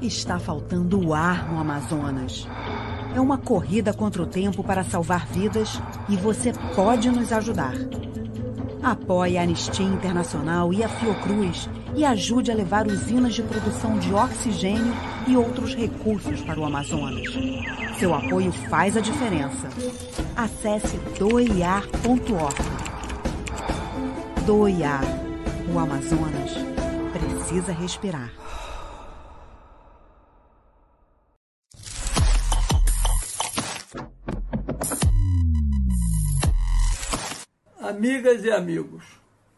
[0.00, 2.46] Está faltando ar no Amazonas.
[3.14, 7.72] É uma corrida contra o tempo para salvar vidas e você pode nos ajudar.
[8.82, 14.12] Apoie a Anistia Internacional e a Fiocruz e ajude a levar usinas de produção de
[14.12, 14.94] oxigênio
[15.26, 17.26] e outros recursos para o Amazonas.
[17.98, 19.68] Seu apoio faz a diferença.
[20.36, 22.56] Acesse doiar.org.
[24.44, 25.02] Doiar.
[25.74, 26.52] O Amazonas
[27.12, 28.30] precisa respirar.
[38.16, 39.04] Amigas e amigos,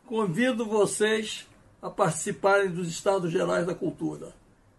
[0.04, 1.46] convido vocês
[1.80, 4.32] a participarem dos Estados Gerais da Cultura.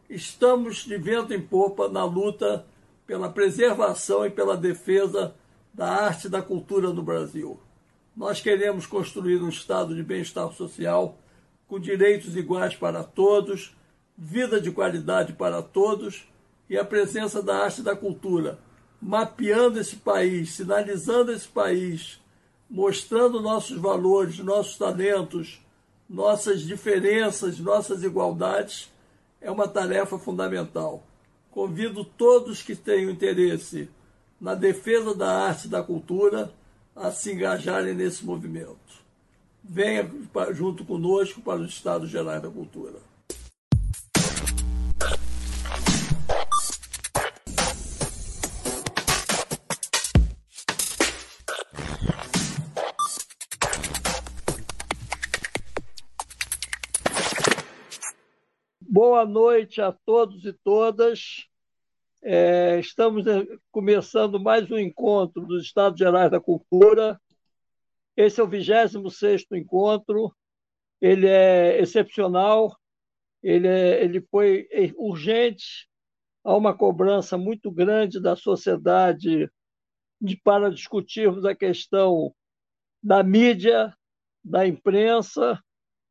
[0.10, 2.66] Estamos de vento em popa na luta
[3.08, 5.34] pela preservação e pela defesa
[5.74, 7.58] da arte e da cultura no Brasil.
[8.18, 11.18] Nós queremos construir um estado de bem-estar social
[11.66, 13.78] com direitos iguais para todos,
[14.18, 16.28] vida de qualidade para todos
[16.70, 18.60] e a presença da arte e da cultura,
[19.02, 22.20] mapeando esse país, sinalizando esse país
[22.70, 25.60] mostrando nossos valores, nossos talentos,
[26.10, 28.92] nossas diferenças, nossas igualdades,
[29.42, 31.04] é uma tarefa fundamental.
[31.50, 33.90] Convido todos que tenham interesse
[34.40, 36.52] na defesa da arte e da cultura
[36.96, 38.78] a se engajarem nesse movimento.
[39.64, 40.10] Venha
[40.52, 43.09] junto conosco para os Estados Gerais da Cultura.
[59.02, 61.48] Boa noite a todos e todas.
[62.22, 67.18] É, estamos é, começando mais um encontro dos Estados Gerais da Cultura.
[68.18, 70.36] Esse é o 26 encontro.
[71.00, 72.78] Ele é excepcional,
[73.42, 74.68] ele, é, ele foi
[74.98, 75.88] urgente,
[76.44, 79.50] há uma cobrança muito grande da sociedade
[80.20, 82.36] de, para discutirmos a questão
[83.02, 83.96] da mídia,
[84.44, 85.58] da imprensa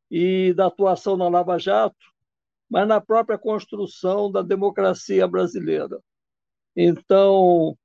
[0.09, 2.08] e da atuação na Lava Jato
[2.69, 5.99] mas na própria construção da democracia brasileira.
[6.75, 7.77] Então,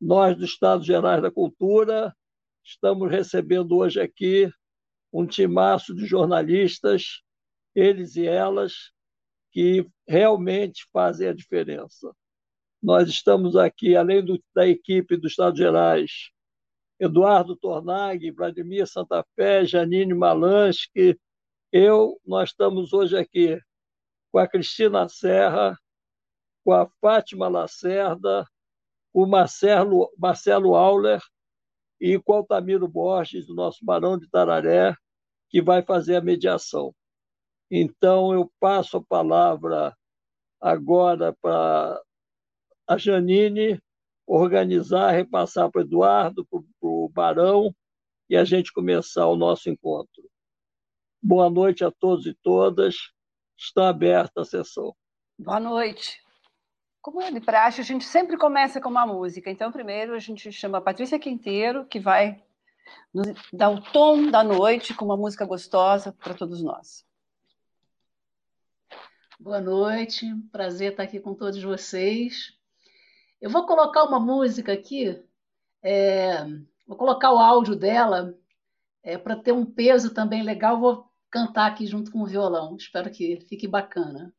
[0.00, 2.14] nós do Estado Gerais da Cultura
[2.64, 4.50] estamos recebendo hoje aqui
[5.12, 7.22] um timaço de jornalistas,
[7.74, 8.92] eles e elas,
[9.50, 12.14] que realmente fazem a diferença.
[12.80, 16.30] Nós estamos aqui, além do, da equipe do Estado Gerais,
[17.00, 21.18] Eduardo Tornag, Vladimir Santa Fé, Janine Malansky,
[21.72, 23.58] eu, nós estamos hoje aqui
[24.30, 25.78] com a Cristina Serra,
[26.64, 28.46] com a Fátima Lacerda,
[29.12, 31.20] com o Marcelo, Marcelo Auler
[32.00, 34.94] e com o Altamiro Borges, o nosso Barão de Tararé,
[35.48, 36.94] que vai fazer a mediação.
[37.70, 39.96] Então, eu passo a palavra
[40.60, 42.00] agora para
[42.86, 43.80] a Janine
[44.26, 47.74] organizar, repassar para o Eduardo, para o Barão,
[48.28, 50.22] e a gente começar o nosso encontro.
[51.22, 53.10] Boa noite a todos e todas
[53.58, 54.94] está aberta a sessão.
[55.36, 56.22] Boa noite.
[57.02, 59.50] Como é de praxe, a gente sempre começa com uma música.
[59.50, 62.42] Então, primeiro a gente chama a Patrícia Quinteiro, que vai
[63.12, 67.06] nos dar o tom da noite com uma música gostosa para todos nós.
[69.40, 72.52] Boa noite, prazer estar aqui com todos vocês.
[73.40, 75.22] Eu vou colocar uma música aqui,
[75.82, 76.44] é,
[76.86, 78.34] vou colocar o áudio dela
[79.02, 80.80] é, para ter um peso também legal.
[80.80, 82.76] Vou cantar aqui junto com o violão.
[82.76, 84.32] Espero que fique bacana.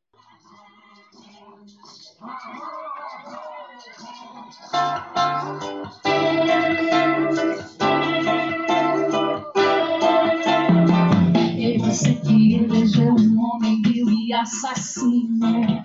[11.57, 15.81] E você que elegeu um homem vil e assassino.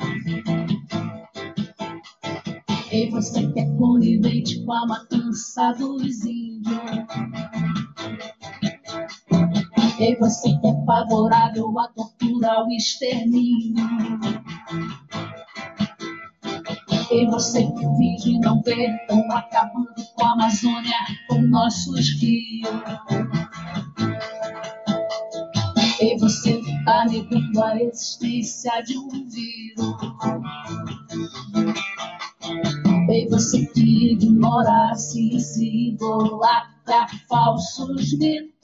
[2.91, 7.74] E você que é conivente com a matança dos índios.
[10.05, 13.87] E você que é favorável à tortura, ao extermínio.
[17.11, 22.69] E você que finge não ver, estão acabando com a Amazônia, com nossos rios.
[26.03, 29.97] E você está negando a existência de um vírus.
[33.09, 38.55] E você que ignora, se, se idolatra falsos mitos.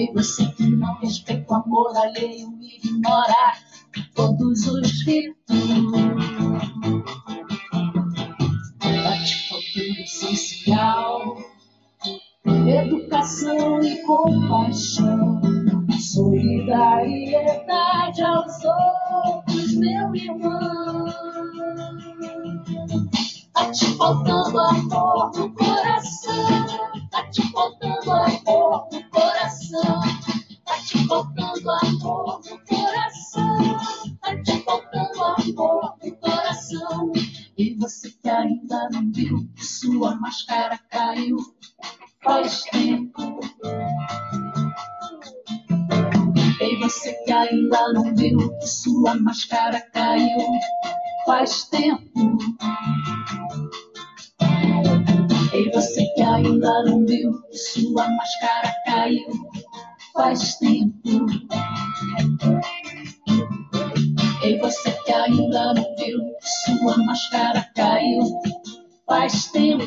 [0.00, 3.52] Sei você que não respeita o amor alheio e ignora
[4.14, 5.36] todos os ritos.
[8.80, 11.36] Bate faltando essencial,
[12.46, 15.38] educação e compaixão,
[16.00, 21.39] solidariedade aos outros, meu irmão.
[23.60, 26.46] Tá te faltando amor no coração.
[27.10, 30.00] Tá te faltando amor no coração.
[30.64, 33.78] Tá te faltando amor no coração.
[34.22, 37.12] Tá te faltando amor no coração.
[37.58, 41.36] E você que ainda não viu que sua máscara caiu
[42.24, 43.40] faz tempo.
[46.62, 50.48] E você que ainda não viu que sua máscara caiu
[51.26, 52.38] faz tempo.
[55.60, 59.26] E você que ainda não viu sua máscara caiu
[60.14, 61.26] faz tempo.
[64.42, 68.22] E você que ainda não viu sua máscara caiu
[69.06, 69.84] faz tempo.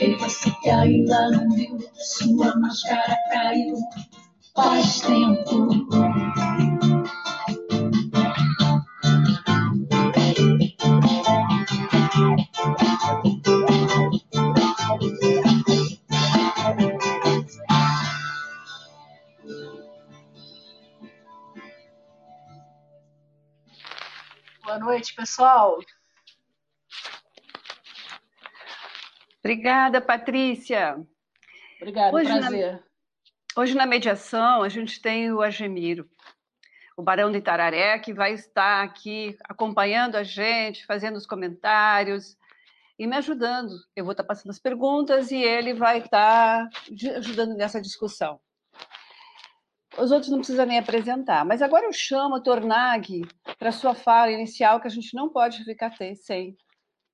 [0.00, 3.76] E você que ainda não viu sua máscara caiu
[4.54, 5.68] faz tempo.
[24.74, 25.78] Boa noite, pessoal.
[29.38, 30.96] Obrigada, Patrícia.
[31.76, 32.84] Obrigada, Hoje na- prazer.
[33.56, 36.10] Hoje na mediação a gente tem o Agemiro,
[36.96, 42.36] o Barão de Itararé, que vai estar aqui acompanhando a gente, fazendo os comentários
[42.98, 43.76] e me ajudando.
[43.94, 46.68] Eu vou estar passando as perguntas e ele vai estar
[47.16, 48.40] ajudando nessa discussão.
[49.98, 53.22] Os outros não precisam nem apresentar, mas agora eu chamo o Tornag
[53.58, 56.56] para sua fala inicial, que a gente não pode ficar sem.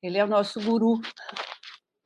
[0.03, 1.01] Ele é o nosso guru.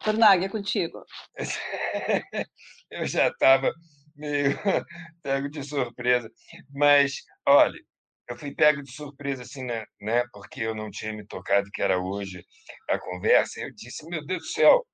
[0.01, 1.05] Tornag, é contigo.
[2.91, 3.73] eu já estava
[4.17, 4.51] meio
[5.23, 6.31] pego de surpresa.
[6.73, 7.79] Mas, olha,
[8.29, 9.85] eu fui pego de surpresa, assim, né?
[10.01, 12.45] né, Porque eu não tinha me tocado que era hoje
[12.91, 13.61] a conversa.
[13.61, 14.87] Eu disse, meu Deus do céu,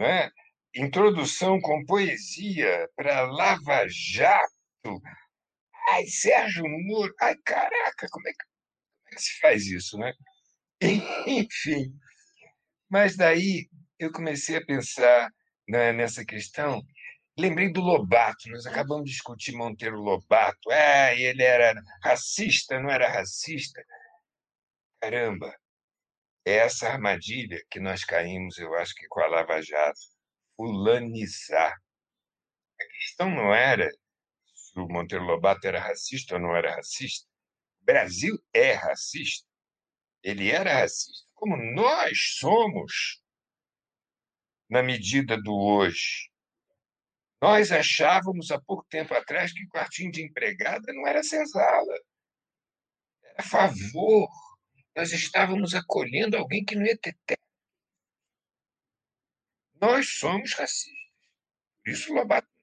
[0.00, 0.30] né?
[0.74, 4.55] Introdução com poesia para Lava Jato.
[5.88, 7.12] Ai, Sérgio Moro.
[7.20, 10.12] Ai, caraca, como é que, como é que se faz isso, né?
[11.26, 11.92] Enfim.
[12.88, 13.68] Mas daí
[13.98, 15.30] eu comecei a pensar
[15.68, 16.82] né, nessa questão
[17.38, 20.70] Lembrei do Lobato, nós acabamos de discutir Monteiro Lobato.
[20.70, 23.84] Ah, ele era racista, não era racista.
[25.02, 25.54] Caramba,
[26.46, 30.00] é essa armadilha que nós caímos, eu acho que com a Lava Jato.
[30.56, 31.76] Fulanizar.
[32.80, 33.90] A questão não era
[34.76, 37.26] se o Monteiro Lobato era racista ou não era racista.
[37.80, 39.48] O Brasil é racista.
[40.22, 43.22] Ele era racista, como nós somos,
[44.68, 46.30] na medida do hoje.
[47.40, 51.94] Nós achávamos há pouco tempo atrás que quartinho de empregada não era senzala,
[53.22, 54.28] era favor.
[54.94, 57.40] Nós estávamos acolhendo alguém que não ia ter teto.
[59.80, 60.92] Nós somos racistas.
[61.82, 62.55] Por isso Lobato.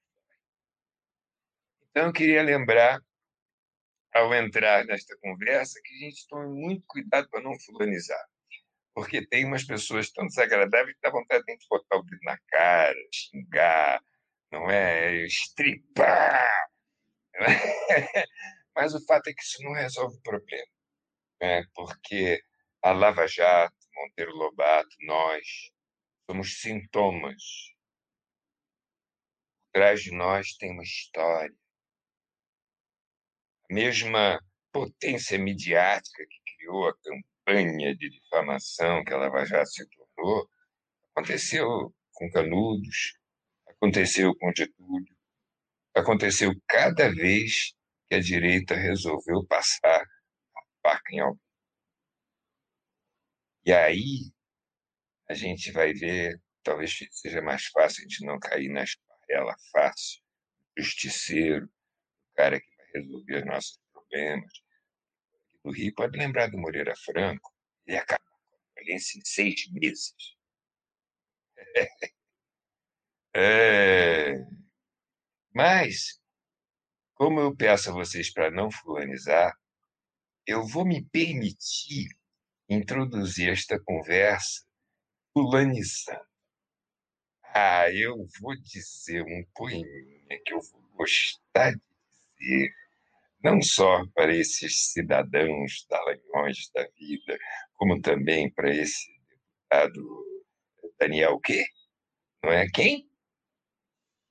[1.96, 3.00] Então, eu queria lembrar,
[4.12, 8.26] ao entrar nesta conversa, que a gente tome muito cuidado para não fulanizar.
[8.96, 12.98] Porque tem umas pessoas tão desagradáveis que dá vontade de botar o dedo na cara,
[13.14, 14.02] xingar,
[14.52, 15.24] não é?
[15.26, 16.68] Estripar.
[17.36, 17.38] É?
[18.76, 20.68] Mas o fato é que isso não resolve o problema,
[21.40, 21.64] né?
[21.76, 22.42] porque
[22.82, 25.72] a Lava Jato, Monteiro Lobato, nós
[26.28, 27.44] somos sintomas.
[29.72, 31.63] Por trás de nós tem uma história.
[33.70, 34.40] Mesma
[34.72, 40.50] potência midiática que criou a campanha de difamação que a Lava Jato se tornou
[41.16, 43.18] aconteceu com Canudos,
[43.68, 45.16] aconteceu com Getúlio,
[45.96, 47.74] aconteceu cada vez
[48.10, 51.40] que a direita resolveu passar a faca em alguém.
[53.66, 54.32] E aí
[55.30, 60.22] a gente vai ver, talvez seja mais fácil a gente não cair na esparrela fácil,
[60.78, 64.52] justiceiro, o cara que resolver os nossos problemas.
[65.64, 67.54] Do Rio pode lembrar do Moreira Franco,
[67.86, 70.16] ele acabou com a violência em seis meses.
[73.36, 74.36] É...
[75.52, 76.22] Mas,
[77.16, 79.58] como eu peço a vocês para não fulanizar,
[80.46, 82.10] eu vou me permitir
[82.70, 84.64] introduzir esta conversa
[85.34, 86.22] fulanizando.
[87.56, 91.82] Ah, eu vou dizer um poeminha que eu vou gostar de
[92.40, 92.74] dizer,
[93.44, 97.38] não só para esses cidadãos dalanhões da vida,
[97.74, 100.26] como também para esse deputado
[100.98, 101.66] Daniel quê?
[102.44, 103.10] Não é quem?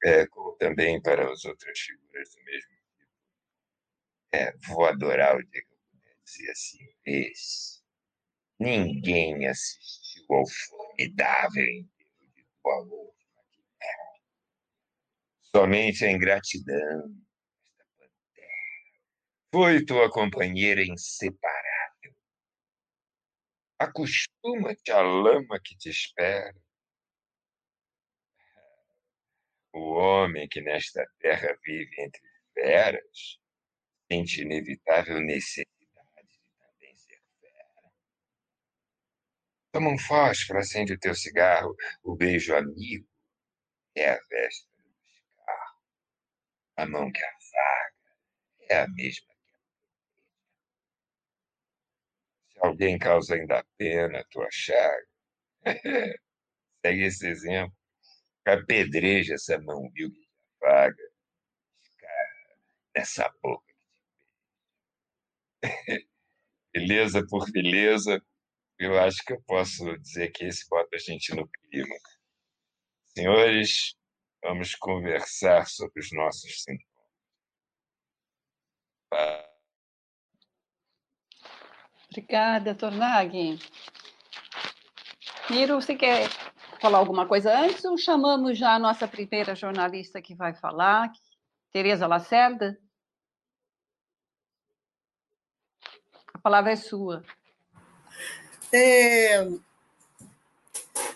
[0.05, 3.13] É, como também para as outras figuras do mesmo tipo.
[4.33, 6.79] É, vou adorar o puder dizer assim,
[8.59, 13.13] Ninguém assistiu ao formidável enterro de tua.
[15.55, 17.15] Somente a ingratidão
[19.53, 22.17] foi tua companheira inseparável.
[23.79, 26.55] Acostuma-te à lama que te espera.
[29.75, 32.23] O homem que nesta terra vive entre
[32.55, 33.39] feras
[34.11, 37.93] sente inevitável necessidade de também ser fera.
[39.71, 43.07] Toma um fósforo, acende o teu cigarro, o beijo amigo
[43.95, 45.79] é a véspera do cigarro.
[46.77, 47.95] A mão que afaga
[48.69, 49.32] é a mesma
[52.63, 55.07] alguém causa ainda pena, tua chaga.
[56.85, 57.77] Segue esse exemplo.
[58.47, 60.29] Apedreja essa mão vil que te
[60.61, 61.13] afaga.
[62.95, 63.73] Nessa boca
[66.75, 68.21] Beleza por beleza,
[68.79, 71.95] eu acho que eu posso dizer que esse bota a gente no clima.
[73.17, 73.95] Senhores,
[74.43, 76.93] vamos conversar sobre os nossos sintomas.
[82.13, 83.59] Obrigada, Tornag.
[85.49, 86.29] Miro, você quer
[86.79, 91.11] falar alguma coisa antes ou chamamos já a nossa primeira jornalista que vai falar,
[91.73, 92.79] Tereza Lacerda?
[96.35, 97.25] A palavra é sua.
[98.71, 99.49] É...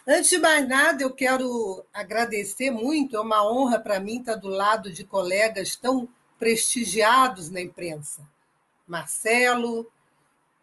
[0.08, 3.16] Antes de mais nada, eu quero agradecer muito.
[3.16, 8.26] É uma honra para mim estar do lado de colegas tão prestigiados na imprensa.
[8.86, 9.90] Marcelo,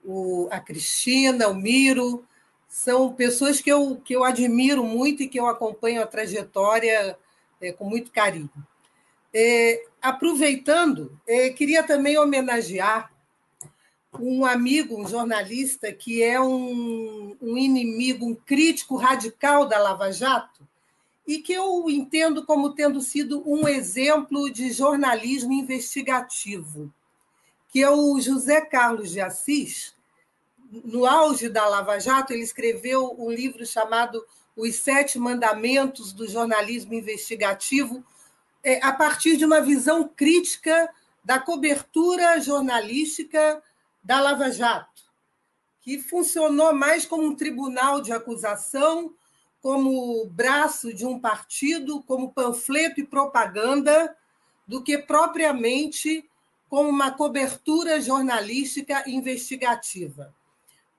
[0.03, 2.25] o, a Cristina, o Miro,
[2.67, 7.17] são pessoas que eu, que eu admiro muito e que eu acompanho a trajetória
[7.62, 8.50] é, com muito carinho.
[9.33, 13.12] É, aproveitando, é, queria também homenagear
[14.19, 20.67] um amigo, um jornalista, que é um, um inimigo, um crítico radical da Lava Jato,
[21.27, 26.93] e que eu entendo como tendo sido um exemplo de jornalismo investigativo
[27.74, 29.92] que é o José Carlos de Assis.
[30.83, 34.25] No auge da Lava Jato, ele escreveu um livro chamado
[34.55, 38.03] Os Sete Mandamentos do Jornalismo Investigativo,
[38.63, 40.89] é, a partir de uma visão crítica
[41.23, 43.61] da cobertura jornalística
[44.03, 45.03] da Lava Jato,
[45.79, 49.13] que funcionou mais como um tribunal de acusação,
[49.61, 54.17] como braço de um partido, como panfleto e propaganda,
[54.67, 56.27] do que propriamente
[56.67, 60.33] como uma cobertura jornalística investigativa.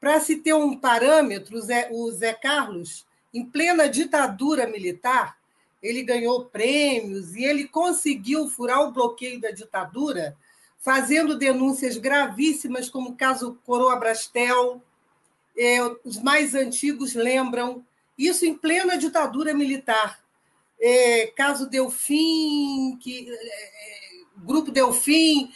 [0.04, 1.58] Para se ter um parâmetro,
[1.90, 5.38] o Zé Carlos, em plena ditadura militar,
[5.82, 10.36] ele ganhou prêmios e ele conseguiu furar o bloqueio da ditadura,
[10.78, 14.82] fazendo denúncias gravíssimas, como o caso Coroa Brastel.
[15.56, 17.82] É, os mais antigos lembram
[18.18, 20.22] isso em plena ditadura militar.
[20.78, 25.50] É, caso Delfim, que, é, Grupo Delfim,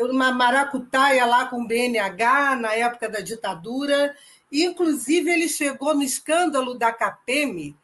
[0.00, 4.16] uma maracutaia lá com o BNH na época da ditadura.
[4.52, 7.76] Inclusive, ele chegou no escândalo da CAPEM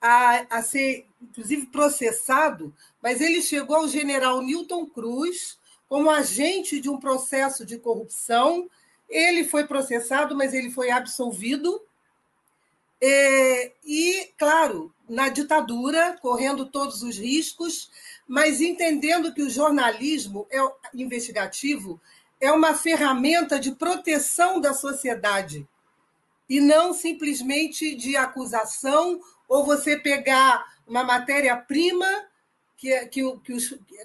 [0.00, 6.88] a, a ser, inclusive, processado, mas ele chegou ao general Newton Cruz como agente de
[6.88, 8.68] um processo de corrupção.
[9.08, 11.80] Ele foi processado, mas ele foi absolvido.
[13.00, 17.90] É, e, claro, na ditadura, correndo todos os riscos,
[18.26, 20.58] mas entendendo que o jornalismo é
[20.94, 22.00] investigativo
[22.40, 25.66] é uma ferramenta de proteção da sociedade
[26.48, 32.06] e não simplesmente de acusação ou você pegar uma matéria-prima
[32.76, 33.56] que, que, que,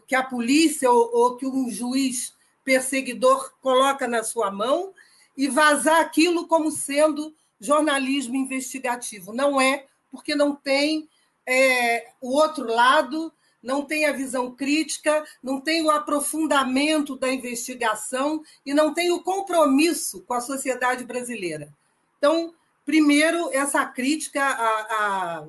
[0.08, 4.94] que, a polícia ou, ou que um juiz perseguidor coloca na sua mão
[5.36, 9.34] e vazar aquilo como sendo jornalismo investigativo.
[9.34, 11.10] Não é, porque não tem
[11.48, 18.42] é, o outro lado não tem a visão crítica, não tem o aprofundamento da investigação
[18.66, 21.74] e não tem o compromisso com a sociedade brasileira.
[22.18, 22.54] Então,
[22.86, 25.48] primeiro, essa crítica a, a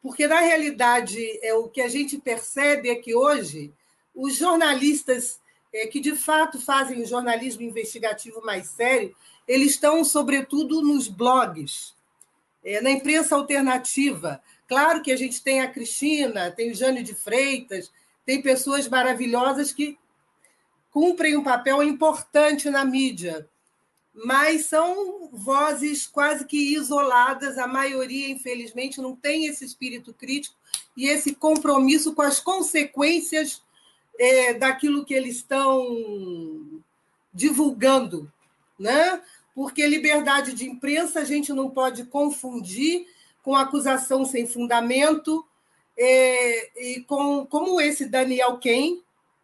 [0.00, 3.72] porque na realidade é o que a gente percebe é que hoje
[4.14, 5.40] os jornalistas
[5.72, 9.14] é, que de fato fazem o jornalismo investigativo mais sério,
[9.46, 11.94] eles estão sobretudo nos blogs,
[12.64, 17.14] é, na imprensa alternativa, Claro que a gente tem a Cristina, tem o Jânio de
[17.14, 17.90] Freitas,
[18.26, 19.98] tem pessoas maravilhosas que
[20.90, 23.48] cumprem um papel importante na mídia,
[24.14, 27.56] mas são vozes quase que isoladas.
[27.56, 30.54] A maioria, infelizmente, não tem esse espírito crítico
[30.94, 33.62] e esse compromisso com as consequências
[34.18, 36.82] é, daquilo que eles estão
[37.32, 38.30] divulgando,
[38.78, 39.22] né?
[39.58, 43.08] Porque liberdade de imprensa a gente não pode confundir
[43.42, 45.44] com acusação sem fundamento,
[45.98, 49.00] é, e com como esse Daniel Ken,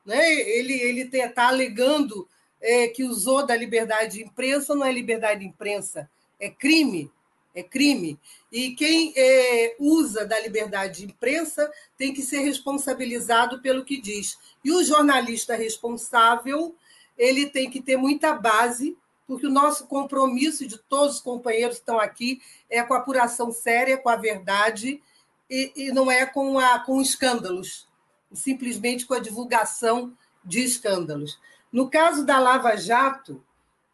[0.07, 0.33] né?
[0.33, 2.29] ele ele está alegando
[2.61, 7.11] é, que usou da liberdade de imprensa, não é liberdade de imprensa, é crime,
[7.53, 8.17] é crime.
[8.53, 11.69] E quem é, usa da liberdade de imprensa
[11.99, 14.39] tem que ser responsabilizado pelo que diz.
[14.65, 16.73] E o jornalista responsável,
[17.19, 21.83] ele tem que ter muita base, porque o nosso compromisso de todos os companheiros que
[21.83, 25.03] estão aqui é com a apuração séria, com a verdade,
[25.49, 27.87] e, e não é com, a, com escândalos,
[28.33, 30.13] simplesmente com a divulgação
[30.45, 31.39] de escândalos.
[31.73, 33.43] No caso da Lava Jato,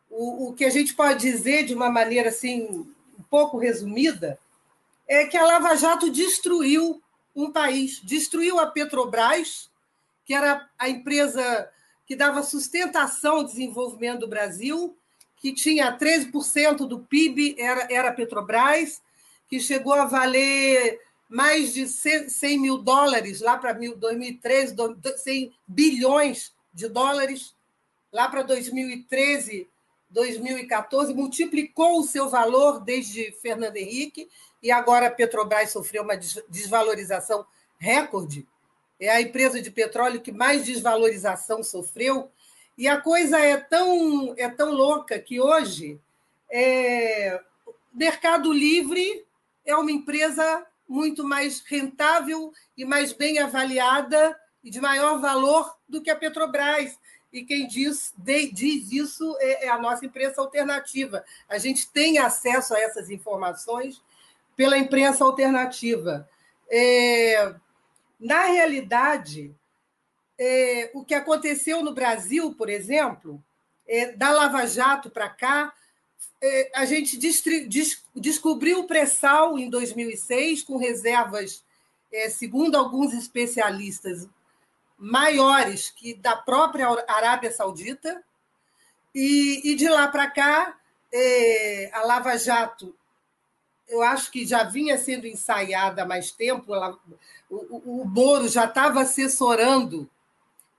[0.09, 2.63] o, o que a gente pode dizer de uma maneira assim
[3.19, 4.39] um pouco resumida
[5.07, 7.01] é que a Lava Jato destruiu
[7.35, 9.71] um país, destruiu a Petrobras,
[10.25, 11.71] que era a empresa
[12.07, 14.97] que dava sustentação ao desenvolvimento do Brasil,
[15.40, 19.02] que tinha 13% do PIB, era, era Petrobras,
[19.49, 24.76] que chegou a valer mais de 100 mil dólares lá para 2013,
[25.16, 27.54] 100 bilhões de dólares
[28.12, 29.68] lá para 2013,
[30.11, 34.28] 2014, multiplicou o seu valor desde Fernando Henrique
[34.62, 36.16] e agora a Petrobras sofreu uma
[36.49, 37.47] desvalorização
[37.78, 38.47] recorde.
[38.99, 42.30] É a empresa de petróleo que mais desvalorização sofreu.
[42.81, 46.01] E a coisa é tão, é tão louca que hoje
[46.51, 47.39] é,
[47.93, 49.23] Mercado Livre
[49.67, 54.35] é uma empresa muito mais rentável e mais bem avaliada
[54.65, 56.99] e de maior valor do que a Petrobras
[57.31, 61.23] e quem diz, de, diz isso é, é, a nossa imprensa alternativa.
[61.51, 64.03] A gente tem acesso a essas informações
[64.57, 66.27] pela imprensa alternativa.
[66.71, 67.55] É,
[68.19, 69.55] na realidade,
[70.42, 73.44] é, o que aconteceu no Brasil, por exemplo,
[73.87, 75.70] é, da Lava Jato para cá,
[76.40, 81.62] é, a gente des, descobriu o pré-sal em 2006 com reservas,
[82.11, 84.26] é, segundo alguns especialistas,
[84.96, 88.24] maiores que da própria Arábia Saudita,
[89.14, 90.74] e, e de lá para cá,
[91.12, 92.96] é, a Lava Jato,
[93.87, 96.98] eu acho que já vinha sendo ensaiada há mais tempo, ela,
[97.50, 100.09] o, o Moro já estava assessorando,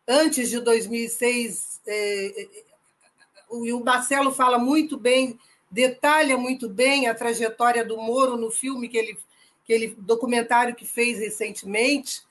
[0.08, 2.48] antes de 2006, é,
[3.50, 8.90] o, o Marcelo fala muito bem, detalha muito bem a trajetória do Moro no filme
[8.90, 9.18] que ele,
[9.64, 12.22] que ele documentário que fez recentemente,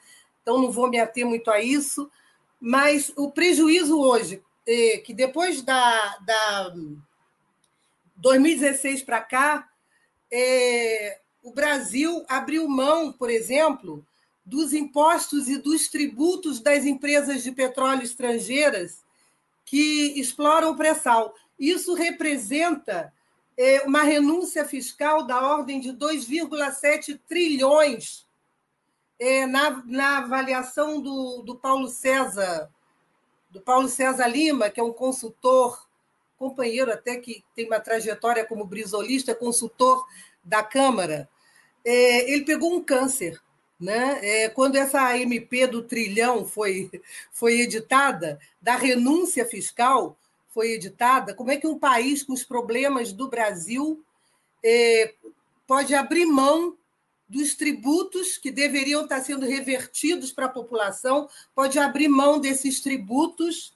[0.43, 2.11] então não vou me ater muito a isso,
[2.61, 6.75] mas o prejuízo hoje, é que depois da, da
[8.17, 9.69] 2016 para cá,
[10.31, 14.05] é, o Brasil abriu mão, por exemplo,
[14.51, 19.05] dos impostos e dos tributos das empresas de petróleo estrangeiras
[19.65, 21.33] que exploram o pré-sal.
[21.57, 23.13] Isso representa
[23.57, 28.27] é, uma renúncia fiscal da ordem de 2,7 trilhões
[29.21, 32.69] é, na, na avaliação do, do Paulo César,
[33.51, 35.87] do Paulo César Lima, que é um consultor,
[36.37, 40.05] companheiro até que tem uma trajetória como brisolista, consultor
[40.43, 41.29] da Câmara,
[41.85, 43.41] é, ele pegou um câncer.
[43.81, 44.21] Né?
[44.23, 46.91] É, quando essa MP do trilhão foi,
[47.33, 53.13] foi editada, da renúncia fiscal foi editada, como é que um país com os problemas
[53.13, 54.05] do Brasil
[54.63, 55.15] é,
[55.67, 56.77] pode abrir mão
[57.29, 63.73] dos tributos que deveriam estar sendo revertidos para a população, pode abrir mão desses tributos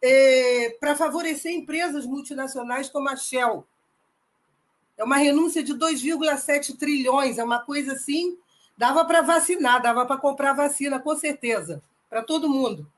[0.00, 3.66] é, para favorecer empresas multinacionais como a Shell.
[4.96, 8.38] É uma renúncia de 2,7 trilhões, é uma coisa assim.
[8.76, 12.90] Dava para vacinar, dava para comprar vacina, com certeza, para todo mundo.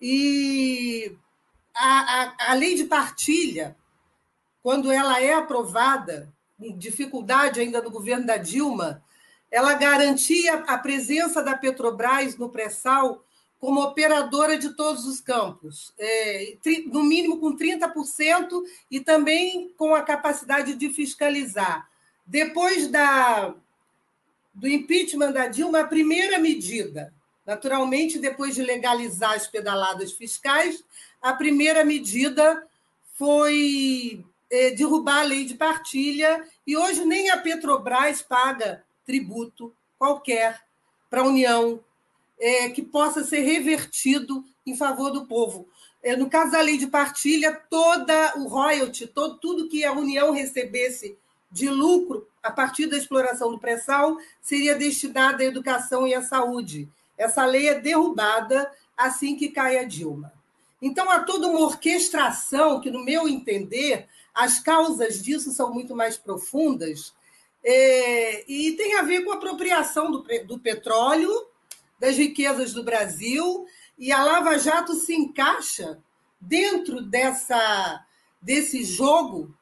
[0.00, 1.16] E
[1.74, 3.76] a, a, a lei de partilha,
[4.62, 9.02] quando ela é aprovada, com dificuldade ainda do governo da Dilma,
[9.50, 13.24] ela garantia a presença da Petrobras no pré-sal
[13.58, 20.02] como operadora de todos os campos, é, no mínimo com 30% e também com a
[20.02, 21.88] capacidade de fiscalizar.
[22.26, 23.54] Depois da,
[24.56, 27.12] do impeachment da Dilma, a primeira medida,
[27.44, 30.82] naturalmente, depois de legalizar as pedaladas fiscais,
[31.20, 32.66] a primeira medida
[33.14, 40.62] foi é, derrubar a lei de partilha, e hoje nem a Petrobras paga tributo qualquer
[41.10, 41.78] para a União
[42.40, 45.68] é, que possa ser revertido em favor do povo.
[46.02, 50.32] É, no caso da lei de partilha, toda o royalty, todo, tudo que a União
[50.32, 51.16] recebesse
[51.50, 56.88] de lucro a partir da exploração do pré-sal seria destinado à educação e à saúde.
[57.18, 60.32] Essa lei é derrubada assim que cai a Dilma.
[60.80, 66.16] Então, há toda uma orquestração que, no meu entender, as causas disso são muito mais
[66.16, 67.14] profundas
[67.64, 71.32] é, e tem a ver com a apropriação do, do petróleo,
[71.98, 73.66] das riquezas do Brasil,
[73.98, 75.98] e a Lava Jato se encaixa
[76.40, 78.04] dentro dessa,
[78.40, 79.55] desse jogo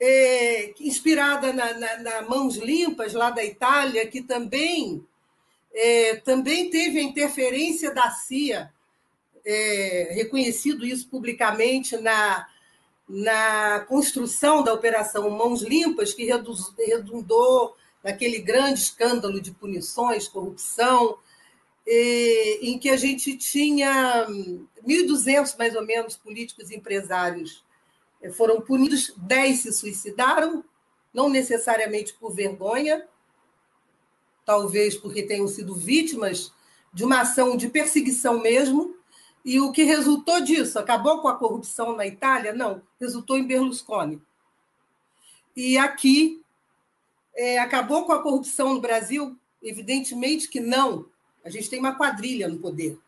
[0.00, 5.06] é, inspirada na, na, na, Mãos Limpas, lá da Itália, que também,
[5.74, 8.72] é, também teve a interferência da CIA,
[9.44, 12.48] é, reconhecido isso publicamente na,
[13.06, 21.18] na construção da Operação Mãos Limpas, que redundou naquele grande escândalo de punições, corrupção,
[22.62, 24.26] em que a gente tinha
[24.86, 27.64] 1.200, mais ou menos, políticos e empresários
[28.32, 30.62] foram punidos, dez se suicidaram,
[31.12, 33.06] não necessariamente por vergonha,
[34.44, 36.52] talvez porque tenham sido vítimas
[36.92, 38.96] de uma ação de perseguição mesmo.
[39.44, 40.78] E o que resultou disso?
[40.78, 42.52] Acabou com a corrupção na Itália?
[42.52, 44.20] Não, resultou em Berlusconi.
[45.56, 46.42] E aqui,
[47.34, 49.36] é, acabou com a corrupção no Brasil?
[49.62, 51.06] Evidentemente que não.
[51.44, 52.98] A gente tem uma quadrilha no poder.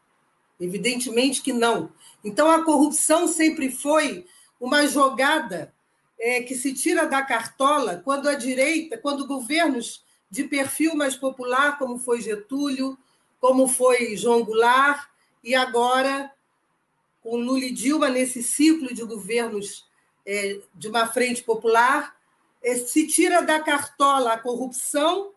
[0.58, 1.90] Evidentemente que não.
[2.24, 4.26] Então, a corrupção sempre foi
[4.62, 5.74] uma jogada
[6.20, 11.80] é, que se tira da cartola quando a direita, quando governos de perfil mais popular,
[11.80, 12.96] como foi Getúlio,
[13.40, 15.08] como foi João Goulart,
[15.42, 16.30] e agora
[17.24, 19.84] com Lula e Dilma nesse ciclo de governos
[20.24, 22.14] é, de uma frente popular,
[22.62, 25.32] é, se tira da cartola a corrupção,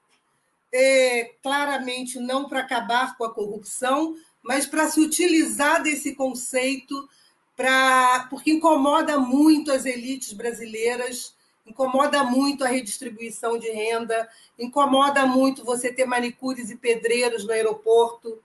[0.71, 7.09] é, claramente não para acabar com a corrupção, mas para se utilizar desse conceito
[8.29, 11.33] porque incomoda muito as elites brasileiras,
[11.65, 18.39] incomoda muito a redistribuição de renda, incomoda muito você ter manicures e pedreiros no aeroporto,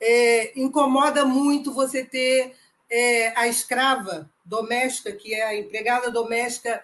[0.00, 2.54] é, incomoda muito você ter
[2.90, 6.82] é, a escrava doméstica, que é a empregada doméstica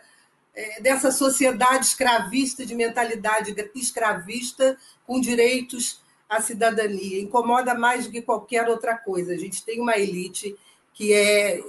[0.54, 7.20] é, dessa sociedade escravista, de mentalidade escravista, com direitos à cidadania.
[7.20, 9.32] Incomoda mais do que qualquer outra coisa.
[9.32, 10.56] A gente tem uma elite
[10.94, 11.60] que é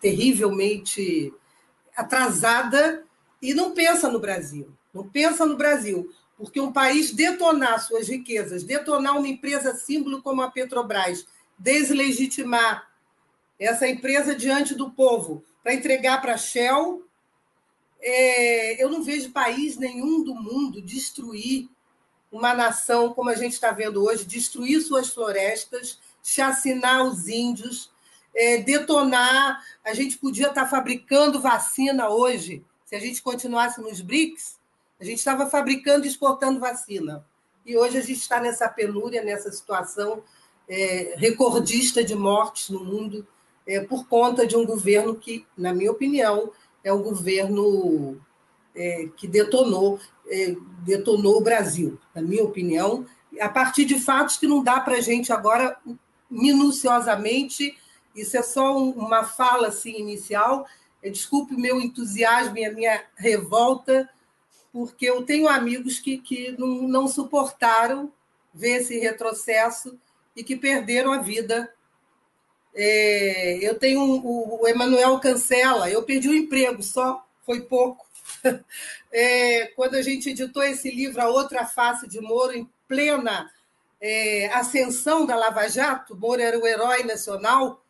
[0.00, 1.32] terrivelmente
[1.96, 3.04] atrasada
[3.42, 4.72] e não pensa no Brasil.
[4.94, 10.40] Não pensa no Brasil, porque um país detonar suas riquezas, detonar uma empresa símbolo como
[10.40, 11.26] a Petrobras,
[11.58, 12.88] deslegitimar
[13.58, 17.04] essa empresa diante do povo para entregar para a Shell,
[18.00, 21.68] é, eu não vejo país nenhum do mundo destruir
[22.30, 27.90] uma nação como a gente está vendo hoje, destruir suas florestas, chacinar os índios,
[28.38, 29.60] é, detonar.
[29.84, 34.56] A gente podia estar fabricando vacina hoje, se a gente continuasse nos BRICS,
[35.00, 37.26] a gente estava fabricando e exportando vacina.
[37.66, 40.22] E hoje a gente está nessa penúria, nessa situação
[40.68, 43.26] é, recordista de mortes no mundo,
[43.66, 46.50] é, por conta de um governo que, na minha opinião,
[46.82, 48.18] é um governo
[48.74, 53.04] é, que detonou, é, detonou o Brasil, na minha opinião,
[53.38, 55.76] a partir de fatos que não dá para a gente agora
[56.30, 57.76] minuciosamente
[58.14, 60.66] isso é só uma fala assim, inicial.
[61.02, 64.08] Desculpe o meu entusiasmo e a minha revolta,
[64.72, 68.12] porque eu tenho amigos que, que não, não suportaram
[68.52, 69.98] ver esse retrocesso
[70.34, 71.72] e que perderam a vida.
[72.74, 78.06] É, eu tenho o, o Emanuel Cancela, eu perdi o emprego só, foi pouco.
[79.10, 83.50] É, quando a gente editou esse livro, A Outra Face de Moro, em plena
[83.98, 87.82] é, ascensão da Lava Jato, Moro era o herói nacional,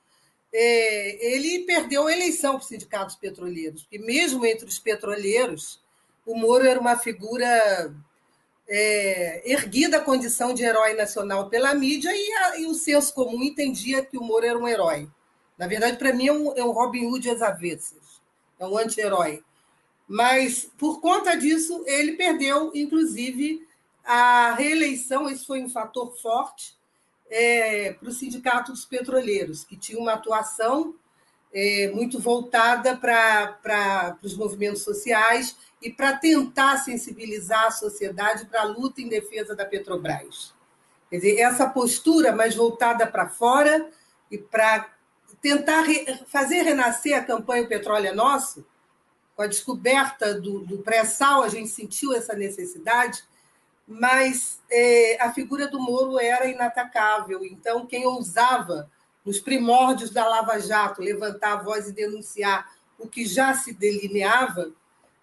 [0.53, 5.81] é, ele perdeu a eleição para os sindicatos petroleiros, porque mesmo entre os petroleiros,
[6.25, 7.95] o Moro era uma figura
[8.69, 13.43] é, erguida à condição de herói nacional pela mídia e, a, e, o senso comum
[13.43, 15.09] entendia que o Moro era um herói.
[15.57, 18.21] Na verdade, para mim, é um, é um Robin Hood às avessas,
[18.59, 19.43] é um anti-herói.
[20.07, 23.67] Mas, por conta disso, ele perdeu, inclusive,
[24.05, 26.78] a reeleição, esse foi um fator forte,
[27.31, 30.95] é, para o Sindicato dos Petroleiros, que tinha uma atuação
[31.53, 38.65] é, muito voltada para os movimentos sociais e para tentar sensibilizar a sociedade para a
[38.65, 40.53] luta em defesa da Petrobras.
[41.09, 43.89] Quer dizer, essa postura mais voltada para fora
[44.31, 44.91] e para
[45.41, 48.67] tentar re fazer renascer a campanha Petróleo é Nosso,
[49.35, 53.23] com a descoberta do, do pré-sal, a gente sentiu essa necessidade,
[53.89, 57.43] mas é, a figura do Moro era inatacável.
[57.43, 58.91] Então, quem ousava,
[59.25, 64.71] nos primórdios da Lava Jato, levantar a voz e denunciar o que já se delineava,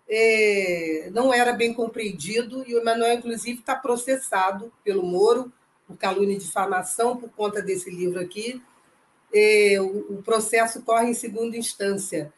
[0.10, 5.52] é, não era bem compreendido, e o Emanuel, inclusive, está processado pelo Moro
[5.88, 8.62] por calúnia e difamação por conta desse livro aqui.
[9.32, 12.34] É, o, o, processo corre em segunda instância.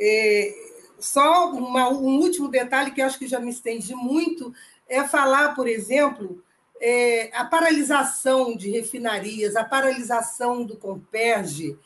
[0.00, 0.54] É,
[0.98, 4.54] só uma, um último detalhe que acho que já me estendi muito
[4.88, 6.42] é falar, por exemplo,
[6.80, 11.78] é, a paralisação de refinarias, a paralisação do Comperge,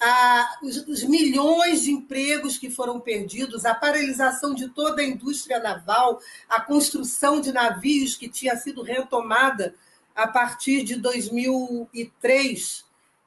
[0.00, 5.58] a, os, os, milhões de empregos que foram perdidos, a paralisação de toda a indústria
[5.58, 9.74] naval, a construção de navios que tinha sido retomada
[10.14, 12.84] a partir de 2003.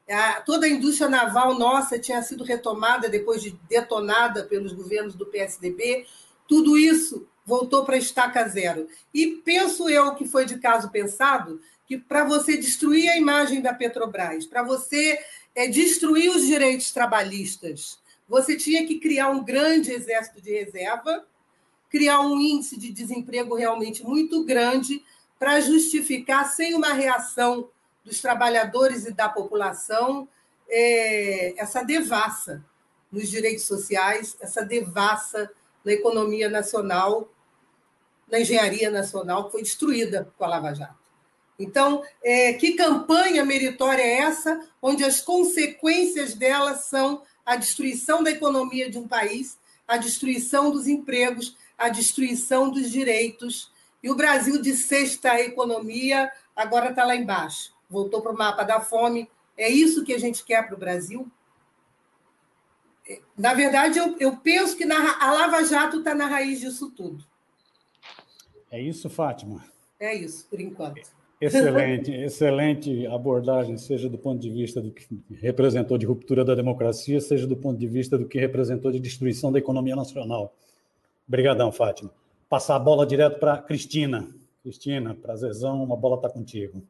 [0.10, 5.26] A, toda a indústria naval nossa tinha sido retomada depois de detonada pelos governos do
[5.26, 6.06] PSDB.
[6.48, 8.88] Tudo isso voltou para estaca zero.
[9.12, 13.74] E penso eu que foi de caso pensado que para você destruir a imagem da
[13.74, 15.20] Petrobras, para você
[15.56, 21.26] é, destruir os direitos trabalhistas, você tinha que criar um grande exército de reserva,
[21.90, 25.04] criar um índice de desemprego realmente muito grande
[25.40, 27.70] para justificar, sem uma reação
[28.06, 30.28] dos trabalhadores e da população,
[30.70, 32.64] é, essa devassa
[33.12, 35.50] nos direitos sociais, essa devassa
[35.84, 37.28] na economia nacional
[38.32, 41.00] na engenharia nacional, que foi destruída com a Lava Jato.
[41.60, 48.32] Então, é, que campanha meritória é essa, onde as consequências dela são a destruição da
[48.32, 53.72] economia de um país, a destruição dos empregos, a destruição dos direitos.
[54.02, 57.74] E o Brasil, de sexta economia, agora está lá embaixo.
[57.89, 59.30] Voltou para o mapa da fome.
[59.58, 61.30] É isso que a gente quer para o Brasil?
[63.10, 66.89] É, na verdade, eu, eu penso que na, a Lava Jato está na raiz disso
[66.92, 67.26] tudo.
[68.72, 69.64] É isso, Fátima?
[70.00, 71.02] É isso, por enquanto.
[71.42, 77.22] Excelente, excelente abordagem, seja do ponto de vista do que representou de ruptura da democracia,
[77.22, 80.54] seja do ponto de vista do que representou de destruição da economia nacional.
[81.28, 82.12] Obrigadão, Fátima.
[82.50, 84.28] Passar a bola direto para Cristina.
[84.64, 86.84] Cristina, prazerzão, uma bola está contigo.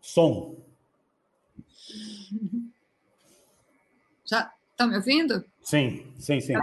[0.00, 0.54] Som.
[4.24, 5.44] Já estão me ouvindo?
[5.62, 6.52] Sim, sim, sim.
[6.52, 6.62] Tá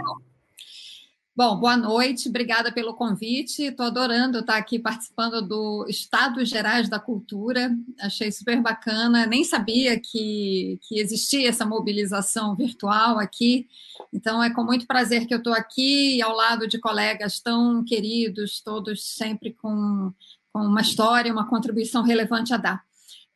[1.36, 3.64] Bom, boa noite, obrigada pelo convite.
[3.64, 7.76] Estou adorando estar aqui participando do Estados Gerais da Cultura.
[8.00, 9.26] Achei super bacana.
[9.26, 13.66] Nem sabia que, que existia essa mobilização virtual aqui.
[14.12, 18.60] Então, é com muito prazer que eu estou aqui ao lado de colegas tão queridos,
[18.60, 20.12] todos sempre com,
[20.52, 22.84] com uma história, uma contribuição relevante a dar.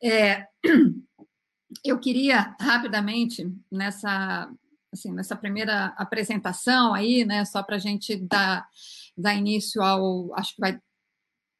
[0.01, 0.47] É,
[1.83, 4.49] eu queria rapidamente, nessa
[4.91, 8.67] assim, nessa primeira apresentação aí, né, só para a gente dar,
[9.17, 10.79] dar início ao, acho que vai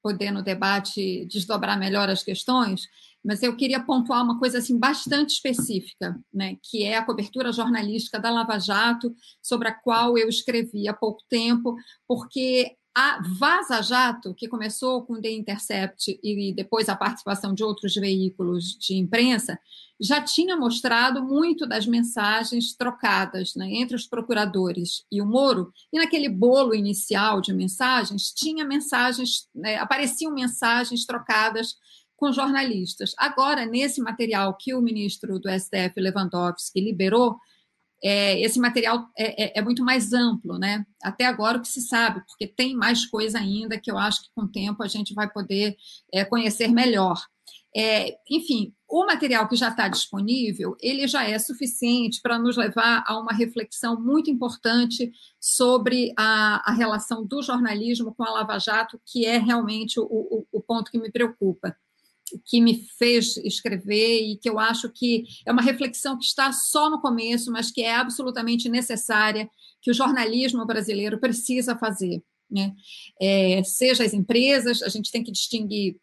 [0.02, 2.88] poder no debate desdobrar melhor as questões,
[3.24, 8.20] mas eu queria pontuar uma coisa assim bastante específica, né, que é a cobertura jornalística
[8.20, 11.76] da Lava Jato, sobre a qual eu escrevi há pouco tempo,
[12.08, 17.94] porque a Vaza Jato, que começou com The Intercept e depois a participação de outros
[17.96, 19.60] veículos de imprensa,
[20.02, 25.98] já tinha mostrado muito das mensagens trocadas né, entre os procuradores e o Moro, e
[25.98, 31.76] naquele bolo inicial de mensagens, tinha mensagens, né, apareciam mensagens trocadas
[32.16, 33.14] com jornalistas.
[33.18, 37.38] Agora, nesse material que o ministro do STF, Lewandowski, liberou,
[38.04, 40.86] é, esse material é, é, é, muito mais amplo, né?
[41.04, 44.30] Até agora o que se sabe, porque tem mais coisa ainda que eu acho que
[44.34, 45.76] com o tempo a gente vai poder
[46.14, 47.22] é, conhecer melhor.
[47.76, 53.04] É, enfim, o material que já está disponível, ele já é suficiente para nos levar
[53.06, 59.00] a uma reflexão muito importante sobre a, a, relação do jornalismo com a Lava Jato,
[59.06, 61.76] que é realmente o, o, o ponto que me preocupa
[62.46, 66.90] que me fez escrever e que eu acho que é uma reflexão que está só
[66.90, 69.50] no começo, mas que é absolutamente necessária,
[69.82, 72.22] que o jornalismo brasileiro precisa fazer.
[72.50, 72.74] Né?
[73.22, 75.98] É, seja as empresas, a gente tem que distinguir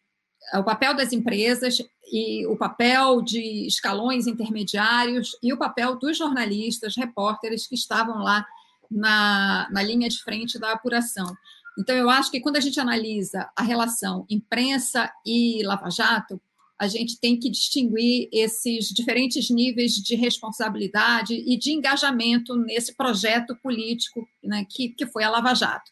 [0.53, 1.77] o papel das empresas
[2.11, 8.45] e o papel de escalões intermediários e o papel dos jornalistas, repórteres que estavam lá
[8.89, 11.35] na, na linha de frente da apuração.
[11.77, 16.41] Então, eu acho que quando a gente analisa a relação imprensa e lava-jato,
[16.79, 23.55] a gente tem que distinguir esses diferentes níveis de responsabilidade e de engajamento nesse projeto
[23.55, 25.91] político né, que, que foi a Lava Jato,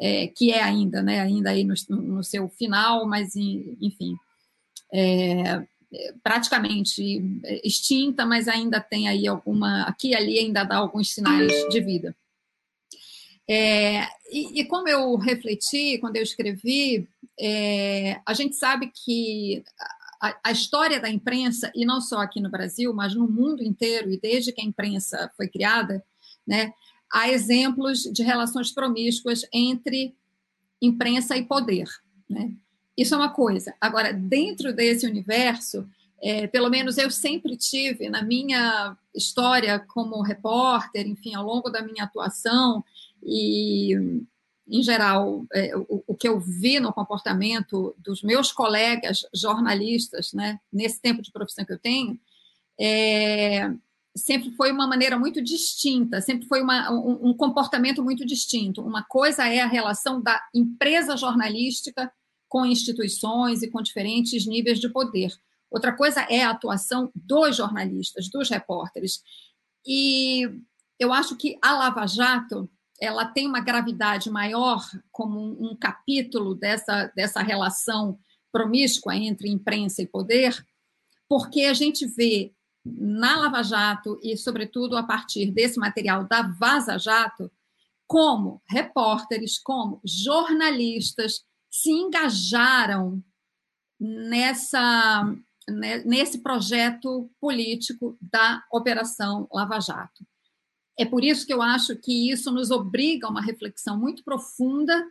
[0.00, 4.16] é, que é ainda, né, ainda aí no, no seu final, mas enfim,
[4.92, 5.64] é,
[6.24, 7.22] praticamente
[7.62, 12.16] extinta, mas ainda tem aí alguma, aqui e ali ainda dá alguns sinais de vida.
[13.48, 19.62] É, e, e, como eu refleti quando eu escrevi, é, a gente sabe que
[20.20, 24.10] a, a, história da imprensa, e não só aqui no Brasil, mas no mundo inteiro,
[24.10, 26.04] e desde que a imprensa foi criada,
[26.46, 26.72] né,
[27.12, 30.16] há exemplos de relações promíscuas entre
[30.82, 31.86] imprensa e poder.
[32.28, 32.52] Né?
[32.96, 33.74] Isso é uma coisa.
[33.80, 41.06] Agora, dentro desse universo, É, pelo menos eu sempre tive na minha história como repórter,
[41.06, 42.82] enfim, ao longo da minha atuação
[43.26, 44.24] e
[44.68, 50.58] em geral, é, o, o, que eu vi no comportamento dos meus colegas jornalistas, né,
[50.72, 52.18] nesse tempo de profissão que eu tenho,
[52.78, 53.70] é,
[54.16, 58.82] sempre foi uma maneira muito distinta, sempre foi uma, um, um, comportamento muito distinto.
[58.82, 62.10] Uma coisa é a relação da empresa jornalística
[62.48, 65.32] com instituições e com diferentes níveis de poder.
[65.70, 69.22] Outra coisa é a atuação dos jornalistas, dos repórteres.
[69.86, 70.48] E
[70.98, 72.68] eu acho que a Lava Jato
[73.00, 74.82] ela tem uma gravidade maior
[75.12, 78.18] como um, um capítulo dessa, dessa relação
[78.52, 80.64] promíscua entre imprensa e poder,
[81.28, 82.52] porque a gente vê
[82.84, 87.50] na Lava Jato e, sobretudo, a partir desse material da Vaza Jato,
[88.06, 93.22] como repórteres, como jornalistas se engajaram
[93.98, 95.34] nessa
[95.68, 100.24] né, nesse projeto político da Operação Lava Jato.
[100.98, 105.06] É por isso que eu acho que isso nos obriga a uma reflexão muito profunda,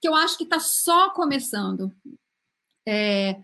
[0.00, 1.94] que eu acho que está só começando.
[2.86, 3.40] É,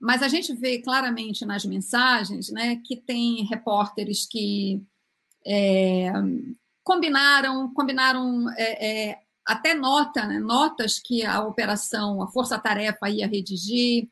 [0.00, 4.82] mas a gente vê claramente nas mensagens né, que tem repórteres que
[5.46, 6.12] é,
[6.84, 14.08] combinaram, combinaram é, é, até nota, né, notas que a operação, a força-tarefa ia redigir,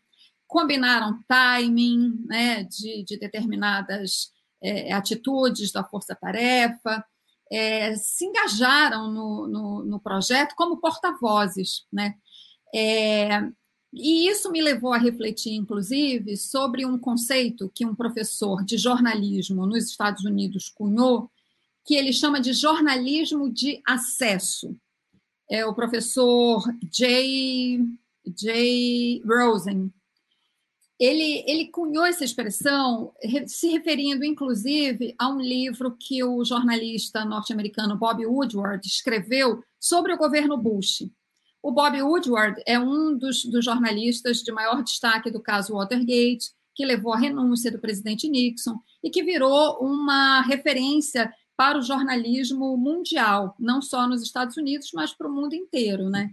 [0.46, 7.04] combinaram timing né, de, de determinadas é, atitudes da força-tarefa,
[7.50, 11.86] é, se engajaram no, no, no projeto como porta-vozes.
[11.92, 12.14] Né?
[12.74, 13.48] É,
[13.92, 19.66] e isso me levou a refletir, inclusive, sobre um conceito que um professor de jornalismo
[19.66, 21.30] nos Estados Unidos cunhou,
[21.84, 24.76] que ele chama de jornalismo de acesso.
[25.48, 27.80] É o professor Jay,
[28.36, 29.92] Jay Rosen.
[30.98, 33.12] Ele, ele cunhou essa expressão
[33.46, 40.16] se referindo, inclusive, a um livro que o jornalista norte-americano Bob Woodward escreveu sobre o
[40.16, 41.06] governo Bush.
[41.62, 46.86] O Bob Woodward é um dos, dos jornalistas de maior destaque do caso Watergate, que
[46.86, 53.54] levou à renúncia do presidente Nixon e que virou uma referência para o jornalismo mundial,
[53.58, 56.30] não só nos Estados Unidos, mas para o mundo inteiro, né?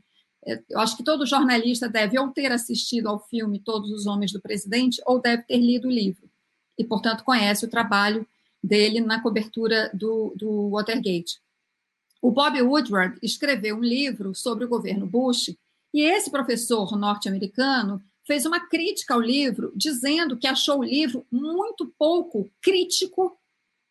[0.69, 4.41] Eu acho que todo jornalista deve ou ter assistido ao filme Todos os Homens do
[4.41, 6.29] Presidente ou deve ter lido o livro
[6.77, 8.27] e, portanto, conhece o trabalho
[8.63, 11.39] dele na cobertura do, do Watergate.
[12.21, 15.55] O Bob Woodward escreveu um livro sobre o governo Bush
[15.93, 21.93] e esse professor norte-americano fez uma crítica ao livro, dizendo que achou o livro muito
[21.97, 23.37] pouco crítico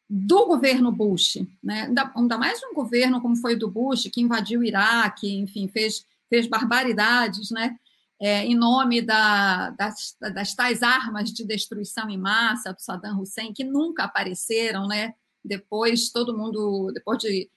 [0.08, 1.90] do governo Bush, né?
[2.14, 6.06] ainda mais um governo como foi o do Bush, que invadiu o Iraque, enfim, fez,
[6.32, 7.76] fez barbaridades, né?
[8.20, 13.52] É, em nome da, das, das tais armas de destruição em massa do Saddam Hussein,
[13.52, 15.12] que nunca apareceram, né?
[15.44, 17.50] Depois, todo mundo, depois de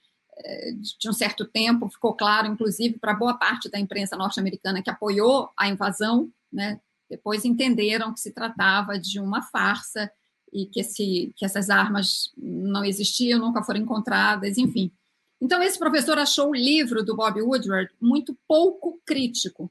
[0.98, 5.48] de um certo tempo, ficou claro, inclusive, para boa parte da imprensa norte-americana que apoiou
[5.56, 6.78] a invasão, né?
[7.08, 10.10] depois entenderam que se tratava de uma farsa
[10.52, 14.92] e que, esse, que essas armas não existiam, nunca foram encontradas, enfim.
[15.40, 19.70] Então, esse professor achou o livro do Bob Woodward muito pouco crítico.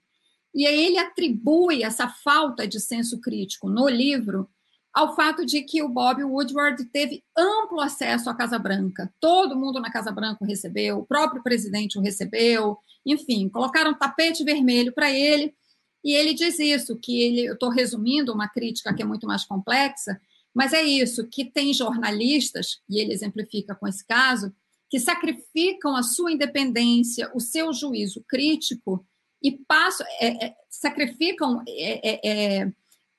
[0.53, 4.49] E aí ele atribui essa falta de senso crítico no livro
[4.93, 9.13] ao fato de que o Bob Woodward teve amplo acesso à Casa Branca.
[9.19, 14.45] Todo mundo na Casa Branca o recebeu, o próprio presidente o recebeu, enfim, colocaram tapete
[14.45, 15.53] vermelho para ele.
[16.01, 19.43] E ele diz isso, que ele, eu estou resumindo uma crítica que é muito mais
[19.43, 20.17] complexa,
[20.53, 24.53] mas é isso, que tem jornalistas, e ele exemplifica com esse caso,
[24.95, 29.05] que sacrificam a sua independência, o seu juízo crítico
[29.43, 32.71] e passam, é, é, sacrificam é, é, é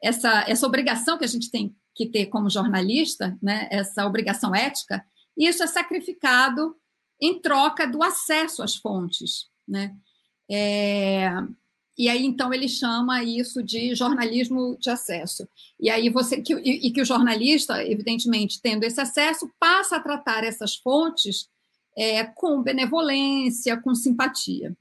[0.03, 5.05] essa, essa obrigação que a gente tem que ter como jornalista, né, essa obrigação ética,
[5.37, 6.75] isso é sacrificado
[7.21, 9.51] em troca do acesso às fontes.
[9.69, 9.95] Né?
[10.51, 11.29] É,
[11.99, 15.47] e aí, então, ele chama isso de jornalismo de acesso.
[15.79, 20.01] E aí você que, e, e que o jornalista, evidentemente, tendo esse acesso, passa a
[20.01, 21.55] tratar essas fontes
[21.97, 24.77] é, com benevolência, com simpatia.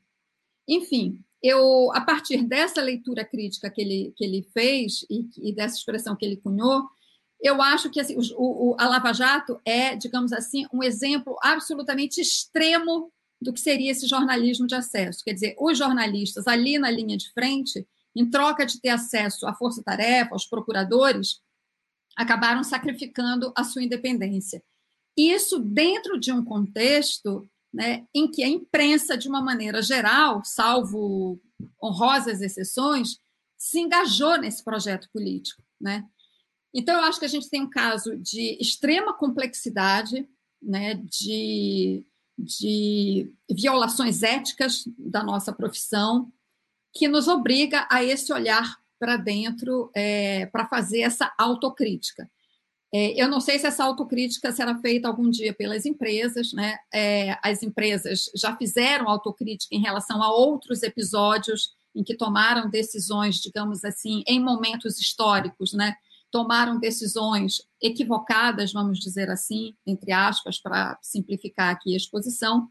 [0.67, 5.77] Enfim, eu, a partir dessa leitura crítica que ele, que ele fez e, e dessa
[5.77, 6.83] expressão que ele cunhou,
[7.41, 12.19] eu acho que assim, o, o, a Lava Jato é, digamos assim, um exemplo absolutamente
[12.19, 15.23] extremo do que seria esse jornalismo de acesso.
[15.23, 19.53] Quer dizer, os jornalistas ali na linha de frente, em troca de ter acesso à
[19.53, 21.41] força-tarefa, aos procuradores,
[22.15, 24.63] acabaram sacrificando a sua independência.
[25.17, 31.39] Isso dentro de um contexto né, em que a imprensa, de uma maneira geral, salvo
[31.81, 33.19] honrosas exceções,
[33.57, 35.61] se engajou nesse projeto político.
[35.79, 36.05] Né?
[36.73, 40.27] Então, eu acho que a gente tem um caso de extrema complexidade,
[40.61, 42.05] né, de,
[42.37, 46.31] de violações éticas da nossa profissão,
[46.93, 52.29] que nos obriga a esse olhar para dentro é, para fazer essa autocrítica.
[52.97, 56.77] É, eu não sei se essa autocrítica será feita algum dia pelas empresas, né?
[56.93, 63.35] É, as empresas já fizeram autocrítica em relação a outros episódios em que tomaram decisões,
[63.35, 65.93] digamos assim, em momentos históricos, né?
[66.31, 72.69] Tomaram decisões equivocadas, vamos dizer assim, entre aspas, para simplificar aqui a exposição.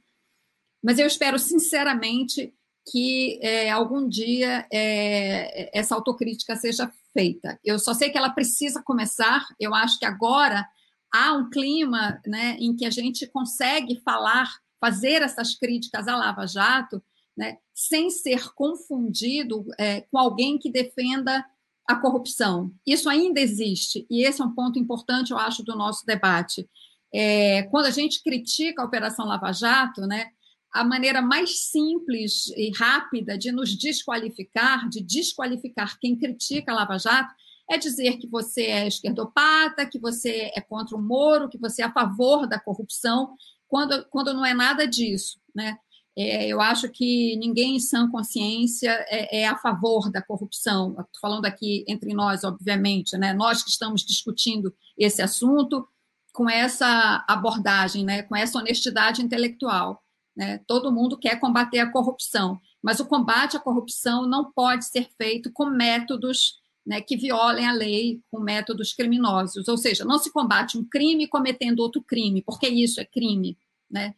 [0.83, 2.51] Mas eu espero sinceramente
[2.91, 7.59] que é, algum dia é, essa autocrítica seja feita.
[7.65, 9.47] Eu só sei que ela precisa começar.
[9.59, 10.69] Eu acho que agora
[11.13, 16.47] há um clima né, em que a gente consegue falar, fazer essas críticas à Lava
[16.47, 17.03] Jato,
[17.37, 21.45] né, sem ser confundido é, com alguém que defenda
[21.89, 22.73] a corrupção.
[22.87, 26.69] Isso ainda existe, e esse é um ponto importante, eu acho, do nosso debate.
[27.13, 30.31] É, quando a gente critica a Operação Lava Jato, né,
[30.75, 36.99] a maneira mais simples e rápida de nos desqualificar, de desqualificar quem critica a Lava
[36.99, 37.33] Jato,
[37.71, 41.85] é dizer que você é esquerdopata, que você é contra o Moro, que você é
[41.85, 43.37] a favor da corrupção,
[43.69, 45.39] quando, quando não é nada disso.
[45.55, 45.79] Né?
[46.19, 50.91] É, eu acho que ninguém em sã consciência é, é a favor da corrupção.
[50.91, 53.33] Estou falando aqui entre nós, obviamente, né?
[53.33, 55.87] nós que estamos discutindo esse assunto
[56.33, 58.23] com essa abordagem, né?
[58.25, 60.04] com essa honestidade intelectual.
[60.37, 60.61] Né?
[60.67, 65.53] Todo mundo quer combater a corrupção, mas o combate à corrupção não pode ser feito
[65.53, 69.69] com métodos né, que violem a lei, com métodos criminosos.
[69.69, 73.57] Ou seja, não se combate um crime cometendo outro crime, porque isso é crime.
[73.91, 74.15] Né?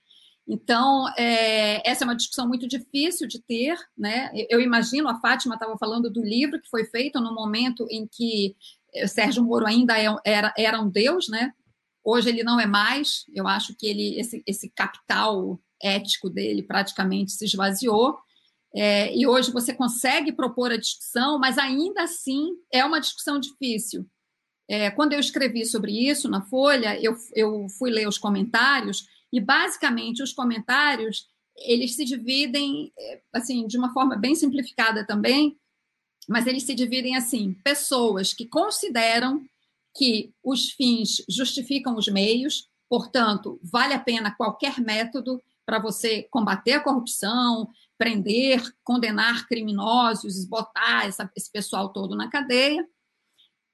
[0.48, 3.76] Então, é, essa é uma discussão muito difícil de ter.
[3.96, 4.30] Né?
[4.48, 8.56] Eu imagino, a Fátima estava falando do livro que foi feito no momento em que
[8.94, 11.52] eh, Sérgio Moro ainda é era, era um deus, né?
[12.04, 13.24] Hoje ele não é mais.
[13.34, 18.18] Eu acho que ele esse, esse capital ético dele praticamente se esvaziou.
[18.74, 24.06] É, e hoje você consegue propor a discussão, mas ainda assim é uma discussão difícil.
[24.68, 29.40] É, quando eu escrevi sobre isso na Folha, eu, eu fui ler os comentários e
[29.40, 35.56] basicamente os comentários eles se dividem é, assim de uma forma bem simplificada também,
[36.28, 39.44] mas eles se dividem assim: pessoas que consideram
[39.96, 46.74] que os fins justificam os meios, portanto, vale a pena qualquer método para você combater
[46.74, 52.86] a corrupção, prender, condenar criminosos, botar essa, esse pessoal todo na cadeia.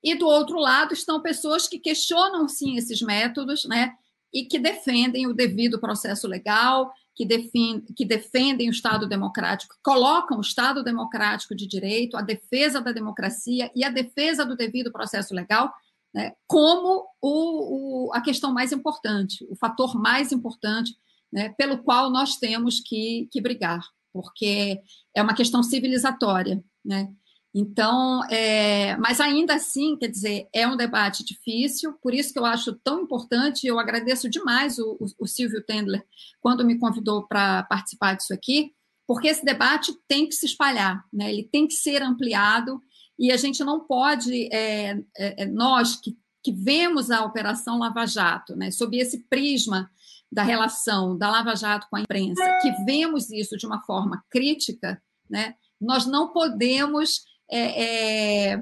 [0.03, 3.95] E do outro lado estão pessoas que questionam sim esses métodos, né?
[4.33, 10.39] E que defendem o devido processo legal, que, defin, que defendem o Estado democrático, colocam
[10.39, 15.35] o Estado democrático de direito, a defesa da democracia e a defesa do devido processo
[15.35, 15.73] legal
[16.15, 20.95] né, como o, o, a questão mais importante, o fator mais importante
[21.33, 23.81] né, pelo qual nós temos que, que brigar,
[24.13, 24.79] porque
[25.15, 26.63] é uma questão civilizatória.
[26.85, 27.09] Né?
[27.55, 32.47] Então, é, mas ainda assim, quer dizer, é um debate difícil, por isso que eu
[32.47, 36.05] acho tão importante, eu agradeço demais o, o, o Silvio Tendler
[36.41, 38.73] quando me convidou para participar disso aqui,
[39.07, 41.31] porque esse debate tem que se espalhar, né?
[41.31, 42.81] ele tem que ser ampliado,
[43.19, 48.07] e a gente não pode, é, é, é nós que, que vemos a Operação Lava
[48.07, 49.91] Jato, né, sob esse prisma
[50.33, 55.01] da relação da Lava Jato com a imprensa, que vemos isso de uma forma crítica,
[55.29, 58.53] né, nós não podemos é, é,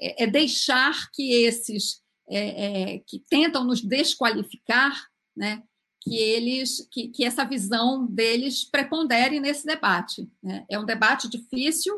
[0.00, 5.62] é, é deixar que esses é, que tentam nos desqualificar, né,
[6.00, 10.28] que eles, que, que, essa visão deles prepondere nesse debate.
[10.42, 10.64] Né?
[10.68, 11.94] É um debate difícil,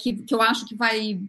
[0.00, 1.20] que, que eu acho que vai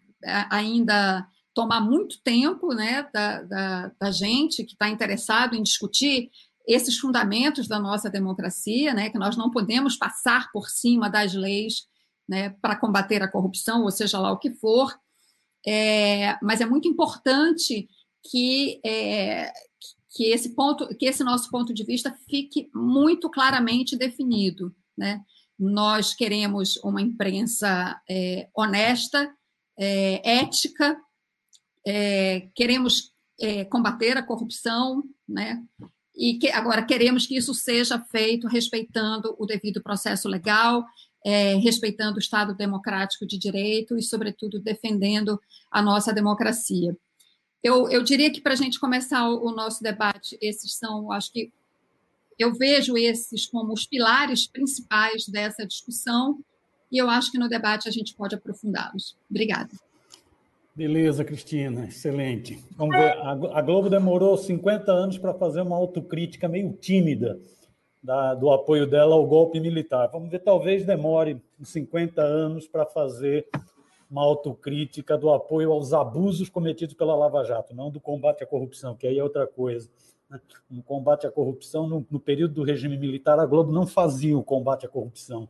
[0.49, 6.31] ainda tomar muito tempo né, da, da, da gente que está interessado em discutir
[6.69, 11.87] esses fundamentos da nossa democracia, né, que nós não podemos passar por cima das leis
[12.27, 14.95] né, para combater a corrupção, ou seja lá o que for,
[15.65, 17.89] é, mas é muito importante
[18.29, 19.51] que, é,
[20.15, 25.23] que esse ponto, que esse nosso ponto de vista fique muito claramente definido, né?
[25.57, 29.33] Nós queremos uma imprensa é, honesta,
[29.77, 30.97] é, ética,
[31.85, 33.11] é, queremos
[33.41, 35.61] é, combater a corrupção, né?
[36.19, 40.85] E que agora queremos que isso seja feito respeitando o devido processo legal,
[41.25, 45.39] é, respeitando o Estado democrático de direito e, sobretudo, defendendo
[45.71, 46.95] a nossa democracia.
[47.63, 51.31] Eu, eu diria que para a gente começar o, o nosso debate, esses são, acho
[51.31, 51.53] que
[52.37, 56.43] eu vejo esses como os pilares principais dessa discussão
[56.91, 59.15] e eu acho que no debate a gente pode aprofundá-los.
[59.29, 59.71] Obrigada.
[60.79, 62.57] Beleza, Cristina, excelente.
[62.77, 67.37] Vamos ver, a Globo demorou 50 anos para fazer uma autocrítica meio tímida
[68.01, 70.07] da, do apoio dela ao golpe militar.
[70.09, 73.45] Vamos ver, talvez demore 50 anos para fazer
[74.09, 78.95] uma autocrítica do apoio aos abusos cometidos pela Lava Jato, não do combate à corrupção,
[78.95, 79.89] que aí é outra coisa.
[80.29, 80.39] Né?
[80.71, 84.43] No combate à corrupção, no, no período do regime militar, a Globo não fazia o
[84.45, 85.49] combate à corrupção.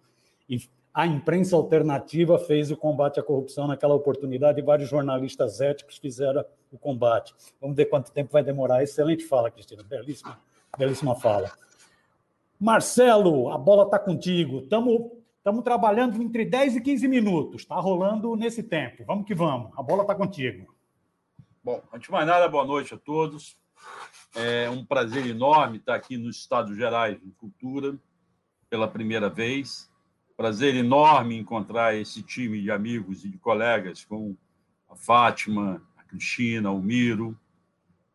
[0.49, 0.57] E
[0.93, 6.43] a imprensa alternativa fez o combate à corrupção naquela oportunidade e vários jornalistas éticos fizeram
[6.71, 7.33] o combate.
[7.61, 8.83] Vamos ver quanto tempo vai demorar.
[8.83, 9.83] Excelente fala, Cristina.
[9.83, 10.39] Belíssima,
[10.77, 11.51] belíssima fala.
[12.59, 14.59] Marcelo, a bola está contigo.
[14.59, 17.61] Estamos trabalhando entre 10 e 15 minutos.
[17.61, 19.03] Está rolando nesse tempo.
[19.05, 19.71] Vamos que vamos.
[19.77, 20.75] A bola está contigo.
[21.63, 23.57] Bom, antes de mais nada, boa noite a todos.
[24.35, 27.97] É um prazer enorme estar aqui nos Estados Gerais de Cultura
[28.69, 29.88] pela primeira vez.
[30.39, 34.37] Prazer enorme encontrar esse time de amigos e de colegas com
[34.89, 37.37] a Fátima, a Cristina, o Miro.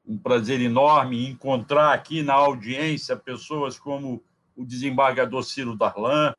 [0.06, 4.24] Um prazer enorme encontrar aqui na audiência pessoas como
[4.56, 6.34] o desembargador Ciro Darlan,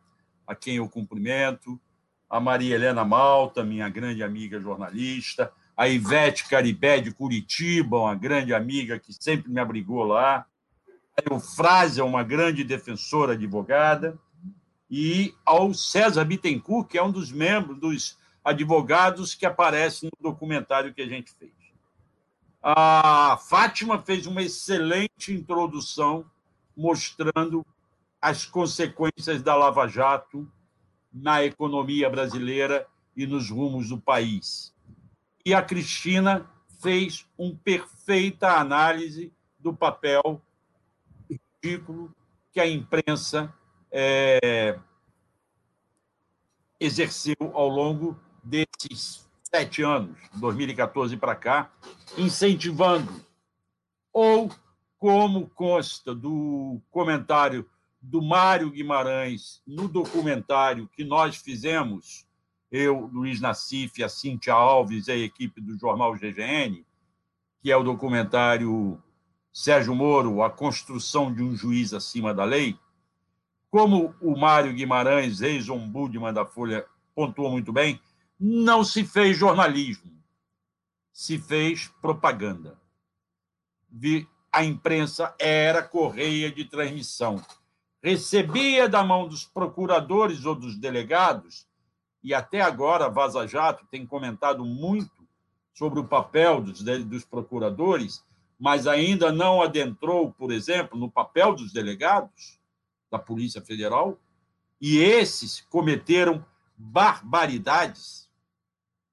[0.47, 1.79] a quem eu cumprimento,
[2.27, 8.55] a Maria Helena Malta, minha grande amiga jornalista, a Ivete Caribé de Curitiba, uma grande
[8.55, 10.47] amiga que sempre me abrigou lá,
[11.15, 14.19] a Eufrásia, uma grande defensora advogada,
[14.89, 20.93] e ao César Bittencourt, que é um dos membros, dos advogados que aparece no documentário
[20.93, 21.51] que a gente fez.
[22.61, 26.25] A Fátima fez uma excelente introdução
[26.75, 27.65] mostrando
[28.21, 30.51] as consequências da Lava Jato
[31.13, 34.73] na economia brasileira e nos rumos do país.
[35.45, 36.49] E a Cristina
[36.81, 40.41] fez uma perfeita análise do papel
[41.29, 42.13] ridículo
[42.51, 43.53] que a imprensa
[43.97, 44.77] é,
[46.77, 51.71] exerceu ao longo desses sete anos, 2014 para cá,
[52.17, 53.25] incentivando,
[54.11, 54.51] ou
[54.99, 57.65] como consta do comentário
[58.01, 62.27] do Mário Guimarães no documentário que nós fizemos,
[62.69, 66.85] eu, Luiz Nassif, a Cíntia Alves e a equipe do jornal GGN,
[67.61, 69.01] que é o documentário
[69.53, 72.77] Sérgio Moro, A Construção de um Juiz Acima da Lei,
[73.75, 77.99] como o Mário Guimarães, ex-ombudsman da Folha, pontuou muito bem,
[78.39, 80.13] não se fez jornalismo,
[81.11, 82.79] se fez propaganda.
[84.49, 87.43] A imprensa era correia de transmissão.
[88.01, 91.67] Recebia da mão dos procuradores ou dos delegados,
[92.23, 95.27] e até agora Vaza Jato tem comentado muito
[95.73, 98.23] sobre o papel dos, dos procuradores,
[98.57, 102.63] mas ainda não adentrou, por exemplo, no papel dos delegados
[103.15, 104.19] da Polícia Federal,
[104.79, 106.45] e esses cometeram
[106.77, 108.29] barbaridades,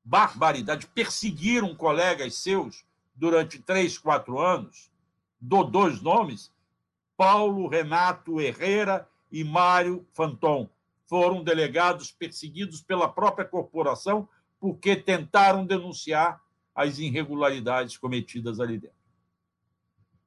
[0.05, 2.84] barbaridades, perseguiram colegas seus
[3.14, 4.90] durante três, quatro anos,
[5.40, 6.53] dou dois nomes,
[7.16, 10.68] Paulo Renato Herrera e Mário Fanton.
[11.07, 14.28] Foram delegados perseguidos pela própria corporação
[14.59, 16.40] porque tentaram denunciar
[16.74, 18.96] as irregularidades cometidas ali dentro.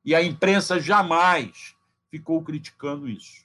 [0.05, 1.75] E a imprensa jamais
[2.09, 3.44] ficou criticando isso.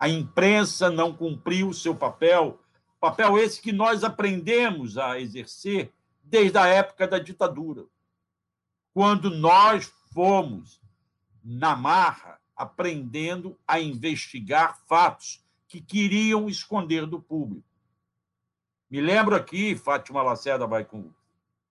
[0.00, 2.58] A imprensa não cumpriu o seu papel,
[2.98, 5.92] papel esse que nós aprendemos a exercer
[6.24, 7.84] desde a época da ditadura.
[8.94, 10.80] Quando nós fomos
[11.44, 17.68] na marra aprendendo a investigar fatos que queriam esconder do público.
[18.90, 20.86] Me lembro aqui, Fátima Lacerda vai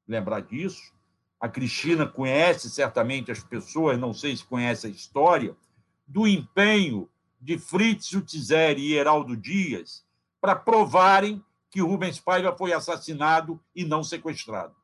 [0.07, 0.93] lembrar disso,
[1.39, 5.55] a Cristina conhece certamente as pessoas, não sei se conhece a história,
[6.07, 7.09] do empenho
[7.39, 10.05] de Fritz Utizeri e Heraldo Dias
[10.41, 14.75] para provarem que Rubens Paiva foi assassinado e não sequestrado.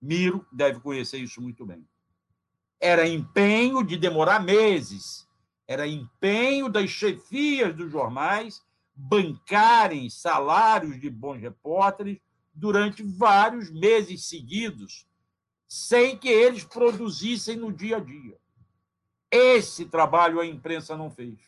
[0.00, 1.86] Miro deve conhecer isso muito bem.
[2.80, 5.28] Era empenho de demorar meses,
[5.68, 8.62] era empenho das chefias dos jornais
[8.94, 12.18] bancarem salários de bons repórteres
[12.52, 15.06] durante vários meses seguidos,
[15.68, 18.39] sem que eles produzissem no dia a dia.
[19.30, 21.38] Esse trabalho a imprensa não fez.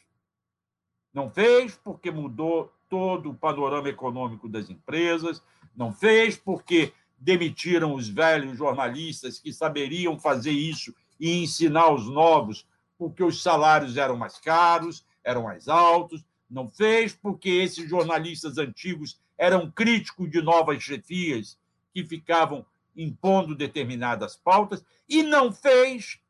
[1.13, 5.43] Não fez porque mudou todo o panorama econômico das empresas,
[5.75, 12.67] não fez porque demitiram os velhos jornalistas que saberiam fazer isso e ensinar os novos,
[12.99, 19.19] porque os salários eram mais caros, eram mais altos, não fez porque esses jornalistas antigos
[19.39, 21.59] eram críticos de novas chefias
[21.93, 22.65] que ficavam
[22.97, 26.21] impondo determinadas pautas, e não fez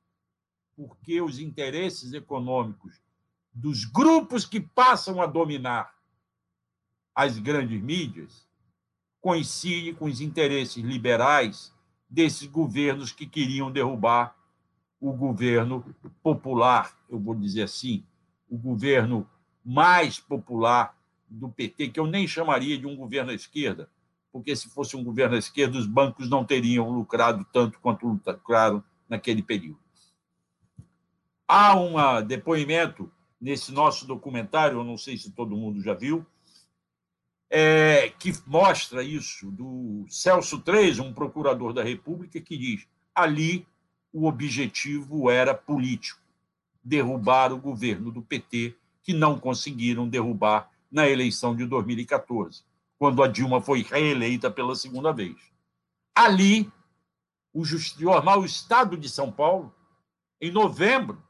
[0.77, 3.01] porque os interesses econômicos
[3.53, 5.95] dos grupos que passam a dominar
[7.15, 8.47] as grandes mídias
[9.21, 11.73] coincidem com os interesses liberais
[12.09, 14.37] desses governos que queriam derrubar
[15.01, 15.85] o governo
[16.23, 18.05] popular, eu vou dizer assim,
[18.49, 19.29] o governo
[19.65, 20.97] mais popular
[21.29, 23.89] do PT, que eu nem chamaria de um governo à esquerda,
[24.31, 28.83] porque se fosse um governo à esquerda, os bancos não teriam lucrado tanto quanto lucraram
[29.09, 29.82] naquele período.
[31.55, 36.25] Há um depoimento nesse nosso documentário, eu não sei se todo mundo já viu,
[37.51, 43.67] é, que mostra isso, do Celso Treis, um procurador da República, que diz: ali
[44.11, 46.23] o objetivo era político,
[46.83, 52.65] derrubar o governo do PT, que não conseguiram derrubar na eleição de 2014,
[52.99, 55.37] quando a Dilma foi reeleita pela segunda vez.
[56.15, 56.73] Ali,
[57.53, 59.75] o jornal Estado de São Paulo,
[60.41, 61.23] em novembro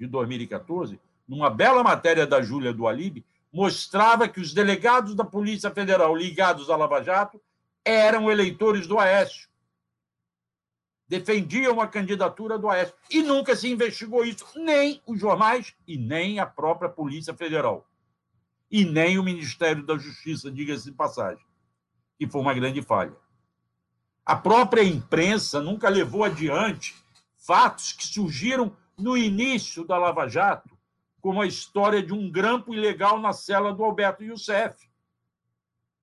[0.00, 0.98] de 2014,
[1.28, 3.22] numa bela matéria da Júlia do Alibe,
[3.52, 7.38] mostrava que os delegados da Polícia Federal ligados à Lava Jato
[7.84, 9.50] eram eleitores do Aécio.
[11.06, 12.94] Defendiam a candidatura do Aécio.
[13.10, 17.86] E nunca se investigou isso, nem os jornais e nem a própria Polícia Federal.
[18.70, 21.44] E nem o Ministério da Justiça, diga-se de passagem,
[22.18, 23.14] que foi uma grande falha.
[24.24, 26.94] A própria imprensa nunca levou adiante
[27.36, 30.78] fatos que surgiram no início da Lava Jato
[31.20, 34.88] como a história de um grampo ilegal na cela do Alberto Youssef.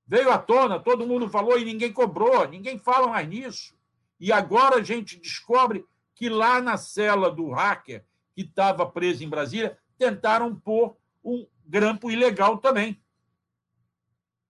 [0.05, 3.75] Veio à tona, todo mundo falou e ninguém cobrou, ninguém fala mais nisso.
[4.19, 5.85] E agora a gente descobre
[6.15, 12.09] que lá na cela do hacker, que estava preso em Brasília, tentaram pôr um grampo
[12.09, 13.01] ilegal também.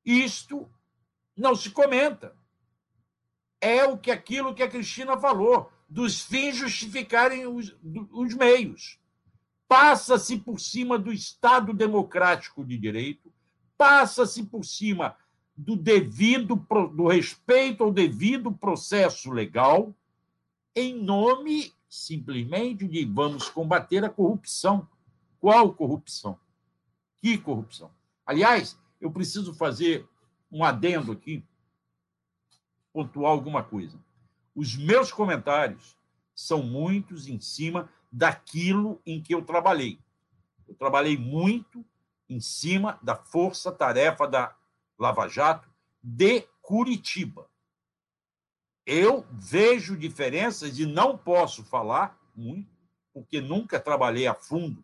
[0.06, 0.70] Isto
[1.36, 2.36] não se comenta.
[3.60, 7.76] É o que aquilo que a Cristina falou, dos fins justificarem os,
[8.12, 9.00] os meios
[9.68, 13.32] passa-se por cima do Estado democrático de direito,
[13.78, 15.16] passa-se por cima
[15.56, 16.56] do devido
[16.96, 19.94] do respeito ao devido processo legal,
[20.76, 24.88] em nome simplesmente de vamos combater a corrupção.
[25.40, 26.40] Qual corrupção?
[27.18, 27.90] Que corrupção?
[28.26, 30.08] Aliás, eu preciso fazer
[30.52, 31.44] um adendo aqui,
[32.94, 34.00] pontuar alguma coisa.
[34.58, 35.96] Os meus comentários
[36.34, 40.00] são muitos em cima daquilo em que eu trabalhei.
[40.68, 41.86] Eu trabalhei muito
[42.28, 44.56] em cima da força-tarefa da
[44.98, 45.70] Lava Jato
[46.02, 47.48] de Curitiba.
[48.84, 52.76] Eu vejo diferenças e não posso falar muito,
[53.14, 54.84] porque nunca trabalhei a fundo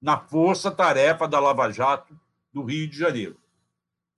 [0.00, 2.18] na força-tarefa da Lava Jato
[2.52, 3.38] do Rio de Janeiro.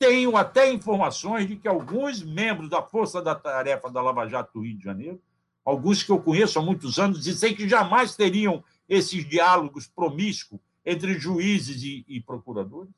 [0.06, 4.84] Tenho até informações de que alguns membros da força-tarefa da Lava Jato do Rio de
[4.84, 5.18] Janeiro
[5.64, 11.18] alguns que eu conheço há muitos anos, sei que jamais teriam esses diálogos promíscuos entre
[11.18, 12.92] juízes e, e procuradores.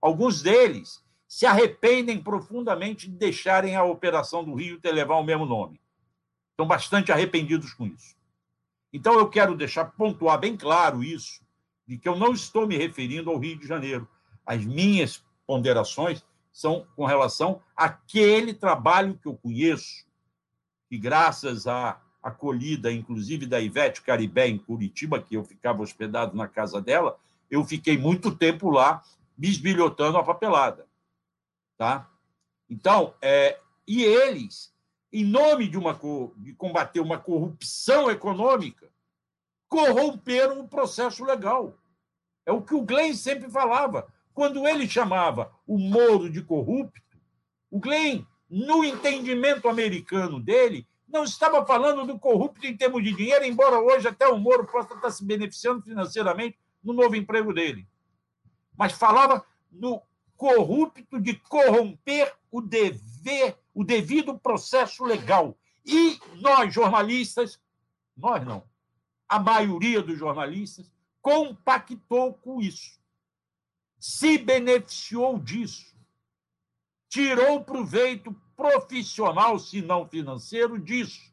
[0.00, 5.44] Alguns deles se arrependem profundamente de deixarem a operação do Rio ter levar o mesmo
[5.44, 5.80] nome.
[6.52, 8.14] Estão bastante arrependidos com isso.
[8.92, 11.40] Então, eu quero deixar pontuar bem claro isso,
[11.84, 14.08] de que eu não estou me referindo ao Rio de Janeiro.
[14.46, 16.24] As minhas ponderações
[16.54, 20.06] são com relação àquele trabalho que eu conheço,
[20.88, 26.46] que graças à acolhida, inclusive da Ivete Caribé, em Curitiba, que eu ficava hospedado na
[26.46, 27.18] casa dela,
[27.50, 29.02] eu fiquei muito tempo lá
[29.36, 30.86] bisbilhotando a papelada.
[31.76, 32.08] Tá?
[32.70, 34.72] Então, é, e eles,
[35.12, 35.98] em nome de, uma,
[36.36, 38.88] de combater uma corrupção econômica,
[39.68, 41.76] corromperam o processo legal.
[42.46, 44.06] É o que o Glenn sempre falava.
[44.34, 47.00] Quando ele chamava o Moro de corrupto,
[47.70, 53.44] o Glenn, no entendimento americano dele, não estava falando do corrupto em termos de dinheiro,
[53.44, 57.86] embora hoje até o Moro possa estar se beneficiando financeiramente no novo emprego dele.
[58.76, 60.02] Mas falava no
[60.36, 65.56] corrupto de corromper o dever, o devido processo legal.
[65.86, 67.60] E nós, jornalistas,
[68.16, 68.64] nós não,
[69.28, 72.98] a maioria dos jornalistas, compactou com isso,
[74.04, 75.96] se beneficiou disso,
[77.08, 81.32] tirou proveito profissional, se não financeiro, disso.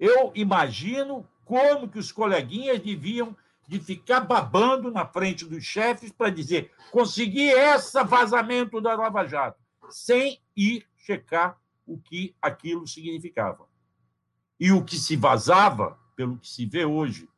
[0.00, 3.36] Eu imagino como que os coleguinhas deviam
[3.68, 9.60] de ficar babando na frente dos chefes para dizer consegui esse vazamento da Lava Jato,
[9.90, 13.68] sem ir checar o que aquilo significava.
[14.58, 17.28] E o que se vazava, pelo que se vê hoje,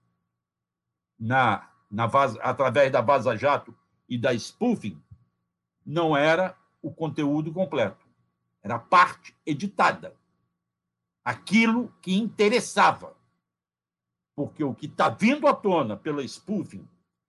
[1.18, 2.04] na, na
[2.40, 3.76] através da Vaza Jato
[4.08, 5.00] e da spoofing,
[5.84, 8.06] não era o conteúdo completo.
[8.62, 10.16] Era parte editada.
[11.24, 13.16] Aquilo que interessava.
[14.34, 16.86] Porque o que está vindo à tona pela spoofing,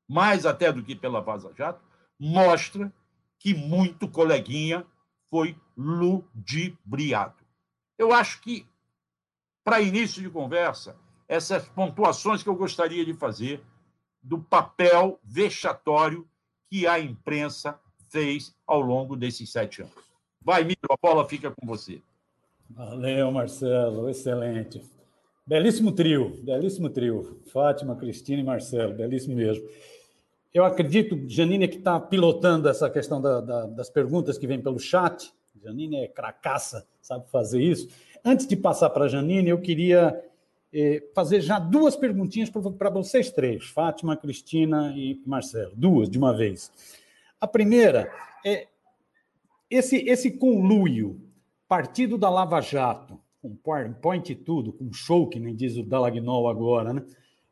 [0.08, 1.84] mais até do que pela Vaza Jato,
[2.20, 2.92] mostra
[3.40, 4.86] que muito coleguinha
[5.30, 7.46] foi ludibriado.
[7.98, 8.68] Eu acho que
[9.64, 10.98] para início de conversa,
[11.28, 13.64] essas pontuações que eu gostaria de fazer
[14.24, 16.28] do papel vexatório
[16.70, 19.94] que a imprensa fez ao longo desses sete anos.
[20.42, 22.02] Vai, Miro, a bola fica com você.
[22.70, 24.82] Valeu, Marcelo, excelente.
[25.46, 27.42] Belíssimo trio, belíssimo trio.
[27.52, 29.68] Fátima, Cristina e Marcelo, belíssimo mesmo.
[30.54, 34.80] Eu acredito, Janine, que está pilotando essa questão da, da, das perguntas que vêm pelo
[34.80, 35.32] chat.
[35.64, 37.88] Janine é cracaça, sabe fazer isso.
[38.24, 40.22] Antes de passar para a Janine, eu queria
[41.14, 45.74] fazer já duas perguntinhas para vocês três, Fátima, Cristina e Marcelo.
[45.76, 46.72] Duas de uma vez.
[47.40, 48.12] A primeira
[48.46, 48.68] é
[49.70, 51.22] esse, esse conluio,
[51.68, 56.50] partido da Lava Jato, com PowerPoint e tudo, com show, que nem diz o Dalagnol
[56.50, 57.04] agora, né?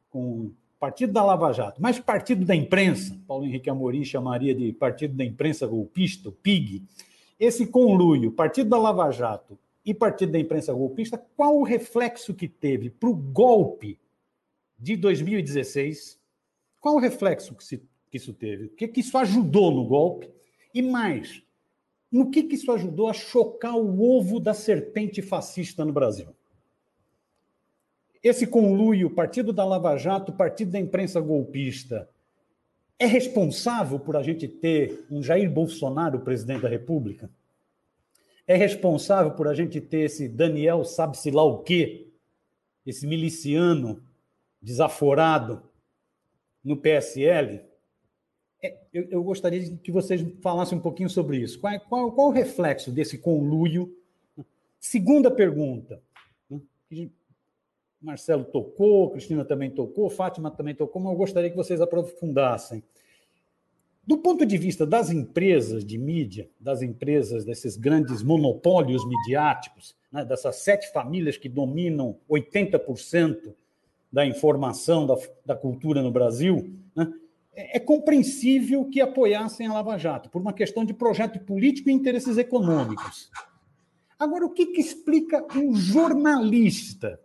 [0.09, 5.15] com partido da Lava Jato, mas partido da imprensa, Paulo Henrique Amorim chamaria de partido
[5.15, 6.83] da imprensa golpista, o PIG,
[7.39, 12.47] esse conluio, partido da Lava Jato e partido da imprensa golpista, qual o reflexo que
[12.47, 13.99] teve para o golpe
[14.79, 16.19] de 2016?
[16.79, 17.77] Qual o reflexo que, se,
[18.09, 18.65] que isso teve?
[18.65, 20.29] O que, que isso ajudou no golpe?
[20.73, 21.43] E mais,
[22.11, 26.27] no que, que isso ajudou a chocar o ovo da serpente fascista no Brasil?
[28.23, 32.09] Esse conluio, partido da Lava Jato, partido da imprensa golpista,
[32.97, 37.29] é responsável por a gente ter um Jair Bolsonaro presidente da República?
[38.47, 42.11] É responsável por a gente ter esse Daniel sabe-se lá o quê?
[42.85, 44.03] Esse miliciano
[44.61, 45.63] desaforado
[46.63, 47.61] no PSL?
[48.61, 51.59] É, eu, eu, gostaria que vocês falassem um pouquinho sobre isso.
[51.59, 53.95] Qual, qual, qual o reflexo desse conluio?
[54.79, 56.01] Segunda pergunta.
[58.01, 62.83] Marcelo tocou, Cristina também tocou, Fátima também tocou, mas eu gostaria que vocês aprofundassem.
[64.07, 70.23] Do ponto de vista das empresas de mídia, das empresas, desses grandes monopólios midiáticos, né,
[70.23, 73.55] dessas sete famílias que dominam 80%
[74.11, 77.11] da informação, da, da cultura no Brasil, né,
[77.55, 81.93] é, é compreensível que apoiassem a Lava Jato, por uma questão de projeto político e
[81.93, 83.31] interesses econômicos.
[84.19, 87.19] Agora, o que, que explica um jornalista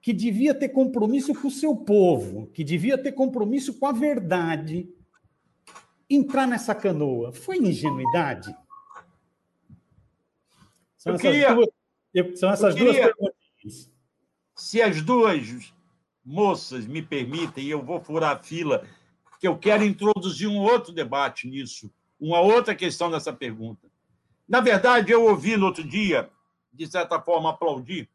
[0.00, 4.88] que devia ter compromisso com o seu povo, que devia ter compromisso com a verdade,
[6.10, 7.32] entrar nessa canoa?
[7.32, 8.54] Foi ingenuidade?
[10.96, 13.90] São eu essas queria, duas, são essas duas perguntas.
[14.54, 15.72] Se as duas
[16.24, 18.86] moças me permitem, eu vou furar a fila,
[19.38, 21.90] que eu quero introduzir um outro debate nisso,
[22.20, 23.88] uma outra questão dessa pergunta.
[24.46, 26.28] Na verdade, eu ouvi no outro dia,
[26.72, 28.10] de certa forma, aplaudir,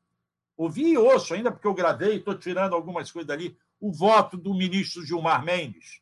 [0.56, 4.54] ouvi e ouço ainda, porque eu gravei, estou tirando algumas coisas dali, o voto do
[4.54, 6.02] ministro Gilmar Mendes,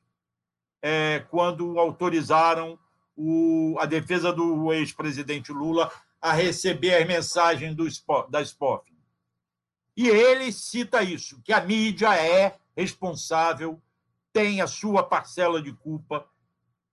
[0.84, 2.78] é, quando autorizaram
[3.16, 5.90] o, a defesa do ex-presidente Lula
[6.22, 7.88] a receber as mensagens do,
[8.30, 8.92] da SPOF.
[9.96, 13.82] E ele cita isso, que a mídia é responsável,
[14.34, 16.28] tem a sua parcela de culpa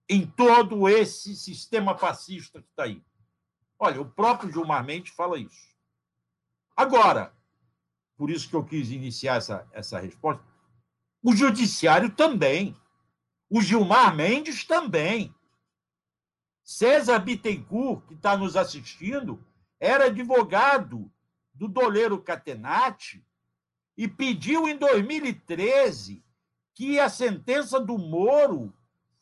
[0.08, 3.02] em todo esse sistema fascista que está aí.
[3.78, 5.70] Olha, o próprio Gilmar Mendes fala isso.
[6.76, 7.32] Agora,
[8.16, 10.44] por isso que eu quis iniciar essa, essa resposta,
[11.22, 12.76] o judiciário também.
[13.50, 15.34] O Gilmar Mendes também.
[16.62, 19.44] César Bittencourt, que está nos assistindo,
[19.80, 21.10] era advogado
[21.52, 23.26] do doleiro Catenati
[23.96, 26.24] e pediu em 2013
[26.72, 28.72] que a sentença do Moro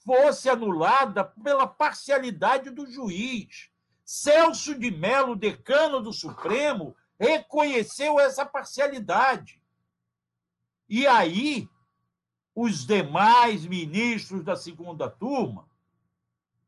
[0.05, 3.71] fosse anulada pela parcialidade do juiz.
[4.05, 9.63] Celso de Mello, decano do Supremo, reconheceu essa parcialidade.
[10.89, 11.69] E aí,
[12.61, 15.69] os demais ministros da segunda turma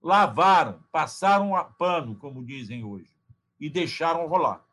[0.00, 3.10] lavaram, passaram a pano, como dizem hoje,
[3.58, 4.64] e deixaram rolar.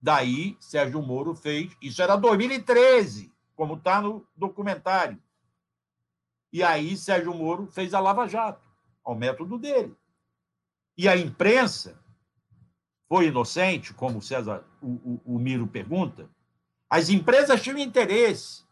[0.00, 1.76] Daí, Sérgio Moro fez.
[1.82, 5.22] Isso era 2013, como está no documentário.
[6.50, 8.66] E aí, Sérgio Moro fez a Lava Jato,
[9.04, 9.94] ao método dele.
[10.96, 12.02] E a imprensa
[13.10, 16.30] foi inocente, como o César, o, o, o Miro pergunta.
[16.88, 18.64] As empresas tinham interesse,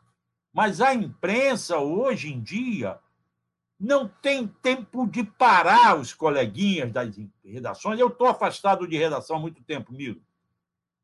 [0.52, 2.98] mas a imprensa, hoje em dia,
[3.78, 7.98] não tem tempo de parar os coleguinhas das redações.
[7.98, 10.20] Eu estou afastado de redação há muito tempo, Miro.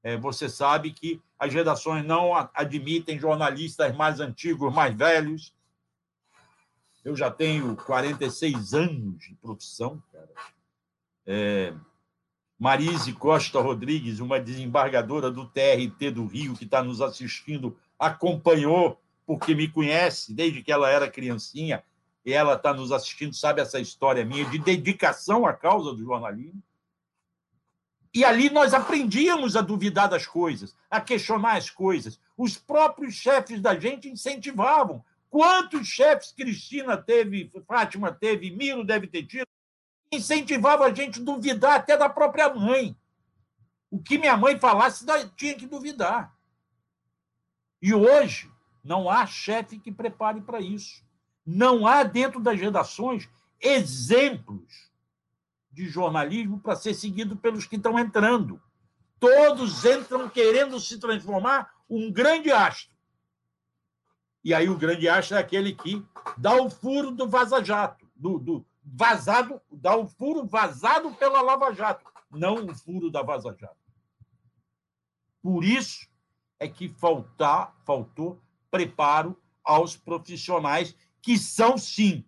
[0.02, 5.54] É, você sabe que as redações não admitem jornalistas mais antigos, mais velhos.
[7.04, 10.30] Eu já tenho 46 anos de profissão, cara.
[11.26, 11.74] É,
[12.58, 19.54] Marise Costa Rodrigues, uma desembargadora do TRT do Rio, que está nos assistindo, acompanhou, porque
[19.54, 21.82] me conhece desde que ela era criancinha,
[22.24, 26.62] e ela está nos assistindo, sabe essa história minha de dedicação à causa do jornalismo.
[28.12, 32.18] E ali nós aprendíamos a duvidar das coisas, a questionar as coisas.
[32.36, 35.04] Os próprios chefes da gente incentivavam.
[35.28, 39.46] Quantos chefes Cristina teve, Fátima teve, Miro deve ter tido,
[40.10, 42.96] incentivava a gente a duvidar até da própria mãe.
[43.90, 45.04] O que minha mãe falasse,
[45.36, 46.34] tinha que duvidar.
[47.82, 48.50] E hoje,
[48.86, 51.04] não há chefe que prepare para isso.
[51.44, 53.28] Não há dentro das redações
[53.60, 54.90] exemplos
[55.72, 58.62] de jornalismo para ser seguido pelos que estão entrando.
[59.18, 62.94] Todos entram querendo se transformar um grande astro.
[64.44, 66.04] E aí o grande astro é aquele que
[66.36, 72.04] dá o furo do vaza-jato, do, do, vazado, dá o furo vazado pela Lava Jato,
[72.30, 73.76] não o furo da Vaza Jato.
[75.42, 76.08] Por isso
[76.60, 78.40] é que faltar, faltou
[78.70, 82.24] preparo aos profissionais que são, sim,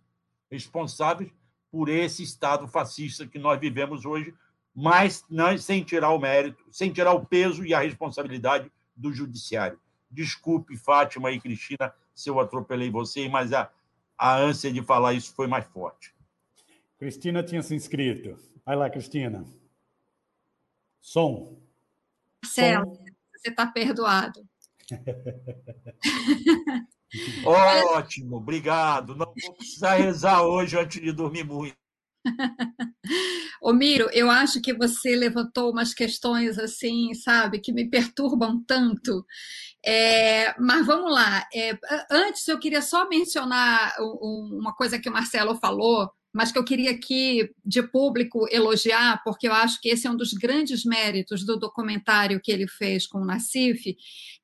[0.51, 1.31] responsáveis
[1.71, 4.33] por esse Estado fascista que nós vivemos hoje,
[4.75, 9.79] mas não, sem tirar o mérito, sem tirar o peso e a responsabilidade do judiciário.
[10.09, 13.71] Desculpe, Fátima e Cristina, se eu atropelei vocês, mas a,
[14.17, 16.13] a ânsia de falar isso foi mais forte.
[16.97, 18.37] Cristina tinha se inscrito.
[18.65, 19.45] Vai lá, Cristina.
[20.99, 21.57] Som.
[22.43, 23.05] Marcelo, Som.
[23.33, 24.48] você está perdoado.
[27.45, 29.15] Ótimo, obrigado.
[29.15, 31.75] Não vou precisar rezar hoje antes de dormir muito.
[33.61, 39.25] Ô Miro, eu acho que você levantou umas questões assim, sabe, que me perturbam tanto.
[39.85, 41.47] É, mas vamos lá.
[41.53, 41.77] É,
[42.11, 46.91] antes, eu queria só mencionar uma coisa que o Marcelo falou, mas que eu queria
[46.91, 51.57] aqui, de público, elogiar, porque eu acho que esse é um dos grandes méritos do
[51.57, 53.95] documentário que ele fez com o Nassif,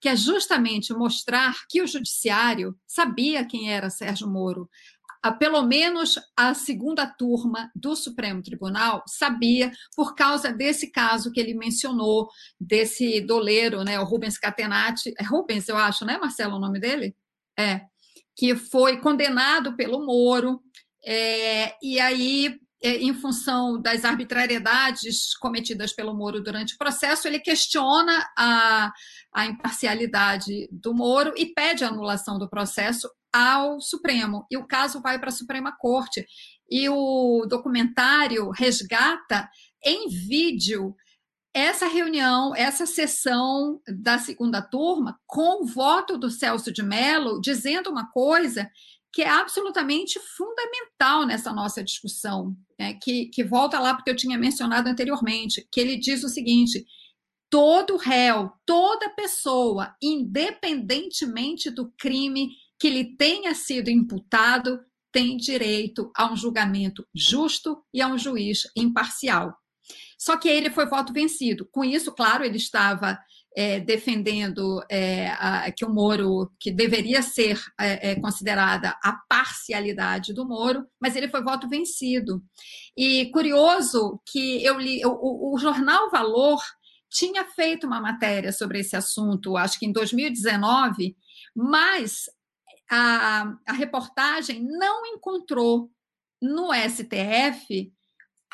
[0.02, 4.70] que é justamente mostrar que o judiciário sabia quem era Sérgio Moro.
[5.40, 11.56] Pelo menos a segunda turma do Supremo Tribunal sabia, por causa desse caso que ele
[11.56, 12.30] mencionou,
[12.60, 15.14] desse doleiro, né, o Rubens Catenati.
[15.20, 17.16] É Rubens, eu acho, né, Marcelo, o nome dele?
[17.58, 17.82] É.
[18.36, 20.62] Que foi condenado pelo Moro
[21.06, 27.40] é, e aí, é, em função das arbitrariedades cometidas pelo Moro durante o processo, ele
[27.40, 28.92] questiona a,
[29.34, 34.46] a imparcialidade do Moro e pede a anulação do processo ao Supremo.
[34.50, 36.26] E o caso vai para a Suprema Corte.
[36.70, 39.48] E o documentário resgata
[39.84, 40.96] em vídeo
[41.54, 47.90] essa reunião, essa sessão da segunda turma, com o voto do Celso de Mello, dizendo
[47.90, 48.70] uma coisa
[49.16, 53.00] que é absolutamente fundamental nessa nossa discussão, né?
[53.02, 56.86] que, que volta lá porque eu tinha mencionado anteriormente, que ele diz o seguinte:
[57.50, 64.82] todo réu, toda pessoa, independentemente do crime que lhe tenha sido imputado,
[65.14, 69.56] tem direito a um julgamento justo e a um juiz imparcial.
[70.20, 71.66] Só que ele foi voto vencido.
[71.72, 73.18] Com isso, claro, ele estava
[73.56, 80.34] é, defendendo é, a, que o Moro, que deveria ser é, é, considerada a parcialidade
[80.34, 82.44] do Moro, mas ele foi voto vencido.
[82.98, 86.60] E curioso que eu li, o, o jornal Valor
[87.10, 91.16] tinha feito uma matéria sobre esse assunto, acho que em 2019,
[91.56, 92.26] mas
[92.92, 95.90] a, a reportagem não encontrou
[96.42, 97.92] no STF